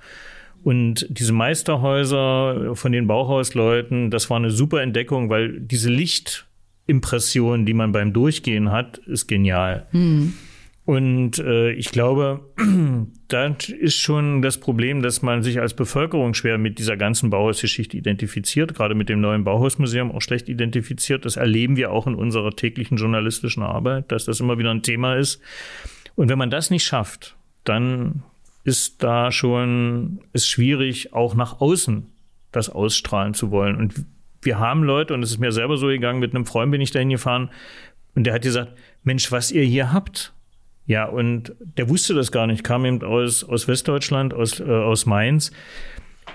Und 0.62 1.06
diese 1.10 1.32
Meisterhäuser 1.32 2.76
von 2.76 2.92
den 2.92 3.06
Bauhausleuten, 3.06 4.10
das 4.10 4.30
war 4.30 4.36
eine 4.36 4.50
super 4.50 4.80
Entdeckung, 4.82 5.28
weil 5.28 5.60
diese 5.60 5.90
Lichtimpression, 5.90 7.66
die 7.66 7.74
man 7.74 7.92
beim 7.92 8.12
Durchgehen 8.12 8.70
hat, 8.70 8.98
ist 8.98 9.26
genial. 9.26 9.86
Mhm. 9.92 10.34
Und 10.84 11.38
äh, 11.38 11.72
ich 11.72 11.90
glaube, 11.90 12.40
das 13.28 13.68
ist 13.68 13.96
schon 13.96 14.42
das 14.42 14.58
Problem, 14.58 15.00
dass 15.00 15.22
man 15.22 15.42
sich 15.42 15.60
als 15.60 15.74
Bevölkerung 15.74 16.34
schwer 16.34 16.58
mit 16.58 16.78
dieser 16.78 16.96
ganzen 16.96 17.30
Bauhausgeschichte 17.30 17.96
identifiziert, 17.96 18.74
gerade 18.74 18.94
mit 18.94 19.08
dem 19.08 19.20
neuen 19.20 19.44
Bauhausmuseum 19.44 20.10
auch 20.10 20.22
schlecht 20.22 20.48
identifiziert. 20.48 21.24
Das 21.24 21.36
erleben 21.36 21.76
wir 21.76 21.92
auch 21.92 22.06
in 22.06 22.16
unserer 22.16 22.50
täglichen 22.50 22.96
journalistischen 22.96 23.62
Arbeit, 23.62 24.10
dass 24.10 24.24
das 24.24 24.40
immer 24.40 24.58
wieder 24.58 24.70
ein 24.70 24.82
Thema 24.82 25.14
ist. 25.16 25.40
Und 26.16 26.28
wenn 26.28 26.38
man 26.38 26.50
das 26.50 26.70
nicht 26.70 26.84
schafft, 26.84 27.36
dann 27.64 28.24
ist 28.64 29.02
da 29.02 29.32
schon 29.32 30.20
ist 30.32 30.48
schwierig, 30.48 31.12
auch 31.12 31.34
nach 31.34 31.60
außen 31.60 32.06
das 32.52 32.68
ausstrahlen 32.68 33.34
zu 33.34 33.50
wollen. 33.50 33.76
Und 33.76 34.06
wir 34.42 34.58
haben 34.58 34.82
Leute, 34.82 35.14
und 35.14 35.22
es 35.22 35.30
ist 35.30 35.38
mir 35.38 35.52
selber 35.52 35.76
so 35.76 35.86
gegangen, 35.86 36.20
mit 36.20 36.34
einem 36.34 36.46
Freund 36.46 36.70
bin 36.70 36.80
ich 36.80 36.90
dahin 36.90 37.10
gefahren, 37.10 37.50
und 38.14 38.24
der 38.24 38.34
hat 38.34 38.42
gesagt, 38.42 38.72
Mensch, 39.04 39.32
was 39.32 39.50
ihr 39.50 39.62
hier 39.62 39.92
habt, 39.92 40.34
ja, 40.86 41.06
und 41.06 41.54
der 41.60 41.88
wusste 41.88 42.12
das 42.12 42.32
gar 42.32 42.46
nicht, 42.46 42.64
kam 42.64 42.84
eben 42.84 43.02
aus, 43.02 43.44
aus 43.44 43.68
Westdeutschland, 43.68 44.34
aus, 44.34 44.60
äh, 44.60 44.64
aus 44.64 45.06
Mainz. 45.06 45.52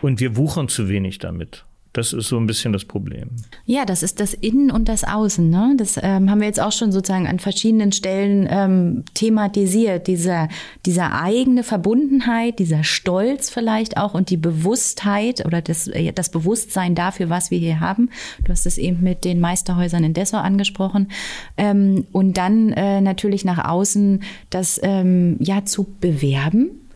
Und 0.01 0.19
wir 0.19 0.35
wuchern 0.35 0.67
zu 0.69 0.89
wenig 0.89 1.19
damit. 1.19 1.65
Das 1.97 2.13
ist 2.13 2.27
so 2.27 2.37
ein 2.37 2.45
bisschen 2.45 2.73
das 2.73 2.85
Problem. 2.85 3.31
Ja, 3.65 3.83
das 3.83 4.03
ist 4.03 4.19
das 4.19 4.35
Innen 4.35 4.69
und 4.69 4.87
das 4.87 5.03
Außen. 5.03 5.49
Ne? 5.49 5.73
Das 5.77 5.99
ähm, 5.99 6.29
haben 6.29 6.41
wir 6.41 6.45
jetzt 6.45 6.59
auch 6.59 6.71
schon 6.71 6.91
sozusagen 6.91 7.25
an 7.25 7.39
verschiedenen 7.39 7.91
Stellen 7.91 8.47
ähm, 8.51 9.03
thematisiert. 9.15 10.05
Dieser, 10.05 10.47
dieser 10.85 11.19
eigene 11.19 11.63
Verbundenheit, 11.63 12.59
dieser 12.59 12.83
Stolz 12.83 13.49
vielleicht 13.49 13.97
auch 13.97 14.13
und 14.13 14.29
die 14.29 14.37
Bewusstheit 14.37 15.43
oder 15.43 15.63
das, 15.63 15.87
äh, 15.87 16.11
das 16.11 16.29
Bewusstsein 16.29 16.93
dafür, 16.93 17.31
was 17.31 17.49
wir 17.49 17.57
hier 17.57 17.79
haben. 17.79 18.11
Du 18.43 18.51
hast 18.51 18.67
es 18.67 18.77
eben 18.77 19.01
mit 19.01 19.25
den 19.25 19.39
Meisterhäusern 19.39 20.03
in 20.03 20.13
Dessau 20.13 20.37
angesprochen. 20.37 21.07
Ähm, 21.57 22.05
und 22.11 22.37
dann 22.37 22.73
äh, 22.73 23.01
natürlich 23.01 23.43
nach 23.43 23.67
außen 23.67 24.21
das 24.51 24.79
ähm, 24.83 25.37
ja 25.39 25.65
zu 25.65 25.87
bewerben 25.99 26.86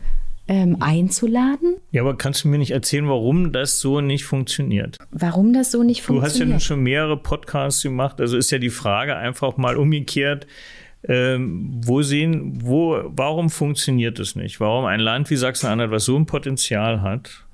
ähm, 0.48 0.76
einzuladen. 0.80 1.76
Ja, 1.90 2.02
aber 2.02 2.16
kannst 2.16 2.44
du 2.44 2.48
mir 2.48 2.58
nicht 2.58 2.72
erzählen, 2.72 3.08
warum 3.08 3.52
das 3.52 3.80
so 3.80 4.00
nicht 4.00 4.24
funktioniert? 4.24 4.98
Warum 5.10 5.52
das 5.52 5.70
so 5.70 5.82
nicht 5.82 6.02
funktioniert? 6.02 6.24
Du 6.24 6.34
hast 6.34 6.38
ja 6.38 6.46
nun 6.46 6.60
schon 6.60 6.82
mehrere 6.82 7.16
Podcasts 7.16 7.82
gemacht, 7.82 8.20
also 8.20 8.36
ist 8.36 8.50
ja 8.50 8.58
die 8.58 8.70
Frage 8.70 9.16
einfach 9.16 9.56
mal 9.56 9.76
umgekehrt. 9.76 10.46
Ähm, 11.08 11.80
wo 11.84 12.02
sehen, 12.02 12.60
wo, 12.62 13.02
warum 13.06 13.50
funktioniert 13.50 14.20
es 14.20 14.36
nicht? 14.36 14.60
Warum 14.60 14.84
ein 14.84 15.00
Land 15.00 15.30
wie 15.30 15.36
Sachsen-Anhalt, 15.36 15.90
was 15.90 16.04
so 16.04 16.16
ein 16.16 16.26
Potenzial 16.26 17.02
hat, 17.02 17.44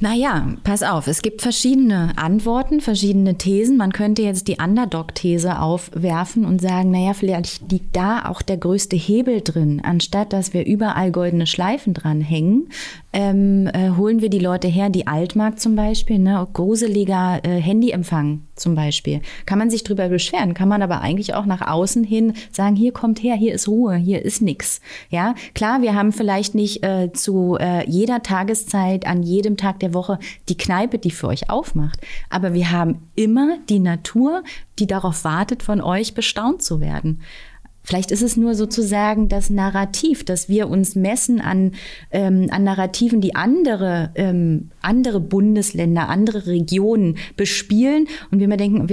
naja, 0.00 0.46
pass 0.62 0.84
auf, 0.84 1.08
es 1.08 1.22
gibt 1.22 1.42
verschiedene 1.42 2.12
Antworten, 2.16 2.80
verschiedene 2.80 3.36
Thesen. 3.36 3.76
Man 3.76 3.92
könnte 3.92 4.22
jetzt 4.22 4.46
die 4.46 4.58
Underdog-These 4.62 5.60
aufwerfen 5.60 6.44
und 6.44 6.60
sagen, 6.60 6.92
naja, 6.92 7.14
vielleicht 7.14 7.72
liegt 7.72 7.96
da 7.96 8.26
auch 8.26 8.40
der 8.40 8.58
größte 8.58 8.94
Hebel 8.94 9.40
drin. 9.40 9.80
Anstatt 9.82 10.32
dass 10.32 10.54
wir 10.54 10.64
überall 10.64 11.10
goldene 11.10 11.48
Schleifen 11.48 11.94
dranhängen, 11.94 12.68
ähm, 13.12 13.68
äh, 13.72 13.90
holen 13.96 14.20
wir 14.20 14.30
die 14.30 14.38
Leute 14.38 14.68
her, 14.68 14.88
die 14.88 15.08
Altmarkt 15.08 15.58
zum 15.58 15.74
Beispiel, 15.74 16.20
ne, 16.20 16.46
gruseliger 16.52 17.40
äh, 17.42 17.60
Handyempfang 17.60 18.42
zum 18.60 18.74
Beispiel. 18.74 19.20
Kann 19.46 19.58
man 19.58 19.70
sich 19.70 19.84
drüber 19.84 20.08
beschweren, 20.08 20.54
kann 20.54 20.68
man 20.68 20.82
aber 20.82 21.00
eigentlich 21.00 21.34
auch 21.34 21.46
nach 21.46 21.66
außen 21.66 22.04
hin 22.04 22.34
sagen, 22.50 22.76
hier 22.76 22.92
kommt 22.92 23.22
her, 23.22 23.36
hier 23.36 23.54
ist 23.54 23.68
Ruhe, 23.68 23.96
hier 23.96 24.24
ist 24.24 24.42
nix. 24.42 24.80
Ja, 25.10 25.34
klar, 25.54 25.82
wir 25.82 25.94
haben 25.94 26.12
vielleicht 26.12 26.54
nicht 26.54 26.84
äh, 26.84 27.12
zu 27.12 27.56
äh, 27.60 27.88
jeder 27.88 28.22
Tageszeit, 28.22 29.06
an 29.06 29.22
jedem 29.22 29.56
Tag 29.56 29.80
der 29.80 29.94
Woche 29.94 30.18
die 30.48 30.56
Kneipe, 30.56 30.98
die 30.98 31.10
für 31.10 31.28
euch 31.28 31.50
aufmacht. 31.50 32.00
Aber 32.30 32.54
wir 32.54 32.70
haben 32.70 33.08
immer 33.14 33.58
die 33.68 33.80
Natur, 33.80 34.42
die 34.78 34.86
darauf 34.86 35.24
wartet, 35.24 35.62
von 35.62 35.80
euch 35.80 36.14
bestaunt 36.14 36.62
zu 36.62 36.80
werden. 36.80 37.20
Vielleicht 37.88 38.10
ist 38.10 38.20
es 38.20 38.36
nur 38.36 38.54
sozusagen 38.54 39.30
das 39.30 39.48
Narrativ, 39.48 40.22
dass 40.22 40.50
wir 40.50 40.68
uns 40.68 40.94
messen 40.94 41.40
an, 41.40 41.72
ähm, 42.10 42.48
an 42.50 42.62
Narrativen, 42.64 43.22
die 43.22 43.34
andere, 43.34 44.10
ähm, 44.14 44.68
andere 44.82 45.20
Bundesländer, 45.20 46.10
andere 46.10 46.46
Regionen 46.48 47.16
bespielen 47.38 48.06
und 48.30 48.40
wir 48.40 48.44
immer 48.44 48.58
denken, 48.58 48.86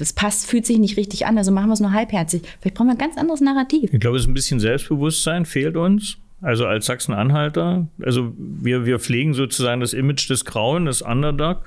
es 0.00 0.14
passt, 0.14 0.46
fühlt 0.46 0.64
sich 0.64 0.78
nicht 0.78 0.96
richtig 0.96 1.26
an, 1.26 1.36
also 1.36 1.52
machen 1.52 1.68
wir 1.68 1.74
es 1.74 1.80
nur 1.80 1.92
halbherzig. 1.92 2.40
Vielleicht 2.58 2.74
brauchen 2.74 2.86
wir 2.86 2.94
ein 2.94 2.98
ganz 2.98 3.18
anderes 3.18 3.42
Narrativ. 3.42 3.92
Ich 3.92 4.00
glaube, 4.00 4.16
es 4.16 4.22
ist 4.22 4.28
ein 4.28 4.34
bisschen 4.34 4.60
Selbstbewusstsein, 4.60 5.44
fehlt 5.44 5.76
uns. 5.76 6.16
Also 6.40 6.66
als 6.66 6.86
Sachsen-Anhalter, 6.86 7.88
also 8.00 8.32
wir, 8.38 8.86
wir 8.86 9.00
pflegen 9.00 9.34
sozusagen 9.34 9.80
das 9.80 9.92
Image 9.92 10.30
des 10.30 10.44
Grauen, 10.44 10.84
des 10.84 11.02
Underdog. 11.02 11.64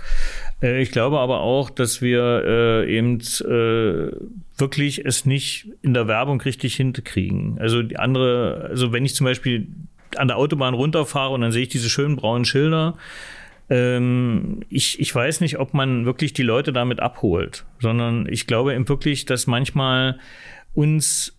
Äh, 0.61 0.81
ich 0.81 0.91
glaube 0.91 1.19
aber 1.19 1.41
auch, 1.41 1.69
dass 1.69 2.01
wir 2.01 2.43
äh, 2.45 2.97
eben 2.97 3.19
äh, 3.19 4.15
wirklich 4.57 5.05
es 5.05 5.25
nicht 5.25 5.67
in 5.81 5.93
der 5.93 6.07
Werbung 6.07 6.39
richtig 6.39 6.75
hinkriegen. 6.75 7.57
Also 7.59 7.83
die 7.83 7.97
andere, 7.97 8.67
also 8.69 8.93
wenn 8.93 9.03
ich 9.03 9.13
zum 9.13 9.25
Beispiel 9.25 9.67
an 10.15 10.29
der 10.29 10.37
Autobahn 10.37 10.73
runterfahre 10.73 11.33
und 11.33 11.41
dann 11.41 11.51
sehe 11.51 11.63
ich 11.63 11.69
diese 11.69 11.89
schönen 11.89 12.15
braunen 12.15 12.45
Schilder, 12.45 12.97
ähm, 13.69 14.61
ich, 14.69 15.01
ich 15.01 15.13
weiß 15.13 15.41
nicht, 15.41 15.59
ob 15.59 15.73
man 15.73 16.05
wirklich 16.05 16.31
die 16.31 16.43
Leute 16.43 16.71
damit 16.71 17.01
abholt, 17.01 17.65
sondern 17.79 18.25
ich 18.29 18.47
glaube 18.47 18.73
eben 18.73 18.87
wirklich, 18.87 19.25
dass 19.25 19.47
manchmal 19.47 20.17
uns 20.73 21.37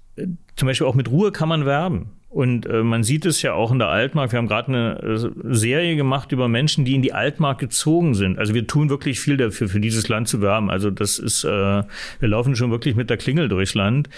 zum 0.57 0.67
Beispiel 0.67 0.87
auch 0.87 0.95
mit 0.95 1.11
Ruhe 1.11 1.33
kann 1.33 1.49
man 1.49 1.65
werben. 1.65 2.11
Und 2.33 2.65
äh, 2.65 2.83
man 2.83 3.05
sieht 3.05 3.27
es 3.27 3.43
ja 3.43 3.53
auch 3.53 3.73
in 3.73 3.79
der 3.79 3.89
Altmark. 3.89 4.33
Wir 4.33 4.39
haben 4.39 4.49
gerade 4.49 4.69
eine 4.69 5.03
äh, 5.03 5.55
Serie 5.55 5.97
gemacht 5.97 6.33
über 6.33 6.49
Menschen, 6.49 6.87
die 6.87 6.95
in 6.95 7.03
die 7.03 7.13
Altmark 7.13 7.59
gezogen 7.59 8.15
sind. 8.15 8.39
Also 8.39 8.55
wir 8.55 8.67
tun 8.67 8.89
wirklich 8.89 9.21
viel 9.21 9.37
dafür, 9.37 9.69
für 9.69 9.81
dieses 9.81 10.09
Land 10.09 10.29
zu 10.29 10.41
werben. 10.41 10.71
Also 10.71 10.91
das 10.91 11.19
ist, 11.19 11.45
äh, 11.45 11.49
wir 11.49 12.29
laufen 12.29 12.57
schon 12.57 12.71
wirklich 12.71 12.97
mit 12.97 13.11
der 13.11 13.19
Klingel 13.19 13.51
durchs 13.51 13.75
Land. 13.75 14.09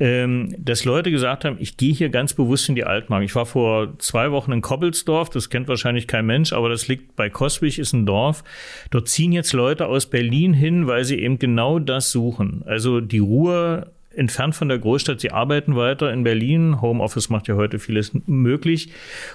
Ähm, 0.00 0.54
dass 0.56 0.86
Leute 0.86 1.10
gesagt 1.10 1.44
haben, 1.44 1.56
ich 1.60 1.76
gehe 1.76 1.92
hier 1.92 2.08
ganz 2.08 2.32
bewusst 2.32 2.70
in 2.70 2.74
die 2.74 2.84
Altmark. 2.84 3.22
Ich 3.22 3.34
war 3.34 3.44
vor 3.44 3.98
zwei 3.98 4.32
Wochen 4.32 4.52
in 4.52 4.62
Koppelsdorf, 4.62 5.28
das 5.28 5.50
kennt 5.50 5.68
wahrscheinlich 5.68 6.06
kein 6.06 6.24
Mensch, 6.24 6.54
aber 6.54 6.70
das 6.70 6.88
liegt 6.88 7.16
bei 7.16 7.28
Koswig, 7.28 7.78
ist 7.78 7.92
ein 7.92 8.06
Dorf. 8.06 8.44
Dort 8.90 9.08
ziehen 9.08 9.32
jetzt 9.32 9.52
Leute 9.52 9.88
aus 9.88 10.06
Berlin 10.06 10.54
hin, 10.54 10.86
weil 10.86 11.04
sie 11.04 11.18
eben 11.18 11.38
genau 11.38 11.80
das 11.80 12.12
suchen. 12.12 12.62
Also 12.64 13.02
die 13.02 13.18
Ruhe 13.18 13.92
entfernt 14.18 14.54
von 14.54 14.68
der 14.68 14.78
Großstadt. 14.78 15.20
Sie 15.20 15.30
arbeiten 15.30 15.76
weiter 15.76 16.12
in 16.12 16.24
Berlin. 16.24 16.80
Homeoffice 16.80 17.30
macht 17.30 17.48
ja 17.48 17.54
heute 17.54 17.78
vieles 17.78 18.12
möglich. 18.26 18.92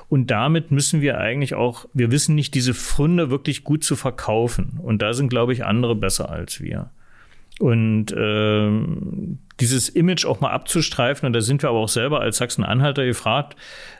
Und 0.10 0.30
damit 0.30 0.72
müssen 0.72 1.02
wir 1.02 1.19
eigentlich 1.19 1.56
auch, 1.56 1.88
wir 1.93 2.12
wissen 2.12 2.36
nicht, 2.36 2.54
diese 2.54 2.74
Funde 2.74 3.30
wirklich 3.32 3.63
gut 3.63 3.84
zu 3.84 3.96
verkaufen. 3.96 4.80
Und 4.82 5.02
da 5.02 5.13
sind, 5.13 5.30
glaube 5.30 5.54
ich, 5.54 5.65
andere 5.65 5.96
besser 5.96 6.30
als 6.30 6.62
wir. 6.62 6.91
Und 7.60 8.13
ähm, 8.17 9.39
dieses 9.60 9.89
Image 9.89 10.26
auch 10.26 10.42
mal 10.42 10.52
abzustreifen, 10.52 11.28
und 11.28 11.34
da 11.34 11.42
sind 11.42 11.62
wir 11.62 11.70
aber 11.70 11.80
auch 11.80 11.89
selber 11.89 12.22
als 12.22 12.38
Sachsen-Anhalter 12.38 13.06
gefragt, 13.06 13.56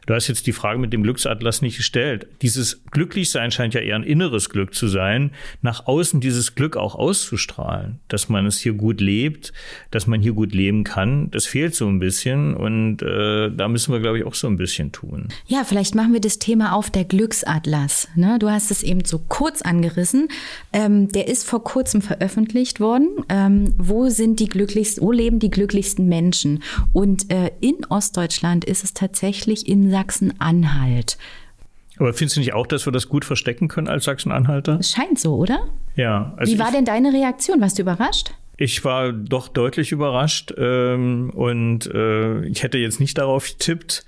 du 0.06 0.14
hast 0.14 0.28
jetzt 0.28 0.48
die 0.48 0.52
Frage 0.52 0.80
mit 0.80 0.94
dem 0.94 1.04
Glücksatlas 1.04 1.62
nicht 1.62 1.78
gestellt. 1.78 2.28
Dieses 2.42 2.84
Glücklichsein 2.92 3.52
scheint 3.52 3.74
ja 3.74 3.82
eher 3.82 3.96
ein 3.96 4.04
inneres 4.04 4.50
Glück 4.50 4.74
zu 4.74 4.88
sein, 4.88 5.32
nach 5.62 5.86
außen 5.86 6.20
dieses 6.20 6.56
Glück 6.56 6.76
auch 6.76 6.96
auszustrahlen, 6.96 8.00
dass 8.08 8.30
man 8.30 8.46
es 8.46 8.60
hier 8.60 8.74
gut 8.74 9.00
lebt, 9.00 9.54
dass 9.92 10.08
man 10.08 10.22
hier 10.22 10.34
gut 10.34 10.54
leben 10.54 10.84
kann, 10.84 11.30
das 11.32 11.46
fehlt 11.46 11.76
so 11.76 11.88
ein 11.88 12.00
bisschen 12.00 12.56
und 12.56 13.02
äh, 13.02 13.52
da 13.52 13.68
müssen 13.68 13.94
wir, 13.94 14.00
glaube 14.00 14.18
ich, 14.20 14.26
auch 14.26 14.36
so 14.36 14.48
ein 14.48 14.58
bisschen 14.58 14.92
tun. 14.92 15.28
Ja, 15.46 15.64
vielleicht 15.64 15.96
machen 15.96 16.14
wir 16.14 16.22
das 16.22 16.40
Thema 16.40 16.74
auf, 16.74 16.90
der 16.90 17.06
Glücksatlas. 17.06 18.08
Ne? 18.16 18.38
Du 18.40 18.50
hast 18.50 18.72
es 18.72 18.84
eben 18.84 19.06
so 19.06 19.20
kurz 19.20 19.62
angerissen. 19.62 20.28
Ähm, 20.72 21.10
der 21.10 21.28
ist 21.28 21.48
vor 21.48 21.64
kurzem 21.64 22.02
veröffentlicht 22.02 22.80
worden. 22.80 23.10
Ähm, 23.30 23.74
wo 23.78 24.10
sind 24.10 24.40
die 24.40 24.48
glücklichsten, 24.48 25.04
wo 25.04 25.12
leben 25.12 25.40
die 25.40 25.50
glücklichsten 25.54 26.08
Menschen. 26.08 26.62
Und 26.92 27.32
äh, 27.32 27.52
in 27.62 27.86
Ostdeutschland 27.90 28.66
ist 28.66 28.84
es 28.84 28.94
tatsächlich 28.94 29.68
in 29.68 29.90
Sachsen-Anhalt. 29.90 31.18
Aber 31.98 32.14
findest 32.14 32.36
du 32.36 32.40
nicht 32.42 32.54
auch, 32.54 32.68
dass 32.68 32.86
wir 32.86 32.92
das 32.92 33.08
gut 33.08 33.24
verstecken 33.24 33.68
können 33.68 33.88
als 33.88 34.06
Sachsen-Anhalter? 34.06 34.78
Es 34.80 34.92
scheint 34.92 35.20
so, 35.20 35.36
oder? 35.36 35.68
Ja. 35.96 36.34
Also 36.38 36.52
Wie 36.52 36.60
war 36.60 36.72
denn 36.72 36.86
deine 36.86 37.14
Reaktion? 37.14 37.62
Warst 37.62 37.78
du 37.78 37.84
überrascht? 37.84 38.32
Ich 38.58 38.84
war 38.84 39.12
doch 39.12 39.48
deutlich 39.48 39.92
überrascht 39.92 40.54
ähm, 40.58 41.32
und 41.32 41.88
äh, 41.88 42.46
ich 42.46 42.64
hätte 42.64 42.78
jetzt 42.78 43.00
nicht 43.00 43.18
darauf 43.18 43.48
getippt, 43.48 44.06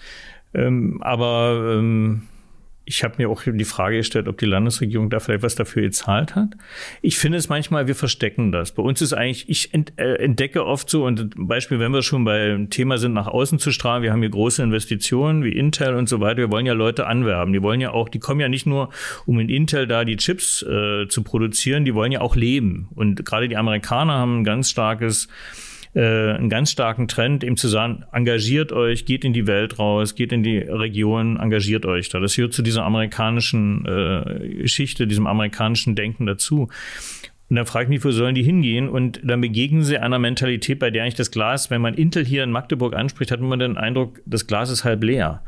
ähm, 0.54 1.02
aber 1.02 1.78
ähm, 1.78 2.24
ich 2.86 3.04
habe 3.04 3.16
mir 3.18 3.30
auch 3.30 3.42
die 3.44 3.66
Frage 3.66 3.98
gestellt, 3.98 4.28
ob 4.28 4.38
die 4.38 4.46
Landesregierung 4.46 5.10
da 5.10 5.20
vielleicht 5.20 5.42
was 5.42 5.56
dafür 5.56 5.82
gezahlt 5.82 6.36
hat. 6.36 6.50
Ich 7.02 7.18
finde 7.18 7.40
es 7.40 7.50
manchmal, 7.50 7.88
wir 7.88 7.96
verstecken 7.96 8.52
das. 8.52 8.72
Bei 8.72 8.84
uns 8.84 9.02
ist 9.02 9.14
eigentlich, 9.14 9.50
ich 9.50 9.74
äh, 9.74 10.04
entdecke 10.24 10.64
oft 10.64 10.88
so, 10.90 11.06
und 11.06 11.34
Beispiel, 11.36 11.80
wenn 11.80 11.92
wir 11.92 12.04
schon 12.04 12.26
beim 12.26 12.70
Thema 12.70 13.00
sind, 13.00 13.14
nach 13.14 13.28
außen 13.28 13.58
zu 13.58 13.72
strahlen, 13.72 14.04
wir 14.04 14.12
haben 14.12 14.22
hier 14.22 14.30
große 14.30 14.62
Investitionen 14.62 15.44
wie 15.44 15.52
Intel 15.52 15.96
und 15.96 16.08
so 16.08 16.20
weiter, 16.20 16.38
wir 16.38 16.52
wollen 16.52 16.68
ja 16.68 16.74
Leute 16.74 17.08
anwerben. 17.08 17.54
Die 17.54 17.64
wollen 17.64 17.82
ja 17.82 17.92
auch, 17.92 18.08
die 18.08 18.20
kommen 18.20 18.40
ja 18.40 18.50
nicht 18.50 18.68
nur, 18.68 18.90
um 19.26 19.40
in 19.40 19.50
Intel 19.50 19.88
da 19.88 20.06
die 20.06 20.18
Chips 20.18 20.62
äh, 20.62 21.08
zu 21.08 21.24
produzieren, 21.24 21.86
die 21.86 21.96
wollen 21.96 22.12
ja 22.12 22.22
auch 22.22 22.36
leben. 22.36 22.90
Und 22.94 23.26
gerade 23.26 23.48
die 23.48 23.58
Amerikaner 23.58 24.14
haben 24.14 24.42
ein 24.42 24.44
ganz 24.44 24.70
starkes 24.70 25.28
äh, 25.96 26.34
einen 26.34 26.50
ganz 26.50 26.72
starken 26.72 27.08
Trend, 27.08 27.44
eben 27.44 27.58
zu 27.58 27.68
sagen, 27.68 28.04
engagiert 28.12 28.72
euch, 28.72 29.06
geht 29.06 29.24
in 29.24 29.34
die 29.34 29.48
Welt 29.48 29.80
raus, 29.80 30.16
geht 30.16 30.34
in 30.34 30.44
die 30.44 30.58
Region, 30.58 31.38
engagiert 31.38 31.86
euch 31.86 32.10
da. 32.10 32.20
Das 32.20 32.36
gehört 32.36 32.54
zu 32.54 32.62
dieser 32.62 32.84
amerikanischen 32.84 33.86
äh, 33.86 34.62
Geschichte, 34.62 35.08
diesem 35.08 35.26
amerikanischen 35.26 35.96
Denken 35.96 36.26
dazu. 36.26 36.70
Und 37.50 37.56
dann 37.56 37.66
frage 37.66 37.86
ich 37.86 37.90
mich, 37.90 38.04
wo 38.04 38.12
sollen 38.12 38.36
die 38.36 38.44
hingehen? 38.44 38.90
Und 38.90 39.22
dann 39.24 39.40
begegnen 39.40 39.84
sie 39.84 39.98
einer 39.98 40.20
Mentalität, 40.20 40.80
bei 40.80 40.90
der 40.90 41.04
eigentlich 41.04 41.16
das 41.16 41.32
Glas, 41.32 41.70
wenn 41.70 41.82
man 41.82 41.94
Intel 41.94 42.26
hier 42.26 42.44
in 42.44 42.52
Magdeburg 42.52 42.96
anspricht, 42.96 43.32
hat 43.32 43.40
man 43.40 43.60
den 43.60 43.78
Eindruck, 43.78 44.20
das 44.26 44.48
Glas 44.48 44.70
ist 44.72 44.84
halb 44.84 45.04
leer. 45.04 45.44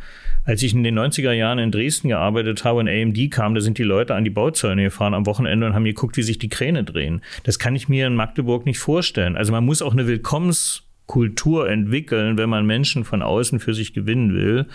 Als 0.48 0.64
ich 0.64 0.74
in 0.74 0.84
den 0.84 0.98
90er 0.98 1.34
Jahren 1.34 1.60
in 1.60 1.72
Dresden 1.72 2.08
gearbeitet 2.08 2.64
habe 2.64 2.80
und 2.80 2.88
AMD 2.88 3.30
kam, 3.32 3.54
da 3.54 3.60
sind 3.60 3.78
die 3.78 3.84
Leute 3.84 4.16
an 4.16 4.24
die 4.24 4.30
Bauzäune 4.30 4.84
gefahren 4.84 5.14
am 5.14 5.26
Wochenende 5.26 5.68
und 5.68 5.74
haben 5.74 5.84
geguckt, 5.84 6.16
wie 6.16 6.24
sich 6.24 6.40
die 6.40 6.48
Kräne 6.48 6.86
drehen. 6.86 7.22
Das 7.44 7.60
kann 7.60 7.76
ich 7.76 7.90
mir 7.90 8.08
in 8.08 8.16
Magdeburg 8.16 8.66
nicht 8.66 8.80
vorstellen. 8.80 9.36
Also 9.36 9.52
man 9.52 9.66
muss 9.66 9.82
auch 9.82 9.92
eine 9.92 10.08
Willkommens 10.08 10.84
Kultur 11.06 11.70
entwickeln, 11.70 12.38
wenn 12.38 12.50
man 12.50 12.66
Menschen 12.66 13.04
von 13.04 13.22
außen 13.22 13.60
für 13.60 13.74
sich 13.74 13.94
gewinnen 13.94 14.34
will. 14.34 14.68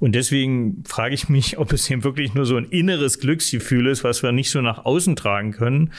Und 0.00 0.16
deswegen 0.16 0.82
frage 0.86 1.14
ich 1.14 1.28
mich, 1.28 1.56
ob 1.56 1.72
es 1.72 1.88
eben 1.88 2.02
wirklich 2.02 2.34
nur 2.34 2.46
so 2.46 2.56
ein 2.56 2.66
inneres 2.70 3.20
Glücksgefühl 3.20 3.86
ist, 3.88 4.02
was 4.02 4.24
wir 4.24 4.32
nicht 4.32 4.50
so 4.50 4.60
nach 4.60 4.84
außen 4.84 5.14
tragen 5.14 5.52
können, 5.52 5.92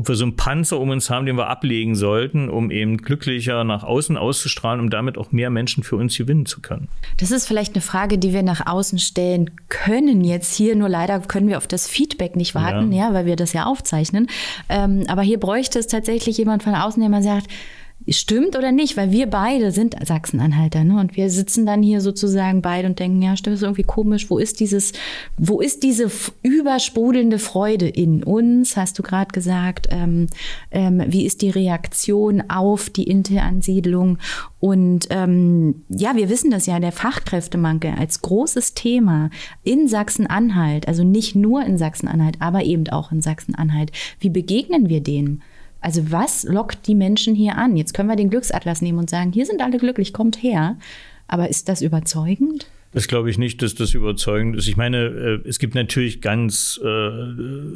ob 0.00 0.08
wir 0.08 0.14
so 0.14 0.24
einen 0.24 0.34
Panzer 0.34 0.80
um 0.80 0.88
uns 0.88 1.10
haben, 1.10 1.26
den 1.26 1.36
wir 1.36 1.48
ablegen 1.48 1.94
sollten, 1.94 2.48
um 2.48 2.70
eben 2.70 2.96
glücklicher 2.96 3.64
nach 3.64 3.84
außen 3.84 4.16
auszustrahlen, 4.16 4.80
um 4.80 4.88
damit 4.88 5.18
auch 5.18 5.30
mehr 5.30 5.50
Menschen 5.50 5.84
für 5.84 5.96
uns 5.96 6.16
gewinnen 6.16 6.46
zu 6.46 6.62
können. 6.62 6.88
Das 7.18 7.30
ist 7.30 7.46
vielleicht 7.46 7.74
eine 7.74 7.82
Frage, 7.82 8.16
die 8.16 8.32
wir 8.32 8.42
nach 8.42 8.66
außen 8.66 8.98
stellen 8.98 9.50
können 9.68 10.24
jetzt 10.24 10.54
hier, 10.56 10.74
nur 10.74 10.88
leider 10.88 11.20
können 11.20 11.48
wir 11.48 11.58
auf 11.58 11.66
das 11.66 11.86
Feedback 11.86 12.34
nicht 12.34 12.54
warten, 12.54 12.92
ja, 12.92 13.08
ja 13.08 13.14
weil 13.14 13.26
wir 13.26 13.36
das 13.36 13.52
ja 13.52 13.66
aufzeichnen. 13.66 14.28
Ähm, 14.70 15.04
aber 15.06 15.20
hier 15.20 15.38
bräuchte 15.38 15.78
es 15.78 15.86
tatsächlich 15.86 16.38
jemand 16.38 16.62
von 16.62 16.74
außen, 16.74 16.98
der 16.98 17.10
mal 17.10 17.22
sagt, 17.22 17.48
stimmt 18.08 18.56
oder 18.56 18.72
nicht, 18.72 18.96
weil 18.96 19.10
wir 19.10 19.26
beide 19.26 19.72
sind 19.72 19.94
Sachsen-Anhalter, 20.02 20.84
ne? 20.84 20.98
Und 20.98 21.16
wir 21.16 21.30
sitzen 21.30 21.66
dann 21.66 21.82
hier 21.82 22.00
sozusagen 22.00 22.62
beide 22.62 22.88
und 22.88 22.98
denken, 22.98 23.20
ja, 23.22 23.36
stimmt, 23.36 23.56
ist 23.56 23.62
irgendwie 23.62 23.82
komisch. 23.82 24.30
Wo 24.30 24.38
ist 24.38 24.60
dieses, 24.60 24.92
wo 25.36 25.60
ist 25.60 25.82
diese 25.82 26.10
übersprudelnde 26.42 27.38
Freude 27.38 27.88
in 27.88 28.22
uns? 28.22 28.76
Hast 28.76 28.98
du 28.98 29.02
gerade 29.02 29.32
gesagt? 29.32 29.88
Ähm, 29.90 30.28
ähm, 30.70 31.02
wie 31.06 31.26
ist 31.26 31.42
die 31.42 31.50
Reaktion 31.50 32.42
auf 32.48 32.90
die 32.90 33.04
Interansiedlung? 33.04 34.18
Und 34.60 35.06
ähm, 35.10 35.82
ja, 35.88 36.16
wir 36.16 36.28
wissen 36.28 36.50
das 36.50 36.66
ja, 36.66 36.80
der 36.80 36.92
Fachkräftemangel 36.92 37.94
als 37.98 38.22
großes 38.22 38.74
Thema 38.74 39.30
in 39.62 39.88
Sachsen-Anhalt, 39.88 40.88
also 40.88 41.04
nicht 41.04 41.34
nur 41.34 41.64
in 41.64 41.78
Sachsen-Anhalt, 41.78 42.36
aber 42.40 42.64
eben 42.64 42.88
auch 42.88 43.12
in 43.12 43.22
Sachsen-Anhalt. 43.22 43.92
Wie 44.18 44.30
begegnen 44.30 44.88
wir 44.88 45.00
denen? 45.00 45.42
Also 45.80 46.10
was 46.10 46.44
lockt 46.44 46.86
die 46.86 46.94
Menschen 46.94 47.34
hier 47.34 47.56
an? 47.56 47.76
Jetzt 47.76 47.94
können 47.94 48.08
wir 48.08 48.16
den 48.16 48.30
Glücksatlas 48.30 48.82
nehmen 48.82 48.98
und 48.98 49.10
sagen, 49.10 49.32
hier 49.32 49.46
sind 49.46 49.62
alle 49.62 49.78
glücklich, 49.78 50.12
kommt 50.12 50.42
her. 50.42 50.76
Aber 51.26 51.48
ist 51.48 51.68
das 51.68 51.80
überzeugend? 51.80 52.66
Das 52.92 53.06
glaube 53.06 53.30
ich 53.30 53.38
nicht, 53.38 53.62
dass 53.62 53.76
das 53.76 53.94
überzeugend 53.94 54.56
ist. 54.56 54.66
Ich 54.66 54.76
meine, 54.76 54.98
äh, 54.98 55.48
es 55.48 55.60
gibt 55.60 55.76
natürlich 55.76 56.20
ganz 56.20 56.80
äh, 56.82 57.10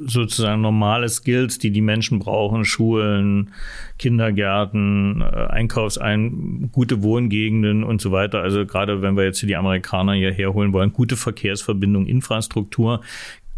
sozusagen 0.06 0.60
normale 0.60 1.08
Skills, 1.08 1.58
die 1.60 1.70
die 1.70 1.82
Menschen 1.82 2.18
brauchen. 2.18 2.64
Schulen, 2.64 3.52
Kindergärten, 3.98 5.20
äh, 5.20 5.24
Einkaufsein, 5.24 6.68
gute 6.72 7.04
Wohngegenden 7.04 7.84
und 7.84 8.00
so 8.00 8.10
weiter. 8.10 8.40
Also 8.40 8.66
gerade 8.66 9.02
wenn 9.02 9.16
wir 9.16 9.24
jetzt 9.24 9.40
die 9.40 9.54
Amerikaner 9.54 10.14
hierher 10.14 10.52
holen 10.52 10.72
wollen, 10.72 10.92
gute 10.92 11.16
Verkehrsverbindung, 11.16 12.06
Infrastruktur, 12.06 13.00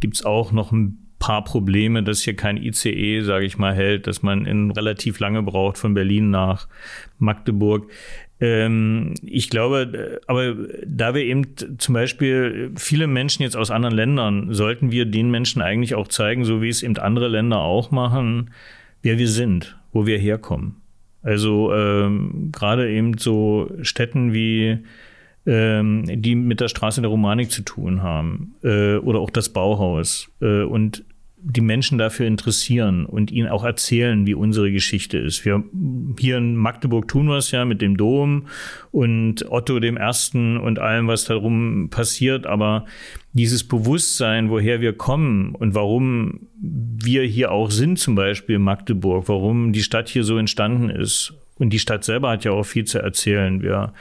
gibt 0.00 0.16
es 0.16 0.26
auch 0.26 0.52
noch 0.52 0.72
ein 0.72 1.05
paar 1.18 1.44
Probleme, 1.44 2.02
dass 2.02 2.22
hier 2.22 2.36
kein 2.36 2.56
ICE, 2.56 3.22
sage 3.22 3.46
ich 3.46 3.58
mal, 3.58 3.74
hält, 3.74 4.06
dass 4.06 4.22
man 4.22 4.46
in 4.46 4.70
relativ 4.70 5.18
lange 5.18 5.42
braucht 5.42 5.78
von 5.78 5.94
Berlin 5.94 6.30
nach 6.30 6.68
Magdeburg. 7.18 7.90
Ähm, 8.38 9.14
ich 9.22 9.48
glaube, 9.48 10.20
aber 10.26 10.54
da 10.86 11.14
wir 11.14 11.22
eben 11.22 11.44
zum 11.78 11.94
Beispiel 11.94 12.72
viele 12.76 13.06
Menschen 13.06 13.42
jetzt 13.42 13.56
aus 13.56 13.70
anderen 13.70 13.94
Ländern, 13.94 14.52
sollten 14.52 14.92
wir 14.92 15.06
den 15.06 15.30
Menschen 15.30 15.62
eigentlich 15.62 15.94
auch 15.94 16.08
zeigen, 16.08 16.44
so 16.44 16.60
wie 16.60 16.68
es 16.68 16.82
eben 16.82 16.98
andere 16.98 17.28
Länder 17.28 17.60
auch 17.60 17.90
machen, 17.90 18.50
wer 19.02 19.18
wir 19.18 19.28
sind, 19.28 19.78
wo 19.92 20.06
wir 20.06 20.18
herkommen. 20.18 20.76
Also 21.22 21.74
ähm, 21.74 22.50
gerade 22.52 22.90
eben 22.90 23.16
so 23.18 23.70
Städten 23.82 24.32
wie 24.32 24.78
ähm, 25.46 26.04
die 26.06 26.34
mit 26.34 26.60
der 26.60 26.68
Straße 26.68 27.00
der 27.00 27.10
Romanik 27.10 27.50
zu 27.50 27.62
tun 27.62 28.02
haben 28.02 28.54
äh, 28.62 28.96
oder 28.96 29.20
auch 29.20 29.30
das 29.30 29.48
Bauhaus 29.48 30.28
äh, 30.40 30.62
und 30.62 31.04
die 31.48 31.60
Menschen 31.60 31.96
dafür 31.96 32.26
interessieren 32.26 33.06
und 33.06 33.30
ihnen 33.30 33.48
auch 33.48 33.62
erzählen, 33.62 34.26
wie 34.26 34.34
unsere 34.34 34.72
Geschichte 34.72 35.18
ist. 35.18 35.44
Wir 35.44 35.62
hier 36.18 36.38
in 36.38 36.56
Magdeburg 36.56 37.06
tun 37.06 37.26
wir 37.26 37.36
es 37.36 37.52
ja 37.52 37.64
mit 37.64 37.80
dem 37.80 37.96
Dom 37.96 38.46
und 38.90 39.48
Otto 39.48 39.78
dem 39.78 39.96
Ersten 39.96 40.56
und 40.56 40.80
allem, 40.80 41.06
was 41.06 41.26
darum 41.26 41.88
passiert. 41.88 42.46
Aber 42.46 42.86
dieses 43.32 43.62
Bewusstsein, 43.62 44.50
woher 44.50 44.80
wir 44.80 44.94
kommen 44.94 45.54
und 45.54 45.76
warum 45.76 46.48
wir 46.60 47.22
hier 47.22 47.52
auch 47.52 47.70
sind, 47.70 48.00
zum 48.00 48.16
Beispiel 48.16 48.56
in 48.56 48.62
Magdeburg, 48.62 49.28
warum 49.28 49.72
die 49.72 49.84
Stadt 49.84 50.08
hier 50.08 50.24
so 50.24 50.38
entstanden 50.38 50.90
ist. 50.90 51.32
Und 51.58 51.70
die 51.70 51.78
Stadt 51.78 52.02
selber 52.02 52.30
hat 52.30 52.44
ja 52.44 52.50
auch 52.50 52.64
viel 52.64 52.86
zu 52.86 52.98
erzählen. 52.98 53.62
Wir 53.62 53.92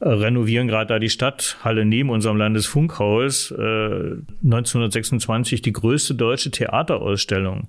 renovieren 0.00 0.68
gerade 0.68 0.88
da 0.88 0.98
die 0.98 1.08
Stadthalle 1.08 1.84
neben 1.84 2.10
unserem 2.10 2.36
Landesfunkhaus. 2.36 3.50
Äh, 3.50 4.16
1926 4.44 5.62
die 5.62 5.72
größte 5.72 6.14
deutsche 6.14 6.50
Theaterausstellung. 6.50 7.68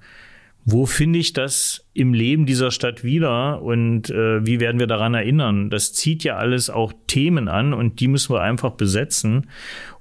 Wo 0.70 0.86
finde 0.86 1.18
ich 1.20 1.32
das 1.32 1.86
im 1.94 2.14
Leben 2.14 2.46
dieser 2.46 2.72
Stadt 2.72 3.06
wieder 3.06 3.62
und 3.62 4.10
äh, 4.10 4.46
wie 4.46 4.60
werden 4.60 4.82
wir 4.82 4.88
daran 4.88 5.14
erinnern? 5.14 5.70
Das 5.70 5.94
zieht 5.94 6.26
ja 6.26 6.36
alles 6.36 6.70
auch 6.70 6.92
Themen 7.08 7.48
an 7.48 7.74
und 7.74 8.02
die 8.02 8.10
müssen 8.10 8.34
wir 8.34 8.42
einfach 8.42 8.72
besetzen. 8.72 9.48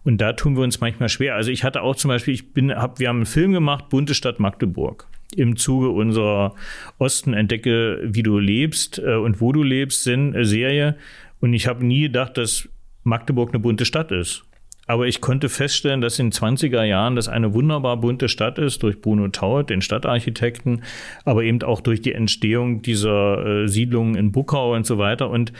Und 0.03 0.21
da 0.21 0.33
tun 0.33 0.57
wir 0.57 0.65
uns 0.65 0.81
manchmal 0.81 1.09
schwer. 1.09 1.37
Also 1.37 1.53
ich 1.53 1.63
hatte 1.63 1.83
auch 1.83 1.95
zum 1.95 2.09
Beispiel, 2.09 2.35
ich 2.35 2.53
bin, 2.53 2.75
hab, 2.75 2.99
wir 2.99 3.09
haben 3.09 3.19
einen 3.19 3.27
Film 3.27 3.53
gemacht, 3.53 3.89
Bunte 3.91 4.15
Stadt 4.15 4.41
Magdeburg 4.41 5.07
im 5.37 5.57
Zuge 5.57 5.91
unserer 5.91 6.55
Osten 6.99 7.35
entdecke, 7.35 8.01
wie 8.03 8.23
du 8.23 8.39
lebst 8.39 8.99
äh, 8.99 9.15
und 9.15 9.41
wo 9.41 9.53
du 9.53 9.63
lebst, 9.63 10.03
sind 10.03 10.35
äh, 10.35 10.45
Serie. 10.45 10.97
Und 11.41 11.53
ich 11.53 11.67
habe 11.67 11.85
nie 11.85 12.03
gedacht, 12.03 12.37
dass 12.37 12.69
Magdeburg 13.03 13.51
eine 13.51 13.61
bunte 13.61 13.85
Stadt 13.85 14.13
ist. 14.13 14.45
Aber 14.89 15.07
ich 15.07 15.21
konnte 15.21 15.49
feststellen, 15.49 16.01
dass 16.01 16.19
in 16.19 16.31
20er 16.31 16.85
Jahren 16.85 17.17
das 17.17 17.29
eine 17.29 17.55
wunderbar 17.55 17.97
bunte 17.97 18.29
Stadt 18.29 18.59
ist, 18.59 18.83
durch 18.85 19.01
Bruno 19.01 19.29
Taut, 19.29 19.69
den 19.69 19.83
Stadtarchitekten, 19.83 20.85
aber 21.25 21.43
eben 21.43 21.63
auch 21.63 21.81
durch 21.81 22.01
die 22.01 22.13
Entstehung 22.13 22.83
dieser 22.83 23.45
äh, 23.65 23.69
Siedlungen 23.69 24.15
in 24.15 24.31
Buckau 24.31 24.75
und 24.75 24.87
so 24.87 24.99
weiter. 24.99 25.29
Und 25.29 25.53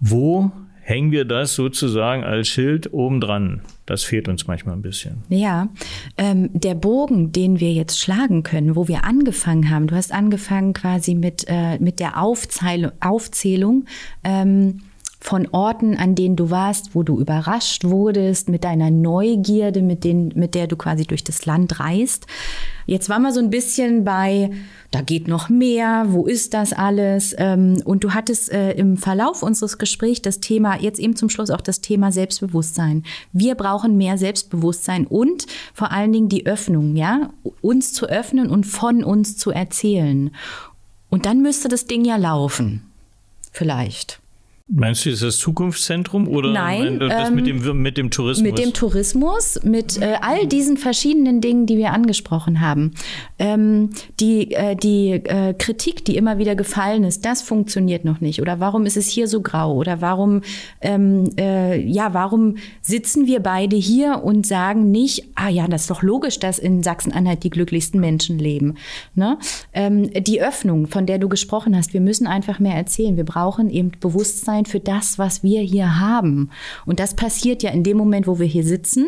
wo 0.00 0.52
hängen 0.80 1.12
wir 1.12 1.24
das 1.24 1.54
sozusagen 1.54 2.24
als 2.24 2.48
Schild 2.48 2.92
obendran. 2.92 3.62
Das 3.86 4.02
fehlt 4.02 4.28
uns 4.28 4.46
manchmal 4.46 4.74
ein 4.74 4.82
bisschen. 4.82 5.22
Ja, 5.28 5.68
ähm, 6.16 6.48
der 6.52 6.74
Bogen, 6.74 7.32
den 7.32 7.60
wir 7.60 7.72
jetzt 7.72 8.00
schlagen 8.00 8.42
können, 8.42 8.76
wo 8.76 8.88
wir 8.88 9.04
angefangen 9.04 9.68
haben, 9.70 9.86
du 9.86 9.94
hast 9.94 10.12
angefangen 10.12 10.72
quasi 10.72 11.14
mit, 11.14 11.44
äh, 11.48 11.78
mit 11.78 12.00
der 12.00 12.20
Aufzeil 12.20 12.92
Aufzählung. 13.00 13.84
Ähm, 14.22 14.80
von 15.24 15.48
Orten, 15.52 15.96
an 15.96 16.14
denen 16.14 16.36
du 16.36 16.50
warst, 16.50 16.94
wo 16.94 17.02
du 17.02 17.18
überrascht 17.18 17.84
wurdest, 17.84 18.50
mit 18.50 18.62
deiner 18.62 18.90
Neugierde, 18.90 19.80
mit, 19.80 20.04
den, 20.04 20.32
mit 20.34 20.54
der 20.54 20.66
du 20.66 20.76
quasi 20.76 21.06
durch 21.06 21.24
das 21.24 21.46
Land 21.46 21.80
reist. 21.80 22.26
Jetzt 22.84 23.08
waren 23.08 23.22
wir 23.22 23.32
so 23.32 23.40
ein 23.40 23.48
bisschen 23.48 24.04
bei, 24.04 24.50
da 24.90 25.00
geht 25.00 25.26
noch 25.26 25.48
mehr, 25.48 26.08
wo 26.08 26.26
ist 26.26 26.52
das 26.52 26.74
alles? 26.74 27.34
Ähm, 27.38 27.80
und 27.86 28.04
du 28.04 28.12
hattest 28.12 28.52
äh, 28.52 28.72
im 28.72 28.98
Verlauf 28.98 29.42
unseres 29.42 29.78
Gesprächs 29.78 30.20
das 30.20 30.40
Thema, 30.40 30.78
jetzt 30.78 31.00
eben 31.00 31.16
zum 31.16 31.30
Schluss 31.30 31.48
auch 31.48 31.62
das 31.62 31.80
Thema 31.80 32.12
Selbstbewusstsein. 32.12 33.02
Wir 33.32 33.54
brauchen 33.54 33.96
mehr 33.96 34.18
Selbstbewusstsein 34.18 35.06
und 35.06 35.46
vor 35.72 35.90
allen 35.90 36.12
Dingen 36.12 36.28
die 36.28 36.44
Öffnung, 36.44 36.96
ja, 36.96 37.30
uns 37.62 37.94
zu 37.94 38.04
öffnen 38.10 38.50
und 38.50 38.64
von 38.64 39.02
uns 39.02 39.38
zu 39.38 39.52
erzählen. 39.52 40.32
Und 41.08 41.24
dann 41.24 41.40
müsste 41.40 41.68
das 41.68 41.86
Ding 41.86 42.04
ja 42.04 42.16
laufen. 42.16 42.82
Vielleicht. 43.52 44.20
Meinst 44.66 45.04
du, 45.04 45.10
ist 45.10 45.22
das 45.22 45.36
Zukunftszentrum 45.36 46.26
oder 46.26 46.50
Nein, 46.50 46.98
das 46.98 47.28
ähm, 47.28 47.34
mit, 47.34 47.46
dem, 47.46 47.82
mit 47.82 47.98
dem 47.98 48.10
Tourismus? 48.10 48.50
Mit 48.50 48.58
dem 48.58 48.72
Tourismus, 48.72 49.60
mit 49.62 50.00
äh, 50.00 50.14
all 50.22 50.46
diesen 50.46 50.78
verschiedenen 50.78 51.42
Dingen, 51.42 51.66
die 51.66 51.76
wir 51.76 51.92
angesprochen 51.92 52.62
haben. 52.62 52.92
Ähm, 53.38 53.90
die 54.20 54.52
äh, 54.52 54.74
die 54.74 55.10
äh, 55.10 55.52
Kritik, 55.52 56.06
die 56.06 56.16
immer 56.16 56.38
wieder 56.38 56.54
gefallen 56.54 57.04
ist, 57.04 57.26
das 57.26 57.42
funktioniert 57.42 58.06
noch 58.06 58.22
nicht. 58.22 58.40
Oder 58.40 58.58
warum 58.58 58.86
ist 58.86 58.96
es 58.96 59.06
hier 59.06 59.28
so 59.28 59.42
grau? 59.42 59.74
Oder 59.74 60.00
warum, 60.00 60.40
ähm, 60.80 61.28
äh, 61.36 61.78
ja, 61.86 62.14
warum 62.14 62.56
sitzen 62.80 63.26
wir 63.26 63.40
beide 63.40 63.76
hier 63.76 64.22
und 64.24 64.46
sagen 64.46 64.90
nicht, 64.90 65.26
ah 65.34 65.50
ja, 65.50 65.68
das 65.68 65.82
ist 65.82 65.90
doch 65.90 66.02
logisch, 66.02 66.38
dass 66.38 66.58
in 66.58 66.82
Sachsen-Anhalt 66.82 67.44
die 67.44 67.50
glücklichsten 67.50 68.00
Menschen 68.00 68.38
leben. 68.38 68.76
Ne? 69.14 69.36
Ähm, 69.74 70.10
die 70.10 70.40
Öffnung, 70.40 70.86
von 70.86 71.04
der 71.04 71.18
du 71.18 71.28
gesprochen 71.28 71.76
hast, 71.76 71.92
wir 71.92 72.00
müssen 72.00 72.26
einfach 72.26 72.60
mehr 72.60 72.76
erzählen. 72.76 73.18
Wir 73.18 73.24
brauchen 73.24 73.68
eben 73.68 73.92
Bewusstsein 74.00 74.53
sein 74.54 74.66
für 74.66 74.80
das, 74.80 75.18
was 75.18 75.42
wir 75.42 75.60
hier 75.60 75.98
haben. 75.98 76.50
Und 76.86 77.00
das 77.00 77.14
passiert 77.14 77.62
ja 77.62 77.70
in 77.70 77.82
dem 77.82 77.96
Moment, 77.96 78.26
wo 78.26 78.38
wir 78.38 78.46
hier 78.46 78.64
sitzen, 78.64 79.06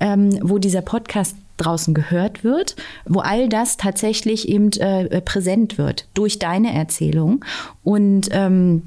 ähm, 0.00 0.38
wo 0.42 0.58
dieser 0.58 0.82
Podcast 0.82 1.36
draußen 1.56 1.92
gehört 1.94 2.44
wird, 2.44 2.76
wo 3.04 3.20
all 3.20 3.48
das 3.48 3.76
tatsächlich 3.76 4.48
eben 4.48 4.70
äh, 4.72 5.20
präsent 5.20 5.78
wird 5.78 6.08
durch 6.14 6.38
deine 6.38 6.72
Erzählung. 6.72 7.44
Und 7.82 8.28
ähm, 8.32 8.82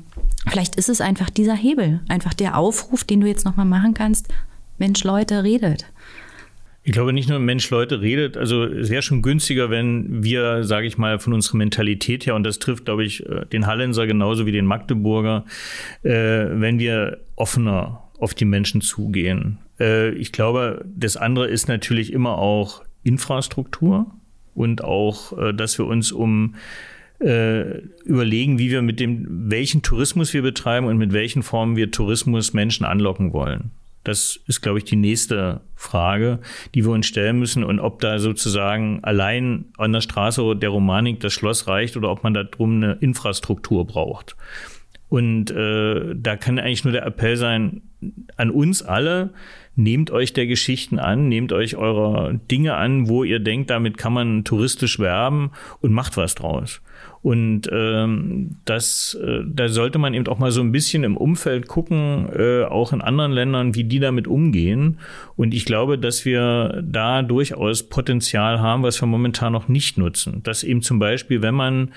vielleicht 0.47 0.75
ist 0.75 0.89
es 0.89 1.01
einfach 1.01 1.29
dieser 1.29 1.55
Hebel, 1.55 1.99
einfach 2.07 2.33
der 2.33 2.57
Aufruf, 2.57 3.03
den 3.03 3.21
du 3.21 3.27
jetzt 3.27 3.45
nochmal 3.45 3.65
machen 3.65 3.93
kannst. 3.93 4.27
Mensch, 4.77 5.03
Leute, 5.03 5.43
redet. 5.43 5.85
Ich 6.83 6.93
glaube 6.93 7.13
nicht 7.13 7.29
nur 7.29 7.37
Mensch 7.37 7.69
Leute 7.69 8.01
redet, 8.01 8.37
also 8.37 8.63
es 8.63 8.89
wäre 8.89 9.03
schon 9.03 9.21
günstiger, 9.21 9.69
wenn 9.69 10.23
wir, 10.23 10.63
sage 10.63 10.87
ich 10.87 10.97
mal, 10.97 11.19
von 11.19 11.33
unserer 11.33 11.57
Mentalität 11.57 12.25
her, 12.25 12.33
und 12.33 12.43
das 12.43 12.57
trifft, 12.57 12.85
glaube 12.85 13.03
ich, 13.03 13.23
äh, 13.27 13.45
den 13.45 13.67
Hallenser 13.67 14.07
genauso 14.07 14.47
wie 14.47 14.51
den 14.51 14.65
Magdeburger, 14.65 15.45
äh, 16.01 16.11
wenn 16.11 16.79
wir 16.79 17.19
offener 17.35 18.03
auf 18.19 18.33
die 18.33 18.45
Menschen 18.45 18.81
zugehen. 18.81 19.59
Äh, 19.79 20.09
ich 20.11 20.31
glaube, 20.31 20.85
das 20.95 21.17
andere 21.17 21.47
ist 21.47 21.67
natürlich 21.67 22.13
immer 22.13 22.39
auch 22.39 22.83
Infrastruktur 23.03 24.07
und 24.55 24.83
auch, 24.83 25.37
äh, 25.37 25.53
dass 25.53 25.77
wir 25.77 25.85
uns 25.85 26.11
um 26.11 26.55
äh, 27.19 27.79
überlegen, 28.03 28.57
wie 28.57 28.71
wir 28.71 28.81
mit 28.81 28.99
dem, 28.99 29.51
welchen 29.51 29.83
Tourismus 29.83 30.33
wir 30.33 30.41
betreiben 30.41 30.87
und 30.87 30.97
mit 30.97 31.13
welchen 31.13 31.43
Formen 31.43 31.75
wir 31.75 31.91
Tourismus 31.91 32.53
Menschen 32.53 32.85
anlocken 32.85 33.33
wollen. 33.33 33.71
Das 34.03 34.39
ist, 34.47 34.61
glaube 34.61 34.79
ich, 34.79 34.85
die 34.85 34.95
nächste 34.95 35.61
Frage, 35.75 36.39
die 36.73 36.85
wir 36.85 36.91
uns 36.91 37.05
stellen 37.05 37.37
müssen 37.39 37.63
und 37.63 37.79
ob 37.79 37.99
da 38.01 38.19
sozusagen 38.19 39.03
allein 39.03 39.65
an 39.77 39.93
der 39.93 40.01
Straße 40.01 40.55
der 40.55 40.69
Romanik 40.69 41.19
das 41.19 41.33
Schloss 41.33 41.67
reicht 41.67 41.97
oder 41.97 42.09
ob 42.09 42.23
man 42.23 42.33
da 42.33 42.43
drum 42.43 42.77
eine 42.77 42.93
Infrastruktur 42.93 43.85
braucht. 43.85 44.35
Und 45.09 45.51
äh, 45.51 46.15
da 46.15 46.37
kann 46.37 46.57
eigentlich 46.57 46.85
nur 46.85 46.93
der 46.93 47.05
Appell 47.05 47.35
sein 47.35 47.81
an 48.37 48.49
uns 48.49 48.81
alle, 48.81 49.31
nehmt 49.75 50.09
euch 50.09 50.33
der 50.33 50.47
Geschichten 50.47 50.99
an, 50.99 51.27
nehmt 51.27 51.51
euch 51.51 51.75
eurer 51.75 52.33
Dinge 52.33 52.75
an, 52.75 53.09
wo 53.09 53.23
ihr 53.23 53.39
denkt, 53.39 53.69
damit 53.69 53.97
kann 53.97 54.13
man 54.13 54.43
touristisch 54.43 54.99
werben 54.99 55.51
und 55.81 55.91
macht 55.91 56.17
was 56.17 56.35
draus. 56.35 56.81
Und 57.23 57.69
ähm, 57.71 58.57
das, 58.65 59.15
äh, 59.21 59.41
da 59.45 59.69
sollte 59.69 59.99
man 59.99 60.15
eben 60.15 60.27
auch 60.27 60.39
mal 60.39 60.51
so 60.51 60.61
ein 60.61 60.71
bisschen 60.71 61.03
im 61.03 61.17
Umfeld 61.17 61.67
gucken, 61.67 62.27
äh, 62.35 62.63
auch 62.63 62.93
in 62.93 63.01
anderen 63.01 63.31
Ländern, 63.31 63.75
wie 63.75 63.83
die 63.83 63.99
damit 63.99 64.27
umgehen. 64.27 64.97
Und 65.35 65.53
ich 65.53 65.65
glaube, 65.65 65.99
dass 65.99 66.25
wir 66.25 66.81
da 66.83 67.21
durchaus 67.21 67.83
Potenzial 67.83 68.59
haben, 68.59 68.81
was 68.81 69.01
wir 69.01 69.07
momentan 69.07 69.53
noch 69.53 69.67
nicht 69.67 69.99
nutzen. 69.99 70.41
Dass 70.43 70.63
eben 70.63 70.81
zum 70.81 70.97
Beispiel, 70.97 71.43
wenn 71.43 71.53
man 71.53 71.91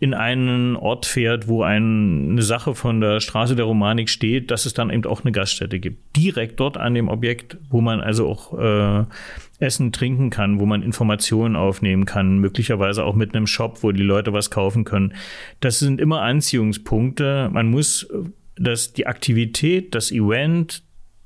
in 0.00 0.14
einen 0.14 0.76
Ort 0.76 1.06
fährt, 1.06 1.48
wo 1.48 1.62
ein, 1.62 2.30
eine 2.30 2.42
Sache 2.42 2.74
von 2.74 3.00
der 3.00 3.20
Straße 3.20 3.56
der 3.56 3.64
Romanik 3.64 4.08
steht, 4.08 4.50
dass 4.50 4.64
es 4.64 4.72
dann 4.72 4.90
eben 4.90 5.04
auch 5.06 5.24
eine 5.24 5.32
Gaststätte 5.32 5.80
gibt. 5.80 6.16
Direkt 6.16 6.60
dort 6.60 6.76
an 6.76 6.94
dem 6.94 7.08
Objekt, 7.08 7.56
wo 7.68 7.80
man 7.80 8.00
also 8.00 8.28
auch 8.28 8.58
äh, 8.58 9.04
essen, 9.58 9.92
trinken 9.92 10.30
kann, 10.30 10.60
wo 10.60 10.66
man 10.66 10.82
Informationen 10.82 11.56
aufnehmen 11.56 12.04
kann, 12.04 12.38
möglicherweise 12.38 13.04
auch 13.04 13.14
mit 13.14 13.34
einem 13.34 13.46
Shop, 13.46 13.82
wo 13.82 13.92
die 13.92 14.02
Leute 14.02 14.32
was 14.32 14.50
kaufen 14.50 14.84
können. 14.84 15.14
Das 15.60 15.78
sind 15.78 16.00
immer 16.00 16.22
Anziehungspunkte. 16.22 17.50
Man 17.52 17.70
muss 17.70 18.08
das, 18.56 18.92
die 18.92 19.06
Aktivität, 19.06 19.94
das 19.94 20.10
Event, 20.10 20.82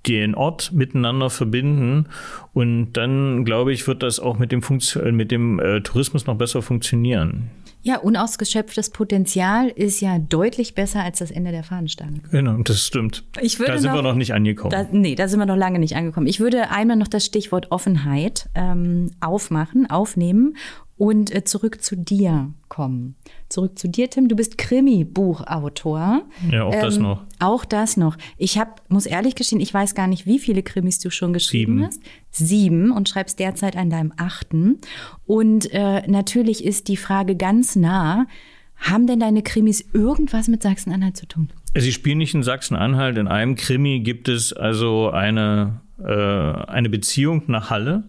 den 0.07 0.35
Ort 0.35 0.73
miteinander 0.73 1.31
verbinden 1.31 2.07
und 2.53 2.93
dann 2.95 3.45
glaube 3.45 3.73
ich 3.73 3.87
wird 3.87 4.03
das 4.03 4.19
auch 4.19 4.39
mit 4.39 4.51
dem 4.51 4.61
Funktion 4.61 5.15
mit 5.15 5.31
dem 5.31 5.61
äh, 5.61 5.81
Tourismus 5.81 6.27
noch 6.27 6.37
besser 6.37 6.61
funktionieren. 6.61 7.51
Ja, 7.85 7.99
unausgeschöpftes 7.99 8.91
Potenzial 8.91 9.69
ist 9.69 10.01
ja 10.01 10.19
deutlich 10.19 10.75
besser 10.75 11.03
als 11.03 11.19
das 11.19 11.33
Ende 11.33 11.51
der 11.51 11.65
Fahnenstange. 11.65 12.21
Genau, 12.31 12.57
das 12.63 12.81
stimmt. 12.81 13.25
Ich 13.41 13.59
würde 13.59 13.73
da 13.73 13.79
sind 13.79 13.91
noch, 13.91 13.99
wir 13.99 14.03
noch 14.03 14.15
nicht 14.15 14.35
angekommen. 14.35 14.71
Da, 14.71 14.87
nee, 14.93 15.17
da 15.17 15.27
sind 15.27 15.41
wir 15.41 15.47
noch 15.47 15.57
lange 15.57 15.81
nicht 15.81 15.97
angekommen. 15.97 16.29
Ich 16.29 16.39
würde 16.39 16.71
einmal 16.71 16.97
noch 16.97 17.09
das 17.09 17.27
Stichwort 17.27 17.73
Offenheit 17.73 18.49
ähm, 18.55 19.11
aufmachen, 19.21 19.91
aufnehmen 19.91 20.57
und 21.03 21.35
äh, 21.35 21.43
zurück 21.43 21.83
zu 21.83 21.97
dir 21.97 22.55
kommen. 22.69 23.17
Zurück 23.49 23.77
zu 23.77 23.89
dir, 23.89 24.09
Tim. 24.09 24.29
Du 24.29 24.37
bist 24.37 24.57
Krimi-Buchautor. 24.57 26.23
Ja, 26.49 26.63
auch 26.63 26.73
ähm, 26.73 26.81
das 26.81 26.99
noch. 26.99 27.25
Auch 27.41 27.65
das 27.65 27.97
noch. 27.97 28.17
Ich 28.39 28.57
hab, 28.57 28.89
muss 28.89 29.07
ehrlich 29.07 29.35
gestehen, 29.35 29.61
ich 29.61 29.75
weiß 29.75 29.97
gar 29.97 30.07
nicht, 30.07 30.27
wie 30.27 30.39
viele 30.39 30.63
Krimis 30.63 31.01
du 31.01 31.11
schon 31.11 31.33
geschrieben 31.33 31.79
Sieben. 31.79 31.87
hast. 31.87 32.01
Sieben 32.31 32.93
und 32.93 33.09
schreibst 33.09 33.41
derzeit 33.41 33.77
an 33.77 33.91
deinem 33.91 34.13
achten. 34.17 34.79
Und 35.27 35.73
äh, 35.73 36.07
natürlich 36.07 36.65
ist 36.65 36.87
die 36.87 36.97
Frage 36.97 37.35
ganz 37.35 37.75
nah, 37.75 38.29
haben 38.77 39.09
denn 39.09 39.19
deine 39.19 39.43
Krimis 39.43 39.85
irgendwas 39.93 40.47
mit 40.47 40.63
Sachsen-Anhalt 40.63 41.17
zu 41.17 41.27
tun? 41.27 41.51
Sie 41.75 41.91
spielen 41.91 42.19
nicht 42.19 42.35
in 42.35 42.45
Sachsen-Anhalt. 42.45 43.19
In 43.19 43.27
einem 43.27 43.57
Krimi 43.57 43.99
gibt 44.05 44.29
es 44.29 44.53
also 44.53 45.11
eine 45.11 45.81
äh, 46.07 46.71
eine 46.71 46.89
Beziehung 46.89 47.45
nach 47.47 47.71
Halle, 47.71 48.05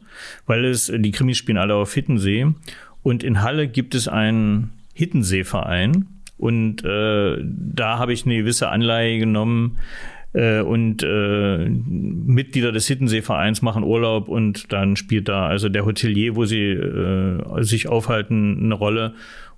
weil 0.45 0.65
es 0.65 0.91
die 0.93 1.11
Krimis 1.11 1.37
spielen 1.37 1.57
alle 1.57 1.75
auf 1.75 1.93
Hittensee. 1.93 2.47
Und 3.01 3.23
in 3.23 3.41
Halle 3.41 3.67
gibt 3.67 3.95
es 3.95 4.07
einen 4.07 4.71
Hittensee-Verein. 4.93 6.07
Und 6.37 6.83
äh, 6.83 7.37
da 7.43 7.99
habe 7.99 8.13
ich 8.13 8.25
eine 8.25 8.37
gewisse 8.37 8.69
Anleihe 8.69 9.19
genommen 9.19 9.77
äh, 10.33 10.61
und 10.61 11.03
äh, 11.03 11.69
Mitglieder 11.69 12.71
des 12.71 12.87
Hittensee-Vereins 12.87 13.61
machen 13.61 13.83
Urlaub 13.83 14.27
und 14.27 14.73
dann 14.73 14.95
spielt 14.95 15.29
da 15.29 15.47
also 15.47 15.69
der 15.69 15.85
Hotelier, 15.85 16.35
wo 16.35 16.45
sie 16.45 16.71
äh, 16.71 17.63
sich 17.63 17.87
aufhalten, 17.87 18.59
eine 18.63 18.73
Rolle 18.73 19.13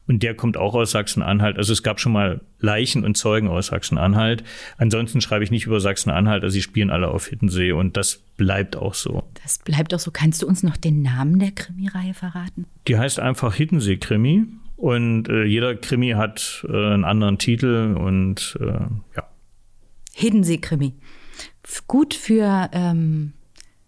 und 0.07 0.23
der 0.23 0.35
kommt 0.35 0.57
auch 0.57 0.75
aus 0.75 0.91
Sachsen-Anhalt. 0.91 1.57
Also 1.57 1.73
es 1.73 1.83
gab 1.83 1.99
schon 1.99 2.11
mal 2.11 2.41
Leichen 2.59 3.03
und 3.03 3.15
Zeugen 3.17 3.47
aus 3.47 3.67
Sachsen-Anhalt. 3.67 4.43
Ansonsten 4.77 5.21
schreibe 5.21 5.43
ich 5.43 5.51
nicht 5.51 5.65
über 5.65 5.79
Sachsen-Anhalt, 5.79 6.43
also 6.43 6.53
sie 6.53 6.61
spielen 6.61 6.89
alle 6.89 7.07
auf 7.07 7.27
Hittensee 7.27 7.71
und 7.71 7.97
das 7.97 8.21
bleibt 8.37 8.75
auch 8.75 8.93
so. 8.93 9.23
Das 9.43 9.59
bleibt 9.59 9.93
auch 9.93 9.99
so. 9.99 10.11
Kannst 10.11 10.41
du 10.41 10.47
uns 10.47 10.63
noch 10.63 10.77
den 10.77 11.01
Namen 11.01 11.39
der 11.39 11.51
Krimireihe 11.51 12.13
verraten? 12.13 12.65
Die 12.87 12.97
heißt 12.97 13.19
einfach 13.19 13.55
Hittensee-Krimi 13.55 14.45
und 14.75 15.29
äh, 15.29 15.43
jeder 15.45 15.75
Krimi 15.75 16.11
hat 16.11 16.65
äh, 16.67 16.71
einen 16.71 17.05
anderen 17.05 17.37
Titel 17.37 17.95
und 17.97 18.57
äh, 18.59 18.65
ja. 19.15 19.29
Hiddensee-Krimi. 20.13 20.93
Gut 21.87 22.13
für, 22.13 22.69
ähm, 22.73 23.33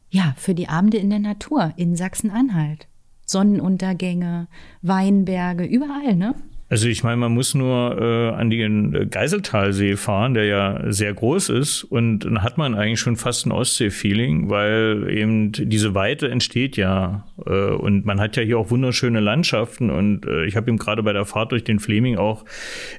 ja, 0.10 0.34
für 0.38 0.56
die 0.56 0.68
Abende 0.68 0.98
in 0.98 1.10
der 1.10 1.20
Natur 1.20 1.74
in 1.78 1.96
Sachsen-Anhalt. 1.96 2.88
Sonnenuntergänge, 3.28 4.48
Weinberge, 4.82 5.66
überall, 5.66 6.16
ne? 6.16 6.34
Also 6.70 6.90
ich 6.90 7.02
meine, 7.02 7.16
man 7.16 7.34
muss 7.34 7.56
nur 7.56 7.98
äh, 7.98 8.36
an 8.36 8.50
den 8.50 9.10
Geiseltalsee 9.10 9.96
fahren, 9.96 10.34
der 10.34 10.46
ja 10.46 10.92
sehr 10.92 11.14
groß 11.14 11.48
ist 11.50 11.86
und 11.86 12.26
dann 12.26 12.44
hat 12.44 12.58
man 12.58 12.76
eigentlich 12.76 13.00
schon 13.00 13.16
fast 13.16 13.46
ein 13.46 13.54
Ostsee-Feeling, 13.54 14.50
weil 14.50 15.08
eben 15.10 15.54
diese 15.54 15.96
Weite 15.96 16.30
entsteht 16.30 16.76
ja 16.76 17.26
äh, 17.46 17.52
und 17.52 18.06
man 18.06 18.20
hat 18.20 18.36
ja 18.36 18.44
hier 18.44 18.60
auch 18.60 18.70
wunderschöne 18.70 19.22
Landschaften 19.22 19.90
und 19.90 20.26
äh, 20.26 20.44
ich 20.44 20.58
habe 20.58 20.70
eben 20.70 20.78
gerade 20.78 21.04
bei 21.04 21.14
der 21.14 21.24
Fahrt 21.24 21.54
durch 21.54 21.64
den 21.64 21.80
Fleming 21.80 22.18
auch 22.18 22.44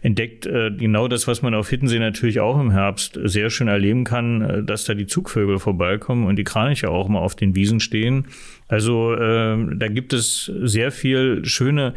entdeckt, 0.01 0.47
äh, 0.47 0.71
genau 0.71 1.07
das, 1.07 1.29
was 1.29 1.43
man 1.43 1.55
auf 1.55 1.69
Hittensee 1.69 1.99
natürlich 1.99 2.41
auch 2.41 2.59
im 2.59 2.71
Herbst 2.71 3.21
sehr 3.23 3.51
schön 3.51 3.69
erleben 3.69 4.05
kann, 4.05 4.41
äh, 4.41 4.63
dass 4.65 4.85
da 4.85 4.95
die 4.95 5.07
Zugvögel 5.07 5.59
vorbeikommen 5.59 6.27
und 6.27 6.37
die 6.37 6.45
Kraniche 6.45 6.89
auch 6.89 7.09
mal 7.09 7.21
auf 7.21 7.37
den 7.37 7.55
Wiesen 7.55 7.81
stehen. 7.81 8.29
Also 8.69 9.15
äh, 9.15 9.57
da 9.77 9.89
gibt 9.89 10.13
es 10.13 10.53
sehr 10.63 10.93
viel 10.93 11.45
schöne. 11.45 11.95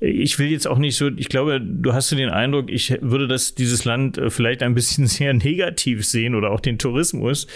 Ich 0.00 0.38
will 0.38 0.48
jetzt 0.48 0.66
auch 0.66 0.78
nicht 0.78 0.96
so. 0.96 1.10
Ich 1.16 1.28
glaube, 1.28 1.60
du 1.60 1.92
hast 1.92 2.10
den 2.12 2.30
Eindruck, 2.30 2.70
ich 2.70 2.96
würde 3.02 3.28
das 3.28 3.54
dieses 3.54 3.84
Land 3.84 4.18
äh, 4.18 4.30
vielleicht 4.30 4.62
ein 4.62 4.74
bisschen 4.74 5.06
sehr 5.06 5.34
negativ 5.34 6.04
sehen 6.04 6.34
oder 6.34 6.50
auch 6.50 6.60
den 6.60 6.78
Tourismus. 6.78 7.46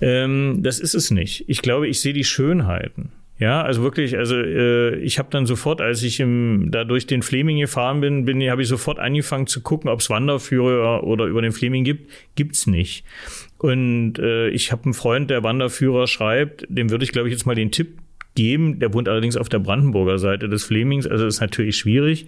Ähm, 0.00 0.58
das 0.62 0.78
ist 0.78 0.94
es 0.94 1.10
nicht. 1.10 1.44
Ich 1.48 1.62
glaube, 1.62 1.88
ich 1.88 2.00
sehe 2.00 2.12
die 2.12 2.24
Schönheiten. 2.24 3.10
Ja, 3.38 3.62
also 3.62 3.82
wirklich, 3.82 4.16
also 4.16 4.36
äh, 4.36 4.94
ich 4.98 5.18
habe 5.18 5.30
dann 5.32 5.46
sofort, 5.46 5.80
als 5.80 6.04
ich 6.04 6.20
im, 6.20 6.68
da 6.70 6.84
durch 6.84 7.08
den 7.08 7.22
Fleming 7.22 7.58
gefahren 7.58 8.00
bin, 8.00 8.24
bin 8.24 8.40
habe 8.48 8.62
ich 8.62 8.68
sofort 8.68 9.00
angefangen 9.00 9.48
zu 9.48 9.62
gucken, 9.62 9.90
ob 9.90 9.98
es 9.98 10.10
Wanderführer 10.10 11.02
oder 11.02 11.24
über 11.24 11.42
den 11.42 11.50
Fleming 11.50 11.82
gibt. 11.82 12.08
Gibt's 12.36 12.68
nicht. 12.68 13.04
Und 13.58 14.18
äh, 14.20 14.48
ich 14.50 14.70
habe 14.70 14.84
einen 14.84 14.94
Freund, 14.94 15.28
der 15.28 15.42
Wanderführer 15.42 16.06
schreibt, 16.06 16.66
dem 16.68 16.90
würde 16.90 17.04
ich, 17.04 17.10
glaube 17.10 17.28
ich, 17.28 17.32
jetzt 17.32 17.44
mal 17.44 17.56
den 17.56 17.72
Tipp 17.72 17.98
geben. 18.34 18.78
Der 18.78 18.94
wohnt 18.94 19.08
allerdings 19.08 19.36
auf 19.36 19.48
der 19.48 19.58
Brandenburger 19.58 20.18
Seite 20.18 20.48
des 20.48 20.64
Flemings, 20.64 21.06
also 21.06 21.26
ist 21.26 21.40
natürlich 21.40 21.76
schwierig. 21.76 22.26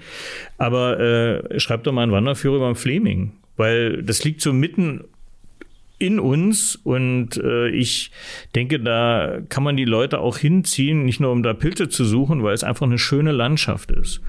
Aber 0.59 1.01
äh, 1.01 1.61
schreibt 1.61 1.87
doch 1.87 1.93
mal 1.93 2.03
einen 2.03 2.13
Wanderführer 2.13 2.57
über 2.57 2.71
den 2.71 2.77
Fleming. 2.77 3.33
weil 3.57 4.03
das 4.03 4.25
liegt 4.25 4.41
so 4.41 4.53
mitten 4.53 5.05
in 5.99 6.19
uns 6.19 6.77
und 6.77 7.37
äh, 7.37 7.69
ich 7.69 8.11
denke, 8.55 8.81
da 8.81 9.39
kann 9.49 9.63
man 9.63 9.77
die 9.77 9.85
Leute 9.85 10.21
auch 10.21 10.39
hinziehen, 10.39 11.05
nicht 11.05 11.21
nur 11.21 11.31
um 11.31 11.43
da 11.43 11.55
Pilze 11.55 11.89
zu 11.89 12.05
suchen, 12.05 12.43
weil 12.43 12.55
es 12.55 12.65
einfach 12.65 12.87
eine 12.87 12.99
schöne 12.99 13.33
Landschaft 13.33 13.91
ist. 13.93 14.21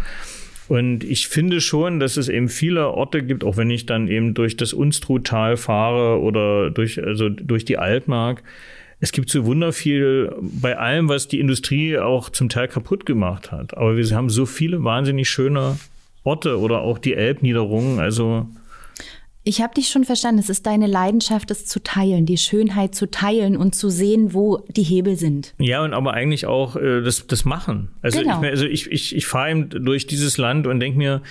Und 0.67 1.03
ich 1.03 1.27
finde 1.27 1.61
schon, 1.61 1.99
dass 1.99 2.17
es 2.17 2.27
eben 2.27 2.49
viele 2.49 2.89
Orte 2.89 3.23
gibt, 3.23 3.43
auch 3.43 3.57
wenn 3.57 3.69
ich 3.69 3.85
dann 3.85 4.07
eben 4.07 4.33
durch 4.33 4.57
das 4.57 4.73
Unstruttal 4.73 5.57
fahre 5.57 6.19
oder 6.21 6.71
durch, 6.71 7.03
also 7.03 7.29
durch 7.29 7.65
die 7.65 7.77
Altmark. 7.77 8.43
Es 8.99 9.11
gibt 9.11 9.29
so 9.29 9.45
wunderviel 9.45 10.33
bei 10.41 10.77
allem, 10.77 11.09
was 11.09 11.27
die 11.27 11.39
Industrie 11.39 11.97
auch 11.97 12.29
zum 12.29 12.49
Teil 12.49 12.67
kaputt 12.67 13.05
gemacht 13.05 13.51
hat. 13.51 13.75
Aber 13.77 13.97
wir 13.97 14.09
haben 14.11 14.29
so 14.29 14.45
viele 14.45 14.83
wahnsinnig 14.83 15.29
schöne 15.29 15.77
Orte 16.23 16.59
oder 16.59 16.81
auch 16.81 16.97
die 16.97 17.13
Elbniederungen. 17.13 17.99
Also 17.99 18.47
ich 19.47 19.61
habe 19.61 19.75
dich 19.75 19.89
schon 19.89 20.05
verstanden. 20.05 20.39
Es 20.39 20.49
ist 20.49 20.65
deine 20.65 20.87
Leidenschaft, 20.87 21.51
es 21.51 21.67
zu 21.67 21.81
teilen, 21.81 22.25
die 22.25 22.37
Schönheit 22.37 22.95
zu 22.95 23.11
teilen 23.11 23.55
und 23.55 23.75
zu 23.75 23.91
sehen, 23.91 24.33
wo 24.33 24.65
die 24.69 24.81
Hebel 24.81 25.17
sind. 25.17 25.53
Ja, 25.59 25.83
und 25.83 25.93
aber 25.93 26.15
eigentlich 26.15 26.47
auch 26.47 26.75
äh, 26.75 27.01
das, 27.03 27.27
das 27.27 27.45
Machen. 27.45 27.89
Also 28.01 28.21
genau. 28.21 28.41
ich, 28.41 28.49
also 28.49 28.65
ich, 28.65 28.91
ich, 28.91 29.15
ich 29.15 29.27
fahre 29.27 29.51
eben 29.51 29.69
durch 29.69 30.07
dieses 30.07 30.39
Land 30.39 30.65
und 30.65 30.79
denke 30.79 30.97
mir 30.97 31.21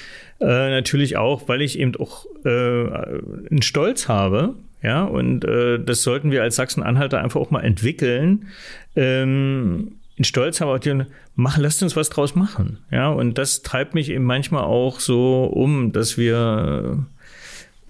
äh, 0.41 0.45
natürlich 0.47 1.17
auch, 1.17 1.49
weil 1.49 1.61
ich 1.61 1.77
eben 1.77 1.97
auch 1.97 2.27
äh, 2.45 2.49
einen 2.51 3.63
Stolz 3.63 4.07
habe, 4.07 4.55
ja, 4.85 5.03
und 5.03 5.47
äh, 5.47 5.83
das 5.83 6.03
sollten 6.03 6.31
wir 6.31 6.43
als 6.43 6.57
Sachsen-Anhalter 6.57 7.23
einfach 7.23 7.41
auch 7.41 7.51
mal 7.51 7.63
entwickeln. 7.63 8.49
Ähm, 8.95 9.93
in 10.17 10.25
Stolz 10.25 10.61
haben, 10.61 10.79
die, 10.81 11.07
mach, 11.35 11.57
lasst 11.57 11.83
uns 11.83 11.97
was 11.97 12.11
draus 12.11 12.35
machen. 12.35 12.79
Ja, 12.91 13.09
und 13.09 13.39
das 13.39 13.63
treibt 13.63 13.95
mich 13.95 14.11
eben 14.11 14.25
manchmal 14.25 14.65
auch 14.65 15.01
so 15.01 15.45
um, 15.45 15.93
dass 15.93 16.19
wir 16.19 17.07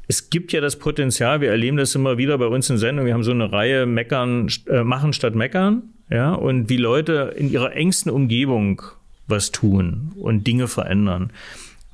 es 0.06 0.30
gibt 0.30 0.52
ja 0.52 0.60
das 0.60 0.78
Potenzial, 0.78 1.40
wir 1.40 1.50
erleben 1.50 1.76
das 1.76 1.94
immer 1.94 2.16
wieder 2.16 2.38
bei 2.38 2.46
uns 2.46 2.70
in 2.70 2.78
Sendung, 2.78 3.06
wir 3.06 3.14
haben 3.14 3.24
so 3.24 3.32
eine 3.32 3.50
Reihe 3.50 3.86
Meckern, 3.86 4.48
äh, 4.68 4.84
machen 4.84 5.12
statt 5.12 5.34
meckern, 5.34 5.82
ja, 6.10 6.32
und 6.32 6.68
wie 6.68 6.76
Leute 6.76 7.34
in 7.36 7.50
ihrer 7.50 7.72
engsten 7.72 8.12
Umgebung 8.12 8.82
was 9.26 9.50
tun 9.50 10.12
und 10.16 10.46
Dinge 10.46 10.68
verändern. 10.68 11.30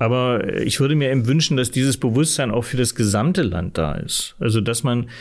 Aber 0.01 0.57
ich 0.57 0.79
würde 0.79 0.95
mir 0.95 1.11
eben 1.11 1.27
wünschen, 1.27 1.57
dass 1.57 1.69
dieses 1.69 1.97
Bewusstsein 1.97 2.49
auch 2.49 2.63
für 2.63 2.75
das 2.75 2.95
gesamte 2.95 3.43
Land 3.43 3.77
da 3.77 3.93
ist. 3.93 4.35
Also, 4.39 4.59
dass 4.59 4.81
man 4.81 5.11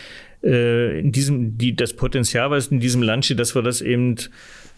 äh, 0.42 0.98
in 0.98 1.12
diesem, 1.12 1.58
die, 1.58 1.76
das 1.76 1.92
Potenzial, 1.92 2.50
was 2.50 2.68
in 2.68 2.80
diesem 2.80 3.02
Land 3.02 3.26
steht, 3.26 3.40
dass 3.40 3.54
wir 3.54 3.60
das 3.60 3.82
eben 3.82 4.14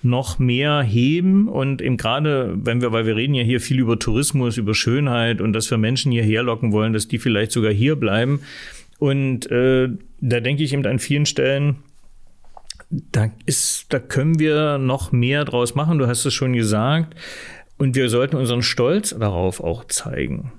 noch 0.02 0.40
mehr 0.40 0.82
heben 0.82 1.46
und 1.46 1.80
eben 1.80 1.98
gerade, 1.98 2.52
wenn 2.56 2.82
wir, 2.82 2.90
weil 2.90 3.06
wir 3.06 3.14
reden 3.14 3.34
ja 3.34 3.44
hier 3.44 3.60
viel 3.60 3.78
über 3.78 3.96
Tourismus, 3.96 4.56
über 4.56 4.74
Schönheit 4.74 5.40
und 5.40 5.52
dass 5.52 5.70
wir 5.70 5.78
Menschen 5.78 6.10
hierher 6.10 6.42
locken 6.42 6.72
wollen, 6.72 6.92
dass 6.92 7.06
die 7.06 7.20
vielleicht 7.20 7.52
sogar 7.52 7.70
hier 7.72 7.94
bleiben. 7.94 8.40
Und 8.98 9.48
äh, 9.52 9.88
da 10.20 10.40
denke 10.40 10.64
ich 10.64 10.72
eben 10.72 10.84
an 10.84 10.98
vielen 10.98 11.26
Stellen, 11.26 11.76
da 12.90 13.30
ist, 13.46 13.86
da 13.90 14.00
können 14.00 14.40
wir 14.40 14.78
noch 14.78 15.12
mehr 15.12 15.44
draus 15.44 15.76
machen. 15.76 15.98
Du 15.98 16.08
hast 16.08 16.24
es 16.24 16.34
schon 16.34 16.54
gesagt. 16.54 17.14
Und 17.82 17.96
wir 17.96 18.08
sollten 18.08 18.36
unseren 18.36 18.62
Stolz 18.62 19.10
darauf 19.10 19.58
auch 19.58 19.82
zeigen. 19.88 20.52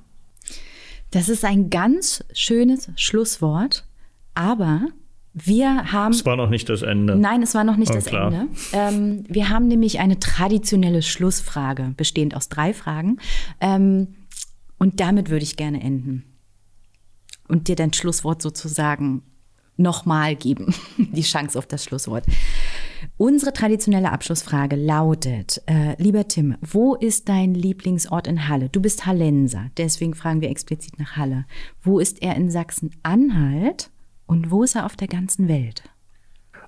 Das 1.10 1.30
ist 1.30 1.46
ein 1.46 1.70
ganz 1.70 2.22
schönes 2.34 2.92
Schlusswort, 2.98 3.86
aber 4.34 4.90
wir 5.34 5.94
haben. 5.94 6.12
Es 6.12 6.26
war 6.26 6.36
noch 6.36 6.50
nicht 6.50 6.68
das 6.68 6.82
Ende. 6.82 7.16
Nein, 7.16 7.42
es 7.42 7.56
war 7.56 7.64
noch 7.64 7.78
nicht 7.78 7.92
oh, 7.92 7.96
das 7.96 8.08
klar. 8.08 8.26
Ende. 8.26 8.48
Ähm, 8.74 9.24
wir 9.30 9.48
haben 9.48 9.70
nämlich 9.70 10.02
eine 10.02 10.20
traditionelle 10.20 11.02
Schlussfrage, 11.02 11.94
bestehend 11.96 12.36
aus 12.36 12.50
drei 12.50 12.74
Fragen. 12.74 13.20
Ähm, 13.62 14.16
und 14.78 15.00
damit 15.00 15.30
würde 15.30 15.44
ich 15.44 15.56
gerne 15.56 15.82
enden. 15.82 16.26
Und 17.48 17.70
dir 17.70 17.78
dein 17.78 17.94
Schlusswort 17.94 18.42
sozusagen 18.42 19.22
nochmal 19.78 20.36
geben. 20.36 20.74
Die 20.98 21.22
Chance 21.22 21.58
auf 21.58 21.66
das 21.66 21.84
Schlusswort. 21.84 22.26
Unsere 23.18 23.54
traditionelle 23.54 24.12
Abschlussfrage 24.12 24.76
lautet, 24.76 25.62
äh, 25.66 26.02
lieber 26.02 26.28
Tim, 26.28 26.56
wo 26.62 26.96
ist 26.96 27.30
dein 27.30 27.54
Lieblingsort 27.54 28.28
in 28.28 28.48
Halle? 28.48 28.70
Du 28.70 28.82
bist 28.82 29.06
Hallenser, 29.06 29.70
deswegen 29.78 30.14
fragen 30.14 30.42
wir 30.42 30.50
explizit 30.50 31.00
nach 31.00 31.16
Halle. 31.18 31.46
Wo 31.82 32.00
ist 32.00 32.22
er 32.22 32.36
in 32.36 32.50
Sachsen-Anhalt? 32.50 33.90
Und 34.26 34.52
wo 34.52 34.64
ist 34.64 34.76
er 34.76 34.86
auf 34.86 34.96
der 34.96 35.08
ganzen 35.08 35.48
Welt? 35.48 35.84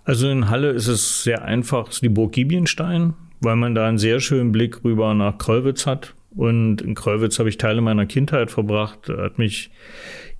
Also 0.03 0.29
in 0.29 0.49
Halle 0.49 0.69
ist 0.69 0.87
es 0.87 1.23
sehr 1.23 1.43
einfach, 1.43 1.89
die 1.89 2.09
Burg 2.09 2.33
Gibienstein, 2.33 3.13
weil 3.41 3.55
man 3.55 3.73
da 3.73 3.87
einen 3.87 3.97
sehr 3.97 4.19
schönen 4.19 4.51
Blick 4.51 4.83
rüber 4.83 5.13
nach 5.13 5.37
Kröllwitz 5.37 5.87
hat. 5.87 6.13
Und 6.35 6.81
in 6.81 6.95
Kröllwitz 6.95 7.39
habe 7.39 7.49
ich 7.49 7.57
Teile 7.57 7.81
meiner 7.81 8.05
Kindheit 8.05 8.51
verbracht. 8.51 9.09
Hat 9.09 9.39
mich 9.39 9.71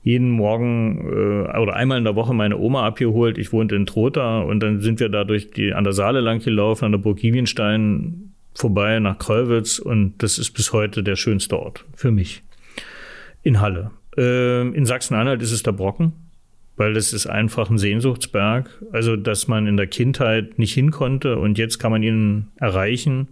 jeden 0.06 0.30
Morgen 0.30 1.00
äh, 1.02 1.58
oder 1.58 1.76
einmal 1.76 1.98
in 1.98 2.04
der 2.04 2.16
Woche 2.16 2.34
meine 2.34 2.58
Oma 2.58 2.86
abgeholt. 2.86 3.40
Ich 3.40 3.52
wohnte 3.52 3.76
in 3.76 3.88
Trotha 3.88 4.42
und 4.42 4.62
dann 4.62 4.80
sind 4.80 5.00
wir 5.00 5.10
da 5.10 5.24
durch 5.24 5.50
die, 5.50 5.74
an 5.74 5.84
der 5.84 5.94
Saale 5.94 6.22
lang 6.22 6.40
gelaufen, 6.40 6.86
an 6.86 6.92
der 6.92 7.00
Burg 7.00 7.18
Gibienstein 7.18 8.32
vorbei 8.54 9.00
nach 9.00 9.18
Kröllwitz 9.18 9.80
und 9.80 10.14
das 10.20 10.38
ist 10.38 10.52
bis 10.52 10.72
heute 10.72 11.02
der 11.02 11.16
schönste 11.16 11.60
Ort 11.60 11.84
für 11.96 12.12
mich. 12.12 12.44
In 13.42 13.60
Halle. 13.62 13.90
Äh, 14.16 14.62
in 14.70 14.86
Sachsen-Anhalt 14.86 15.42
ist 15.42 15.52
es 15.52 15.64
der 15.64 15.72
Brocken 15.72 16.14
weil 16.78 16.94
das 16.94 17.14
ist 17.14 17.26
einfach 17.28 17.70
ein 17.70 17.78
Sehnsuchtsberg. 17.78 18.70
Also, 18.92 19.16
dass 19.16 19.48
man 19.48 19.66
in 19.66 19.78
der 19.78 19.88
Kindheit 19.88 20.60
nicht 20.60 20.74
hin 20.74 20.92
konnte 20.92 21.38
und 21.38 21.58
jetzt 21.58 21.80
kann 21.80 21.92
man 21.92 22.04
ihn 22.04 22.48
erreichen. 22.58 23.30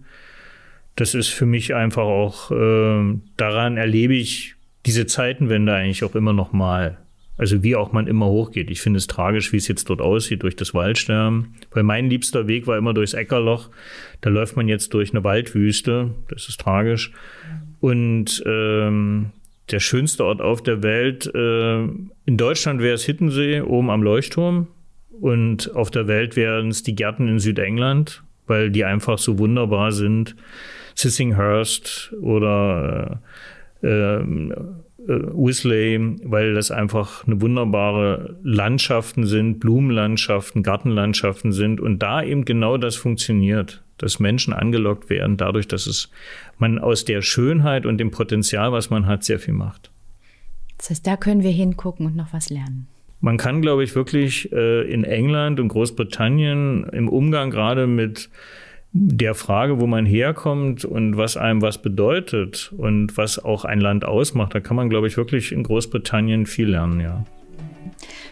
Das 0.96 1.14
ist 1.14 1.28
für 1.28 1.46
mich 1.46 1.74
einfach 1.74 2.04
auch, 2.04 2.50
äh, 2.50 3.18
daran 3.36 3.76
erlebe 3.76 4.14
ich 4.14 4.53
diese 4.86 5.06
Zeitenwende 5.06 5.74
eigentlich 5.74 6.04
auch 6.04 6.14
immer 6.14 6.32
noch 6.32 6.52
mal. 6.52 6.98
Also 7.36 7.64
wie 7.64 7.74
auch 7.74 7.92
man 7.92 8.06
immer 8.06 8.26
hochgeht. 8.26 8.70
Ich 8.70 8.80
finde 8.80 8.98
es 8.98 9.08
tragisch, 9.08 9.52
wie 9.52 9.56
es 9.56 9.66
jetzt 9.66 9.90
dort 9.90 10.00
aussieht 10.00 10.44
durch 10.44 10.54
das 10.54 10.72
Waldsterben. 10.72 11.54
Weil 11.72 11.82
mein 11.82 12.08
liebster 12.08 12.46
Weg 12.46 12.66
war 12.66 12.78
immer 12.78 12.94
durchs 12.94 13.14
Eckerloch. 13.14 13.70
Da 14.20 14.30
läuft 14.30 14.56
man 14.56 14.68
jetzt 14.68 14.94
durch 14.94 15.10
eine 15.10 15.24
Waldwüste. 15.24 16.10
Das 16.28 16.48
ist 16.48 16.60
tragisch. 16.60 17.12
Und 17.80 18.42
ähm, 18.46 19.30
der 19.70 19.80
schönste 19.80 20.24
Ort 20.24 20.40
auf 20.40 20.62
der 20.62 20.82
Welt. 20.82 21.26
Äh, 21.34 21.82
in 22.26 22.36
Deutschland 22.36 22.80
wäre 22.80 22.94
es 22.94 23.04
Hittensee, 23.04 23.62
oben 23.62 23.90
am 23.90 24.02
Leuchtturm. 24.02 24.68
Und 25.20 25.74
auf 25.74 25.90
der 25.90 26.06
Welt 26.06 26.36
wären 26.36 26.68
es 26.68 26.82
die 26.82 26.94
Gärten 26.94 27.28
in 27.28 27.38
Südengland, 27.38 28.22
weil 28.46 28.70
die 28.70 28.84
einfach 28.84 29.18
so 29.18 29.38
wunderbar 29.38 29.92
sind. 29.92 30.36
Sissinghurst 30.94 32.14
oder 32.20 33.20
äh, 33.22 33.26
äh, 33.84 34.24
Wisley, 35.06 36.16
weil 36.24 36.54
das 36.54 36.70
einfach 36.70 37.26
eine 37.26 37.40
wunderbare 37.40 38.38
Landschaften 38.42 39.26
sind, 39.26 39.60
Blumenlandschaften, 39.60 40.62
Gartenlandschaften 40.62 41.52
sind 41.52 41.80
und 41.80 41.98
da 41.98 42.22
eben 42.22 42.44
genau 42.44 42.78
das 42.78 42.96
funktioniert 42.96 43.84
dass 43.98 44.18
Menschen 44.18 44.52
angelockt 44.52 45.08
werden, 45.10 45.36
dadurch, 45.36 45.68
dass 45.68 45.86
es 45.86 46.10
man 46.58 46.78
aus 46.78 47.04
der 47.04 47.22
Schönheit 47.22 47.86
und 47.86 47.98
dem 47.98 48.10
Potenzial, 48.10 48.72
was 48.72 48.90
man 48.90 49.06
hat, 49.06 49.24
sehr 49.24 49.38
viel 49.38 49.54
macht. 49.54 49.90
Das 50.78 50.90
heißt, 50.90 51.06
da 51.06 51.16
können 51.16 51.42
wir 51.42 51.50
hingucken 51.50 52.06
und 52.06 52.16
noch 52.16 52.32
was 52.32 52.50
lernen. 52.50 52.88
Man 53.20 53.36
kann, 53.36 53.62
glaube 53.62 53.84
ich, 53.84 53.94
wirklich 53.94 54.52
äh, 54.52 54.82
in 54.92 55.04
England 55.04 55.60
und 55.60 55.68
Großbritannien 55.68 56.84
im 56.92 57.08
Umgang 57.08 57.50
gerade 57.50 57.86
mit 57.86 58.28
der 58.96 59.34
Frage, 59.34 59.80
wo 59.80 59.88
man 59.88 60.06
herkommt 60.06 60.84
und 60.84 61.16
was 61.16 61.36
einem 61.36 61.62
was 61.62 61.78
bedeutet 61.78 62.72
und 62.76 63.16
was 63.16 63.44
auch 63.44 63.64
ein 63.64 63.80
Land 63.80 64.04
ausmacht, 64.04 64.54
da 64.54 64.60
kann 64.60 64.76
man, 64.76 64.88
glaube 64.88 65.08
ich, 65.08 65.16
wirklich 65.16 65.50
in 65.50 65.64
Großbritannien 65.64 66.46
viel 66.46 66.68
lernen, 66.68 67.00
ja. 67.00 67.24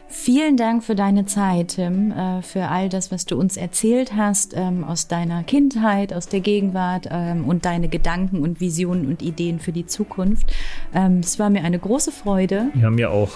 Vielen 0.07 0.57
Dank 0.57 0.85
für 0.85 0.95
deine 0.95 1.27
Zeit, 1.27 1.69
Tim, 1.77 2.13
äh, 2.13 2.43
für 2.43 2.69
all 2.69 2.89
das, 2.89 3.11
was 3.11 3.25
du 3.25 3.37
uns 3.37 3.57
erzählt 3.57 4.13
hast 4.15 4.55
ähm, 4.57 4.85
aus 4.85 5.09
deiner 5.09 5.43
Kindheit, 5.43 6.13
aus 6.13 6.29
der 6.29 6.41
Gegenwart 6.41 7.09
ähm, 7.11 7.45
und 7.45 7.65
deine 7.65 7.89
Gedanken 7.89 8.39
und 8.39 8.61
Visionen 8.61 9.09
und 9.09 9.21
Ideen 9.21 9.59
für 9.59 9.73
die 9.73 9.87
Zukunft. 9.87 10.53
Ähm, 10.95 11.21
es 11.21 11.41
war 11.41 11.51
mir 11.51 11.65
eine 11.65 11.79
große 11.79 12.13
Freude. 12.13 12.67
Ja, 12.81 12.91
mir 12.91 13.11
auch. 13.11 13.33